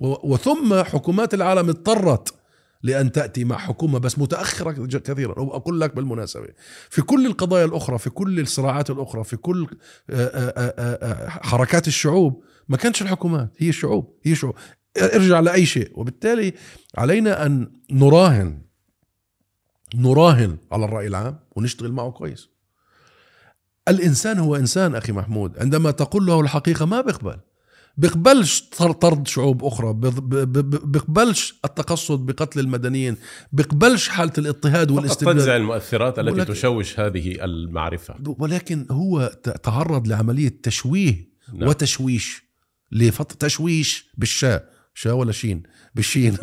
وثم 0.00 0.82
حكومات 0.82 1.34
العالم 1.34 1.68
اضطرت 1.68 2.34
لأن 2.82 3.12
تأتي 3.12 3.44
مع 3.44 3.58
حكومة 3.58 3.98
بس 3.98 4.18
متأخرة 4.18 4.86
كثيرا. 4.86 5.40
وأقول 5.40 5.80
لك 5.80 5.94
بالمناسبة 5.96 6.48
في 6.90 7.02
كل 7.02 7.26
القضايا 7.26 7.64
الأخرى 7.64 7.98
في 7.98 8.10
كل 8.10 8.40
الصراعات 8.40 8.90
الأخرى 8.90 9.24
في 9.24 9.36
كل 9.36 9.66
آه، 10.10 11.28
حركات 11.28 11.88
الشعوب 11.88 12.44
ما 12.68 12.76
كانش 12.76 13.02
الحكومات 13.02 13.50
هي 13.58 13.68
الشعوب 13.68 14.18
هي 14.22 14.34
شعوب 14.34 14.54
ارجع 15.02 15.40
لأي 15.40 15.66
شيء. 15.66 15.90
وبالتالي 15.94 16.54
علينا 16.96 17.46
أن 17.46 17.72
نراهن 17.90 18.62
نراهن 19.94 20.56
على 20.72 20.84
الرأي 20.84 21.06
العام 21.06 21.38
ونشتغل 21.56 21.92
معه 21.92 22.10
كويس. 22.10 22.48
الإنسان 23.88 24.38
هو 24.38 24.56
إنسان 24.56 24.94
أخي 24.94 25.12
محمود. 25.12 25.58
عندما 25.58 25.90
تقول 25.90 26.26
له 26.26 26.40
الحقيقة 26.40 26.86
ما 26.86 27.00
بيقبل. 27.00 27.36
بيقبلش 27.96 28.60
طرد 29.00 29.28
شعوب 29.28 29.64
أخرى 29.64 29.92
بيقبلش 30.84 31.54
التقصد 31.64 32.26
بقتل 32.26 32.60
المدنيين 32.60 33.16
بيقبلش 33.52 34.08
حالة 34.08 34.32
الاضطهاد 34.38 34.90
والاستبداد. 34.90 35.34
تنزع 35.36 35.56
المؤثرات 35.56 36.18
التي 36.18 36.32
ولكن 36.32 36.52
تشوش 36.52 37.00
هذه 37.00 37.44
المعرفة. 37.44 38.14
ولكن 38.38 38.86
هو 38.90 39.32
تعرض 39.62 40.08
لعملية 40.08 40.60
تشويه 40.62 41.32
نعم. 41.54 41.68
وتشويش 41.68 42.42
لفتره 42.92 43.36
تشويش 43.36 44.10
بالشاء. 44.18 44.71
شا 44.94 45.12
ولا 45.12 45.32
شين؟ 45.40 45.62
بالشين. 45.94 46.36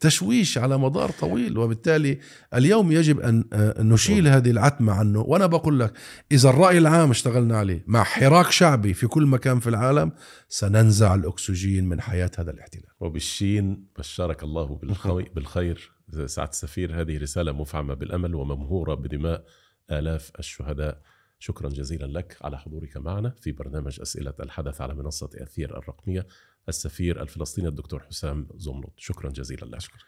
تشويش 0.00 0.58
على 0.58 0.78
مدار 0.78 1.10
طويل 1.10 1.58
وبالتالي 1.58 2.18
اليوم 2.54 2.92
يجب 2.92 3.20
أن 3.20 3.44
آه، 3.52 3.82
نشيل 3.82 4.28
هذه 4.28 4.50
العتمة 4.50 4.92
عنه. 4.92 5.20
وأنا 5.20 5.46
بقول 5.46 5.80
لك 5.80 5.92
إذا 6.32 6.50
الرأي 6.50 6.78
العام 6.78 7.10
اشتغلنا 7.10 7.58
عليه 7.58 7.84
مع 7.86 8.04
حراك 8.04 8.50
شعبي 8.50 8.94
في 8.94 9.06
كل 9.06 9.26
مكان 9.26 9.60
في 9.60 9.68
العالم 9.68 10.12
سننزع 10.48 11.14
الأكسجين 11.14 11.88
من 11.88 12.00
حياة 12.00 12.30
هذا 12.38 12.50
الاحتلال. 12.50 12.84
وبالشين 13.00 13.86
بشرك 13.98 14.42
الله 14.42 14.64
بالخير. 15.34 15.92
سعاده 16.26 16.50
السفير 16.50 17.00
هذه 17.00 17.18
رسالة 17.18 17.52
مفعمة 17.52 17.94
بالأمل 17.94 18.34
وممهورة 18.34 18.94
بدماء 18.94 19.44
آلاف 19.90 20.30
الشهداء. 20.38 21.00
شكرا 21.38 21.68
جزيلا 21.68 22.06
لك 22.06 22.36
على 22.42 22.58
حضورك 22.58 22.96
معنا 22.96 23.34
في 23.40 23.52
برنامج 23.52 24.00
أسئلة 24.00 24.34
الحدث 24.40 24.80
على 24.80 24.94
منصة 24.94 25.30
اثير 25.34 25.78
الرقمية. 25.78 26.26
السفير 26.68 27.22
الفلسطيني 27.22 27.68
الدكتور 27.68 28.02
حسام 28.02 28.48
زمرد. 28.56 28.90
شكرا 28.96 29.30
جزيلا 29.30 29.64
لك. 29.64 29.80
شكرا. 29.80 29.98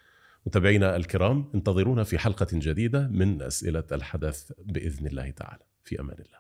متابعينا 0.46 0.96
الكرام 0.96 1.50
انتظرونا 1.54 2.04
في 2.04 2.18
حلقة 2.18 2.46
جديدة 2.52 3.08
من 3.08 3.42
أسئلة 3.42 3.84
الحدث 3.92 4.52
بإذن 4.64 5.06
الله 5.06 5.30
تعالى. 5.30 5.62
في 5.84 6.00
أمان 6.00 6.16
الله. 6.18 6.38